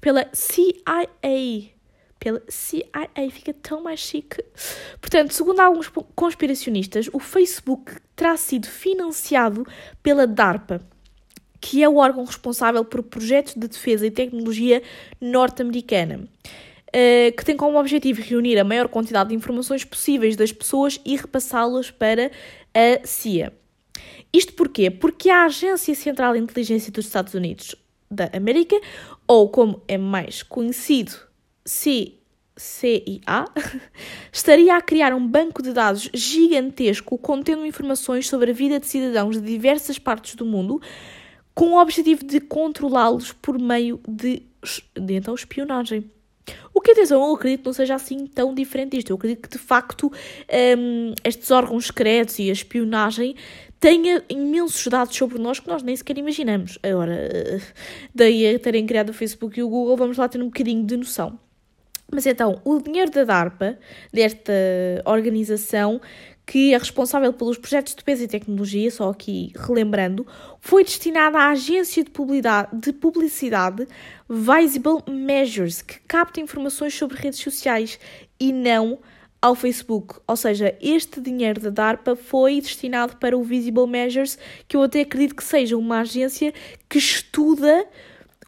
pela 0.00 0.28
CIA, 0.32 1.08
pela 2.18 2.42
CIA, 2.48 3.30
fica 3.30 3.54
tão 3.54 3.82
mais 3.82 3.98
chique. 4.00 4.44
Portanto, 5.00 5.32
segundo 5.32 5.60
alguns 5.60 5.90
conspiracionistas, 6.14 7.08
o 7.14 7.18
Facebook 7.18 7.92
terá 8.14 8.36
sido 8.36 8.66
financiado 8.66 9.66
pela 10.02 10.26
DARPA, 10.26 10.82
que 11.60 11.82
é 11.82 11.88
o 11.88 11.96
órgão 11.96 12.24
responsável 12.24 12.84
por 12.84 13.02
projetos 13.02 13.54
de 13.54 13.66
defesa 13.66 14.06
e 14.06 14.10
tecnologia 14.10 14.82
norte-americana. 15.18 16.28
Uh, 16.94 17.34
que 17.34 17.44
tem 17.44 17.56
como 17.56 17.78
objetivo 17.78 18.20
reunir 18.20 18.58
a 18.58 18.64
maior 18.64 18.86
quantidade 18.86 19.30
de 19.30 19.34
informações 19.34 19.82
possíveis 19.82 20.36
das 20.36 20.52
pessoas 20.52 21.00
e 21.06 21.16
repassá-las 21.16 21.90
para 21.90 22.30
a 22.74 23.06
CIA. 23.06 23.50
Isto 24.32 24.52
porquê? 24.54 24.90
Porque 24.90 25.30
a 25.30 25.44
Agência 25.44 25.94
Central 25.94 26.34
de 26.34 26.40
Inteligência 26.40 26.92
dos 26.92 27.06
Estados 27.06 27.34
Unidos 27.34 27.74
da 28.10 28.30
América, 28.34 28.78
ou 29.26 29.48
como 29.48 29.82
é 29.88 29.96
mais 29.96 30.42
conhecido, 30.42 31.12
CIA, 31.64 32.12
estaria 34.32 34.76
a 34.76 34.82
criar 34.82 35.14
um 35.14 35.26
banco 35.26 35.62
de 35.62 35.72
dados 35.72 36.10
gigantesco 36.12 37.16
contendo 37.18 37.66
informações 37.66 38.28
sobre 38.28 38.50
a 38.50 38.54
vida 38.54 38.78
de 38.78 38.86
cidadãos 38.86 39.40
de 39.40 39.46
diversas 39.46 39.98
partes 39.98 40.34
do 40.34 40.44
mundo, 40.44 40.80
com 41.54 41.72
o 41.72 41.80
objetivo 41.80 42.24
de 42.24 42.40
controlá-los 42.40 43.32
por 43.32 43.58
meio 43.58 44.00
de, 44.08 44.42
de 44.98 45.14
então, 45.14 45.34
espionagem. 45.34 46.10
O 46.74 46.80
que, 46.80 46.92
atenção, 46.92 47.22
eu 47.22 47.34
acredito 47.34 47.60
que 47.60 47.66
não 47.66 47.72
seja 47.72 47.94
assim 47.94 48.26
tão 48.26 48.54
diferente 48.54 48.96
disto. 48.96 49.10
Eu 49.10 49.16
acredito 49.16 49.42
que, 49.42 49.56
de 49.56 49.62
facto, 49.62 50.10
um, 50.78 51.14
estes 51.22 51.50
órgãos 51.50 51.86
secretos 51.86 52.38
e 52.38 52.48
a 52.48 52.52
espionagem 52.52 53.34
tenha 53.78 54.22
imensos 54.28 54.86
dados 54.86 55.14
sobre 55.16 55.38
nós 55.38 55.58
que 55.58 55.68
nós 55.68 55.82
nem 55.82 55.94
sequer 55.94 56.16
imaginamos. 56.16 56.78
Agora, 56.82 57.28
daí 58.14 58.54
a 58.54 58.58
terem 58.58 58.86
criado 58.86 59.10
o 59.10 59.12
Facebook 59.12 59.58
e 59.58 59.62
o 59.62 59.68
Google, 59.68 59.96
vamos 59.96 60.16
lá 60.16 60.28
ter 60.28 60.40
um 60.40 60.46
bocadinho 60.46 60.84
de 60.84 60.96
noção. 60.96 61.38
Mas 62.14 62.26
então, 62.26 62.60
o 62.62 62.78
dinheiro 62.78 63.10
da 63.10 63.24
DARPA, 63.24 63.78
desta 64.12 64.52
organização, 65.06 65.98
que 66.44 66.74
é 66.74 66.78
responsável 66.78 67.32
pelos 67.32 67.56
projetos 67.56 67.94
de 67.94 68.02
peso 68.02 68.24
e 68.24 68.28
tecnologia, 68.28 68.90
só 68.90 69.10
aqui 69.10 69.52
relembrando, 69.56 70.26
foi 70.60 70.84
destinada 70.84 71.38
à 71.38 71.50
agência 71.50 72.02
de 72.02 72.10
publicidade, 72.10 72.68
de 72.72 72.92
publicidade 72.92 73.86
Visible 74.28 75.02
Measures, 75.08 75.82
que 75.82 76.00
capta 76.00 76.40
informações 76.40 76.94
sobre 76.94 77.16
redes 77.16 77.38
sociais 77.40 77.98
e 78.40 78.52
não 78.52 78.98
ao 79.40 79.54
Facebook. 79.54 80.20
Ou 80.26 80.36
seja, 80.36 80.76
este 80.80 81.20
dinheiro 81.20 81.60
da 81.60 81.70
DARPA 81.70 82.14
foi 82.14 82.60
destinado 82.60 83.16
para 83.16 83.36
o 83.36 83.42
Visible 83.42 83.86
Measures, 83.86 84.38
que 84.68 84.76
eu 84.76 84.82
até 84.82 85.00
acredito 85.00 85.34
que 85.34 85.44
seja 85.44 85.76
uma 85.76 86.00
agência 86.00 86.52
que 86.88 86.98
estuda 86.98 87.86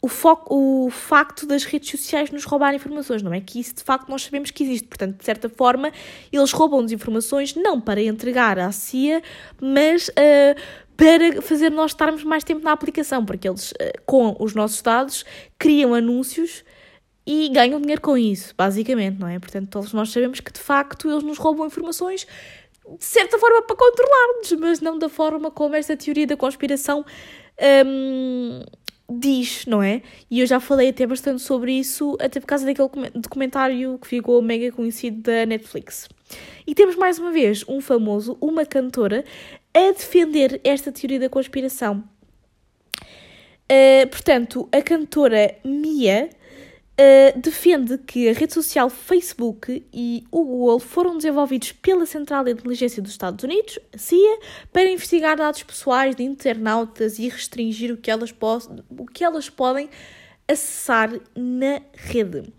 o, 0.04 0.08
foco, 0.08 0.54
o 0.54 0.90
facto 0.90 1.46
das 1.46 1.64
redes 1.64 1.90
sociais 1.90 2.30
nos 2.30 2.44
roubarem 2.44 2.76
informações, 2.76 3.22
não 3.22 3.32
é? 3.32 3.40
Que 3.40 3.58
isso 3.58 3.74
de 3.76 3.82
facto 3.82 4.06
nós 4.10 4.22
sabemos 4.22 4.50
que 4.50 4.62
existe. 4.62 4.86
Portanto, 4.86 5.16
de 5.16 5.24
certa 5.24 5.48
forma, 5.48 5.90
eles 6.30 6.52
roubam-nos 6.52 6.92
informações 6.92 7.54
não 7.54 7.80
para 7.80 8.02
entregar 8.02 8.58
à 8.58 8.70
CIA, 8.70 9.22
mas 9.58 10.08
uh, 10.08 10.60
para 10.94 11.40
fazer 11.40 11.70
nós 11.70 11.92
estarmos 11.92 12.22
mais 12.22 12.44
tempo 12.44 12.62
na 12.62 12.72
aplicação, 12.72 13.24
porque 13.24 13.48
eles, 13.48 13.72
uh, 13.72 13.74
com 14.04 14.36
os 14.38 14.54
nossos 14.54 14.82
dados, 14.82 15.24
criam 15.58 15.94
anúncios 15.94 16.62
e 17.26 17.48
ganham 17.48 17.80
dinheiro 17.80 18.02
com 18.02 18.18
isso, 18.18 18.54
basicamente, 18.54 19.18
não 19.18 19.28
é? 19.28 19.38
Portanto, 19.38 19.70
todos 19.70 19.94
nós 19.94 20.10
sabemos 20.10 20.38
que 20.40 20.52
de 20.52 20.60
facto 20.60 21.10
eles 21.10 21.22
nos 21.22 21.38
roubam 21.38 21.66
informações 21.66 22.26
de 22.98 23.04
certa 23.06 23.38
forma 23.38 23.62
para 23.62 23.74
controlar-nos, 23.74 24.52
mas 24.60 24.80
não 24.82 24.98
da 24.98 25.08
forma 25.08 25.50
como 25.50 25.74
esta 25.74 25.96
teoria 25.96 26.26
da 26.26 26.36
conspiração. 26.36 27.06
Um, 27.86 28.60
diz, 29.08 29.66
não 29.66 29.82
é? 29.82 30.02
E 30.30 30.40
eu 30.40 30.46
já 30.46 30.58
falei 30.58 30.88
até 30.88 31.06
bastante 31.06 31.42
sobre 31.42 31.72
isso, 31.72 32.16
até 32.20 32.40
por 32.40 32.46
causa 32.46 32.64
daquele 32.64 33.10
documentário 33.14 33.98
que 33.98 34.06
ficou 34.06 34.40
mega 34.40 34.72
conhecido 34.72 35.22
da 35.22 35.46
Netflix. 35.46 36.08
E 36.66 36.74
temos 36.74 36.96
mais 36.96 37.18
uma 37.18 37.30
vez 37.30 37.64
um 37.68 37.80
famoso, 37.80 38.36
uma 38.40 38.64
cantora, 38.64 39.24
a 39.74 39.92
defender 39.92 40.60
esta 40.64 40.90
teoria 40.90 41.20
da 41.20 41.28
conspiração. 41.28 42.02
Uh, 43.64 44.06
portanto, 44.10 44.68
a 44.72 44.82
cantora 44.82 45.56
Mia 45.64 46.30
uh, 46.98 47.38
defende 47.38 47.98
que 47.98 48.28
a 48.28 48.32
rede 48.32 48.54
social 48.54 48.88
Facebook 48.88 49.84
e 49.92 50.24
o 50.30 50.44
Google 50.44 50.78
foram 50.78 51.16
desenvolvidos 51.16 51.72
pela 51.72 52.06
Central 52.06 52.44
de 52.44 52.52
Inteligência 52.52 53.02
dos 53.02 53.12
Estados 53.12 53.42
Unidos, 53.44 53.78
CIA, 53.96 54.38
para 54.72 54.90
investigar 54.90 55.36
dados 55.36 55.62
pessoais 55.62 56.14
de 56.14 56.22
internautas 56.22 57.18
e 57.18 57.28
restringir 57.28 57.92
o 57.92 57.96
que 57.96 58.10
elas, 58.10 58.34
o 58.90 59.06
que 59.06 59.24
elas 59.24 59.50
podem 59.50 59.88
acessar 60.48 61.10
na 61.34 61.80
rede. 61.92 62.52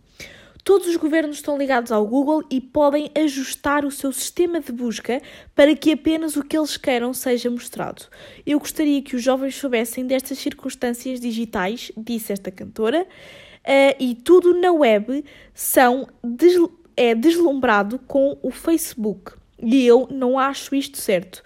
Todos 0.63 0.87
os 0.87 0.95
governos 0.95 1.35
estão 1.35 1.59
ligados 1.59 1.91
ao 1.91 2.07
Google 2.07 2.41
e 2.49 2.59
podem 2.59 3.11
ajustar 3.15 3.85
o 3.85 3.91
seu 3.91 4.11
sistema 4.11 4.59
de 4.59 4.71
busca 4.71 5.21
para 5.53 5.75
que 5.75 5.91
apenas 5.91 6.35
o 6.35 6.43
que 6.43 6.57
eles 6.57 6.75
queiram 6.75 7.13
seja 7.13 7.51
mostrado. 7.51 8.07
Eu 8.43 8.57
gostaria 8.57 8.99
que 9.03 9.15
os 9.15 9.21
jovens 9.21 9.55
soubessem 9.55 10.07
destas 10.07 10.39
circunstâncias 10.39 11.19
digitais, 11.19 11.91
disse 11.95 12.33
esta 12.33 12.49
cantora, 12.49 13.05
uh, 13.65 13.95
e 13.99 14.15
tudo 14.15 14.59
na 14.59 14.71
web 14.71 15.23
são 15.53 16.07
des 16.23 16.55
é 16.97 17.13
deslumbrado 17.13 17.99
com 18.07 18.37
o 18.41 18.51
Facebook. 18.51 19.33
E 19.61 19.85
eu 19.85 20.07
não 20.09 20.39
acho 20.39 20.73
isto 20.73 20.97
certo. 20.97 21.43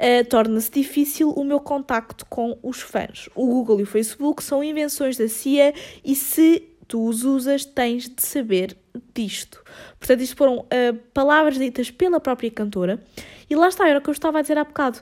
Uh, 0.00 0.26
Torna-se 0.28 0.70
difícil 0.70 1.30
o 1.30 1.44
meu 1.44 1.60
contacto 1.60 2.24
com 2.26 2.58
os 2.62 2.80
fãs. 2.80 3.28
O 3.34 3.46
Google 3.46 3.80
e 3.80 3.82
o 3.82 3.86
Facebook 3.86 4.42
são 4.42 4.64
invenções 4.64 5.16
da 5.16 5.28
CIA 5.28 5.74
e 6.04 6.14
se 6.14 6.62
tu 6.88 7.06
os 7.08 7.24
usas, 7.24 7.64
tens 7.64 8.08
de 8.08 8.22
saber 8.22 8.76
disto. 9.14 9.62
Portanto, 9.98 10.20
isto 10.20 10.36
foram 10.36 10.58
uh, 10.58 10.94
palavras 11.12 11.58
ditas 11.58 11.90
pela 11.90 12.20
própria 12.20 12.50
cantora. 12.50 13.02
E 13.48 13.54
lá 13.54 13.68
está, 13.68 13.88
era 13.88 13.98
o 13.98 14.02
que 14.02 14.08
eu 14.08 14.12
estava 14.12 14.38
a 14.38 14.42
dizer 14.42 14.58
há 14.58 14.64
bocado. 14.64 15.00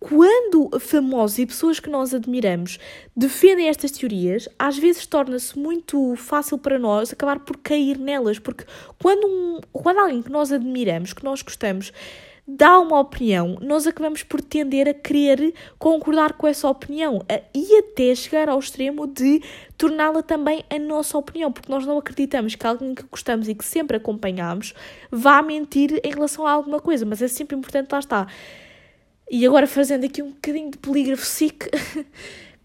Quando 0.00 0.78
famosos 0.78 1.38
e 1.38 1.46
pessoas 1.46 1.80
que 1.80 1.90
nós 1.90 2.14
admiramos 2.14 2.78
defendem 3.16 3.68
estas 3.68 3.90
teorias, 3.90 4.48
às 4.56 4.78
vezes 4.78 5.04
torna-se 5.06 5.58
muito 5.58 6.14
fácil 6.14 6.56
para 6.56 6.78
nós 6.78 7.12
acabar 7.12 7.40
por 7.40 7.56
cair 7.56 7.98
nelas, 7.98 8.38
porque 8.38 8.64
quando, 9.02 9.26
um, 9.26 9.60
quando 9.72 9.98
alguém 9.98 10.22
que 10.22 10.30
nós 10.30 10.52
admiramos, 10.52 11.12
que 11.12 11.24
nós 11.24 11.42
gostamos, 11.42 11.92
dá 12.46 12.78
uma 12.78 13.00
opinião, 13.00 13.58
nós 13.60 13.88
acabamos 13.88 14.22
por 14.22 14.40
tender 14.40 14.88
a 14.88 14.94
querer 14.94 15.52
concordar 15.80 16.34
com 16.34 16.46
essa 16.46 16.66
opinião 16.66 17.20
e 17.52 17.76
até 17.76 18.14
chegar 18.14 18.48
ao 18.48 18.58
extremo 18.58 19.04
de 19.04 19.42
torná-la 19.76 20.22
também 20.22 20.64
a 20.70 20.78
nossa 20.78 21.18
opinião, 21.18 21.50
porque 21.50 21.70
nós 21.70 21.84
não 21.84 21.98
acreditamos 21.98 22.54
que 22.54 22.66
alguém 22.66 22.94
que 22.94 23.02
gostamos 23.02 23.48
e 23.48 23.54
que 23.54 23.64
sempre 23.64 23.96
acompanhamos 23.96 24.74
vá 25.10 25.42
mentir 25.42 26.00
em 26.04 26.10
relação 26.10 26.46
a 26.46 26.52
alguma 26.52 26.80
coisa, 26.80 27.04
mas 27.04 27.20
é 27.20 27.26
sempre 27.26 27.56
importante, 27.56 27.90
lá 27.90 27.98
está. 27.98 28.26
E 29.30 29.46
agora 29.46 29.66
fazendo 29.66 30.04
aqui 30.04 30.22
um 30.22 30.30
bocadinho 30.30 30.70
de 30.70 30.78
polígrafo 30.78 31.24
SIC. 31.24 31.68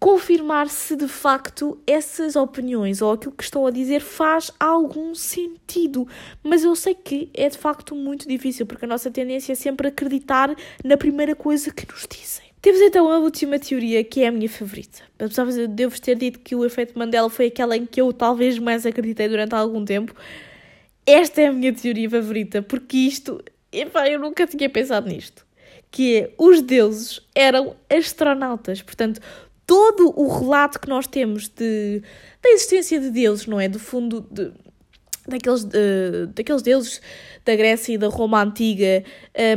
confirmar 0.03 0.67
se 0.67 0.97
de 0.97 1.07
facto 1.07 1.81
essas 1.87 2.35
opiniões 2.35 3.01
ou 3.01 3.13
aquilo 3.13 3.31
que 3.31 3.43
estão 3.43 3.65
a 3.65 3.71
dizer 3.71 4.01
faz 4.01 4.51
algum 4.59 5.15
sentido. 5.15 6.05
Mas 6.43 6.61
eu 6.65 6.75
sei 6.75 6.93
que 6.93 7.29
é 7.33 7.47
de 7.47 7.57
facto 7.57 7.95
muito 7.95 8.27
difícil, 8.27 8.65
porque 8.65 8.83
a 8.83 8.87
nossa 8.87 9.09
tendência 9.09 9.53
é 9.53 9.55
sempre 9.55 9.87
acreditar 9.87 10.53
na 10.83 10.97
primeira 10.97 11.33
coisa 11.33 11.71
que 11.71 11.89
nos 11.89 12.05
dizem. 12.05 12.43
Temos 12.61 12.81
então 12.81 13.09
a 13.09 13.17
última 13.17 13.57
teoria, 13.57 14.03
que 14.03 14.23
é 14.23 14.27
a 14.27 14.31
minha 14.31 14.49
favorita. 14.49 15.03
Apesar 15.17 15.45
de 15.45 15.61
eu 15.61 15.67
devo 15.69 16.01
ter 16.01 16.17
dito 16.17 16.39
que 16.39 16.53
o 16.53 16.65
efeito 16.65 16.99
Mandela 16.99 17.29
foi 17.29 17.45
aquela 17.45 17.77
em 17.77 17.85
que 17.85 18.01
eu 18.01 18.11
talvez 18.11 18.59
mais 18.59 18.85
acreditei 18.85 19.29
durante 19.29 19.55
algum 19.55 19.85
tempo, 19.85 20.13
esta 21.05 21.43
é 21.43 21.47
a 21.47 21.53
minha 21.53 21.71
teoria 21.71 22.09
favorita, 22.09 22.61
porque 22.61 22.97
isto, 22.97 23.41
epá, 23.71 24.09
eu 24.09 24.19
nunca 24.19 24.45
tinha 24.45 24.69
pensado 24.69 25.07
nisto. 25.07 25.45
Que 25.93 26.17
é, 26.17 26.33
os 26.39 26.59
deuses 26.59 27.21
eram 27.35 27.75
astronautas, 27.87 28.81
portanto, 28.81 29.21
todo 29.67 30.11
o 30.19 30.27
relato 30.27 30.79
que 30.79 30.89
nós 30.89 31.05
temos 31.05 31.47
de, 31.47 32.01
da 32.41 32.49
existência 32.49 32.99
de 32.99 33.11
deuses, 33.11 33.45
não 33.45 33.59
é? 33.59 33.69
Do 33.69 33.77
fundo 33.77 34.25
de, 34.31 34.51
daqueles, 35.27 35.63
uh, 35.63 36.27
daqueles 36.27 36.61
deuses 36.61 37.01
da 37.45 37.55
Grécia 37.55 37.93
e 37.93 37.97
da 37.97 38.07
Roma 38.07 38.41
antiga, 38.41 39.03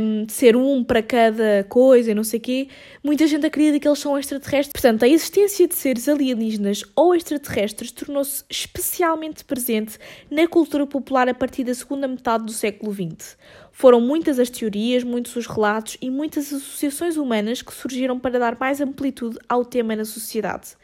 um, 0.01 0.25
de 0.25 0.33
ser 0.33 0.55
um 0.55 0.83
para 0.83 1.01
cada 1.01 1.65
coisa 1.69 2.11
e 2.11 2.13
não 2.13 2.23
sei 2.23 2.39
o 2.39 2.41
quê, 2.41 2.67
muita 3.03 3.27
gente 3.27 3.45
acredita 3.45 3.79
que 3.79 3.87
eles 3.87 3.99
são 3.99 4.17
extraterrestres. 4.17 4.73
Portanto, 4.73 5.03
a 5.03 5.07
existência 5.07 5.67
de 5.67 5.75
seres 5.75 6.09
alienígenas 6.09 6.83
ou 6.95 7.15
extraterrestres 7.15 7.91
tornou-se 7.91 8.43
especialmente 8.49 9.43
presente 9.45 9.97
na 10.29 10.47
cultura 10.47 10.85
popular 10.85 11.29
a 11.29 11.33
partir 11.33 11.63
da 11.63 11.73
segunda 11.73 12.07
metade 12.07 12.45
do 12.45 12.51
século 12.51 12.93
XX. 12.93 13.37
Foram 13.71 14.01
muitas 14.01 14.39
as 14.39 14.49
teorias, 14.49 15.03
muitos 15.03 15.35
os 15.35 15.45
relatos 15.45 15.97
e 16.01 16.09
muitas 16.09 16.51
associações 16.51 17.15
humanas 17.15 17.61
que 17.61 17.73
surgiram 17.73 18.19
para 18.19 18.39
dar 18.39 18.57
mais 18.59 18.81
amplitude 18.81 19.37
ao 19.47 19.63
tema 19.63 19.95
na 19.95 20.03
sociedade. 20.03 20.75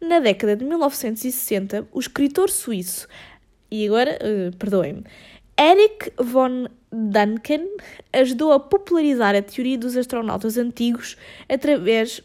Na 0.00 0.20
década 0.20 0.54
de 0.54 0.64
1960, 0.64 1.88
o 1.90 1.98
escritor 1.98 2.50
suíço, 2.50 3.08
e 3.70 3.86
agora, 3.86 4.18
uh, 4.22 4.56
perdoem-me, 4.56 5.04
Eric 5.58 6.12
von 6.18 6.68
Däniken 6.92 7.66
ajudou 8.12 8.52
a 8.52 8.60
popularizar 8.60 9.34
a 9.34 9.42
teoria 9.42 9.76
dos 9.76 9.96
astronautas 9.96 10.56
antigos 10.56 11.16
através 11.48 12.22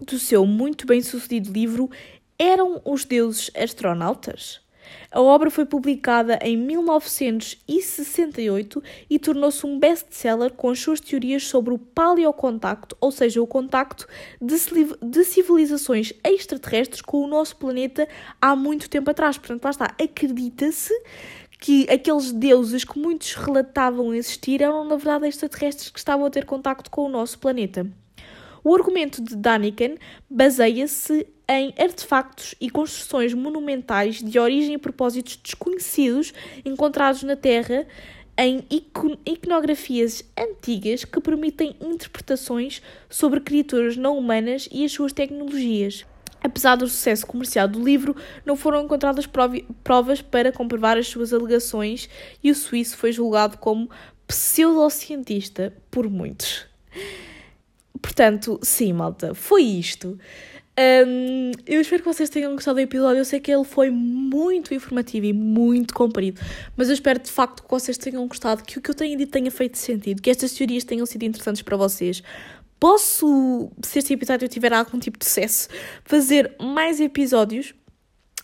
do 0.00 0.18
seu 0.18 0.46
muito 0.46 0.86
bem 0.86 1.02
sucedido 1.02 1.52
livro 1.52 1.90
Eram 2.38 2.80
os 2.84 3.04
Deuses 3.04 3.50
Astronautas? 3.56 4.61
A 5.12 5.20
obra 5.20 5.50
foi 5.50 5.66
publicada 5.66 6.38
em 6.40 6.56
1968 6.56 8.82
e 9.10 9.18
tornou-se 9.18 9.66
um 9.66 9.78
best-seller 9.78 10.54
com 10.54 10.70
as 10.70 10.80
suas 10.80 11.00
teorias 11.00 11.46
sobre 11.46 11.74
o 11.74 11.78
paleocontacto, 11.78 12.96
ou 12.98 13.12
seja, 13.12 13.42
o 13.42 13.46
contacto 13.46 14.08
de, 14.40 14.56
civilizações 15.24 16.14
extraterrestres 16.24 17.02
com 17.02 17.22
o 17.22 17.26
nosso 17.26 17.56
planeta 17.56 18.08
há 18.40 18.56
muito 18.56 18.88
tempo 18.88 19.10
atrás. 19.10 19.36
Portanto, 19.36 19.64
lá 19.64 19.70
está, 19.70 19.94
acredita-se 20.02 20.98
que 21.60 21.86
aqueles 21.90 22.32
deuses 22.32 22.82
que 22.82 22.98
muitos 22.98 23.34
relatavam 23.34 24.14
existir 24.14 24.62
eram, 24.62 24.82
na 24.82 24.96
verdade, 24.96 25.28
extraterrestres 25.28 25.90
que 25.90 25.98
estavam 25.98 26.24
a 26.24 26.30
ter 26.30 26.46
contacto 26.46 26.90
com 26.90 27.04
o 27.04 27.10
nosso 27.10 27.38
planeta. 27.38 27.86
O 28.64 28.74
argumento 28.74 29.22
de 29.22 29.36
Daniken 29.36 29.98
baseia-se 30.30 31.26
em 31.52 31.74
artefactos 31.78 32.54
e 32.60 32.70
construções 32.70 33.34
monumentais 33.34 34.22
de 34.22 34.38
origem 34.38 34.74
e 34.74 34.78
propósitos 34.78 35.36
desconhecidos 35.36 36.32
encontrados 36.64 37.22
na 37.22 37.36
Terra 37.36 37.86
em 38.36 38.64
iconografias 39.26 40.24
antigas 40.38 41.04
que 41.04 41.20
permitem 41.20 41.76
interpretações 41.80 42.80
sobre 43.08 43.40
criaturas 43.40 43.96
não 43.96 44.16
humanas 44.16 44.68
e 44.72 44.84
as 44.84 44.92
suas 44.92 45.12
tecnologias. 45.12 46.06
Apesar 46.42 46.74
do 46.76 46.88
sucesso 46.88 47.26
comercial 47.26 47.68
do 47.68 47.82
livro, 47.82 48.16
não 48.44 48.56
foram 48.56 48.82
encontradas 48.82 49.28
provas 49.84 50.20
para 50.20 50.50
comprovar 50.50 50.96
as 50.96 51.06
suas 51.06 51.32
alegações 51.32 52.08
e 52.42 52.50
o 52.50 52.54
suíço 52.54 52.96
foi 52.96 53.12
julgado 53.12 53.58
como 53.58 53.88
pseudocientista 54.26 55.72
por 55.90 56.08
muitos. 56.08 56.66
Portanto, 58.00 58.58
sim, 58.62 58.92
malta, 58.92 59.34
foi 59.34 59.62
isto. 59.62 60.18
Um, 60.78 61.52
eu 61.66 61.82
espero 61.82 62.02
que 62.02 62.08
vocês 62.08 62.30
tenham 62.30 62.54
gostado 62.54 62.76
do 62.76 62.80
episódio. 62.80 63.18
Eu 63.18 63.24
sei 63.24 63.40
que 63.40 63.52
ele 63.52 63.64
foi 63.64 63.90
muito 63.90 64.72
informativo 64.72 65.26
e 65.26 65.32
muito 65.32 65.92
comprido, 65.92 66.40
mas 66.76 66.88
eu 66.88 66.94
espero 66.94 67.18
de 67.18 67.30
facto 67.30 67.62
que 67.62 67.70
vocês 67.70 67.98
tenham 67.98 68.26
gostado, 68.26 68.62
que 68.62 68.78
o 68.78 68.80
que 68.80 68.90
eu 68.90 68.94
tenho 68.94 69.16
dito 69.18 69.30
tenha 69.30 69.50
feito 69.50 69.76
sentido, 69.76 70.22
que 70.22 70.30
estas 70.30 70.52
teorias 70.52 70.84
tenham 70.84 71.04
sido 71.04 71.24
interessantes 71.24 71.62
para 71.62 71.76
vocês. 71.76 72.22
Posso, 72.80 73.70
se 73.82 73.98
este 73.98 74.14
episódio 74.14 74.48
tiver 74.48 74.72
algum 74.72 74.98
tipo 74.98 75.18
de 75.18 75.24
sucesso, 75.24 75.68
fazer 76.04 76.56
mais 76.60 77.00
episódios 77.00 77.74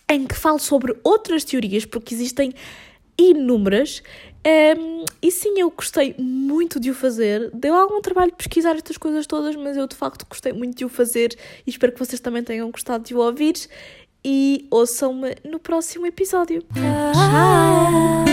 em 0.09 0.25
que 0.25 0.35
falo 0.35 0.59
sobre 0.59 0.95
outras 1.03 1.43
teorias, 1.43 1.85
porque 1.85 2.13
existem 2.13 2.53
inúmeras. 3.19 4.01
Um, 4.45 5.03
e 5.21 5.29
sim, 5.31 5.59
eu 5.59 5.69
gostei 5.69 6.15
muito 6.17 6.79
de 6.79 6.89
o 6.89 6.93
fazer. 6.93 7.51
Deu 7.53 7.75
algum 7.75 8.01
trabalho 8.01 8.31
pesquisar 8.33 8.75
estas 8.75 8.97
coisas 8.97 9.27
todas, 9.27 9.55
mas 9.55 9.75
eu 9.75 9.85
de 9.85 9.95
facto 9.95 10.25
gostei 10.27 10.53
muito 10.53 10.77
de 10.77 10.85
o 10.85 10.89
fazer 10.89 11.37
e 11.67 11.69
espero 11.69 11.91
que 11.91 11.99
vocês 11.99 12.19
também 12.21 12.43
tenham 12.43 12.71
gostado 12.71 13.03
de 13.03 13.13
o 13.13 13.19
ouvir. 13.19 13.55
E 14.23 14.67
ouçam-me 14.69 15.35
no 15.43 15.59
próximo 15.59 16.05
episódio. 16.05 16.63
Tchau! 16.73 18.25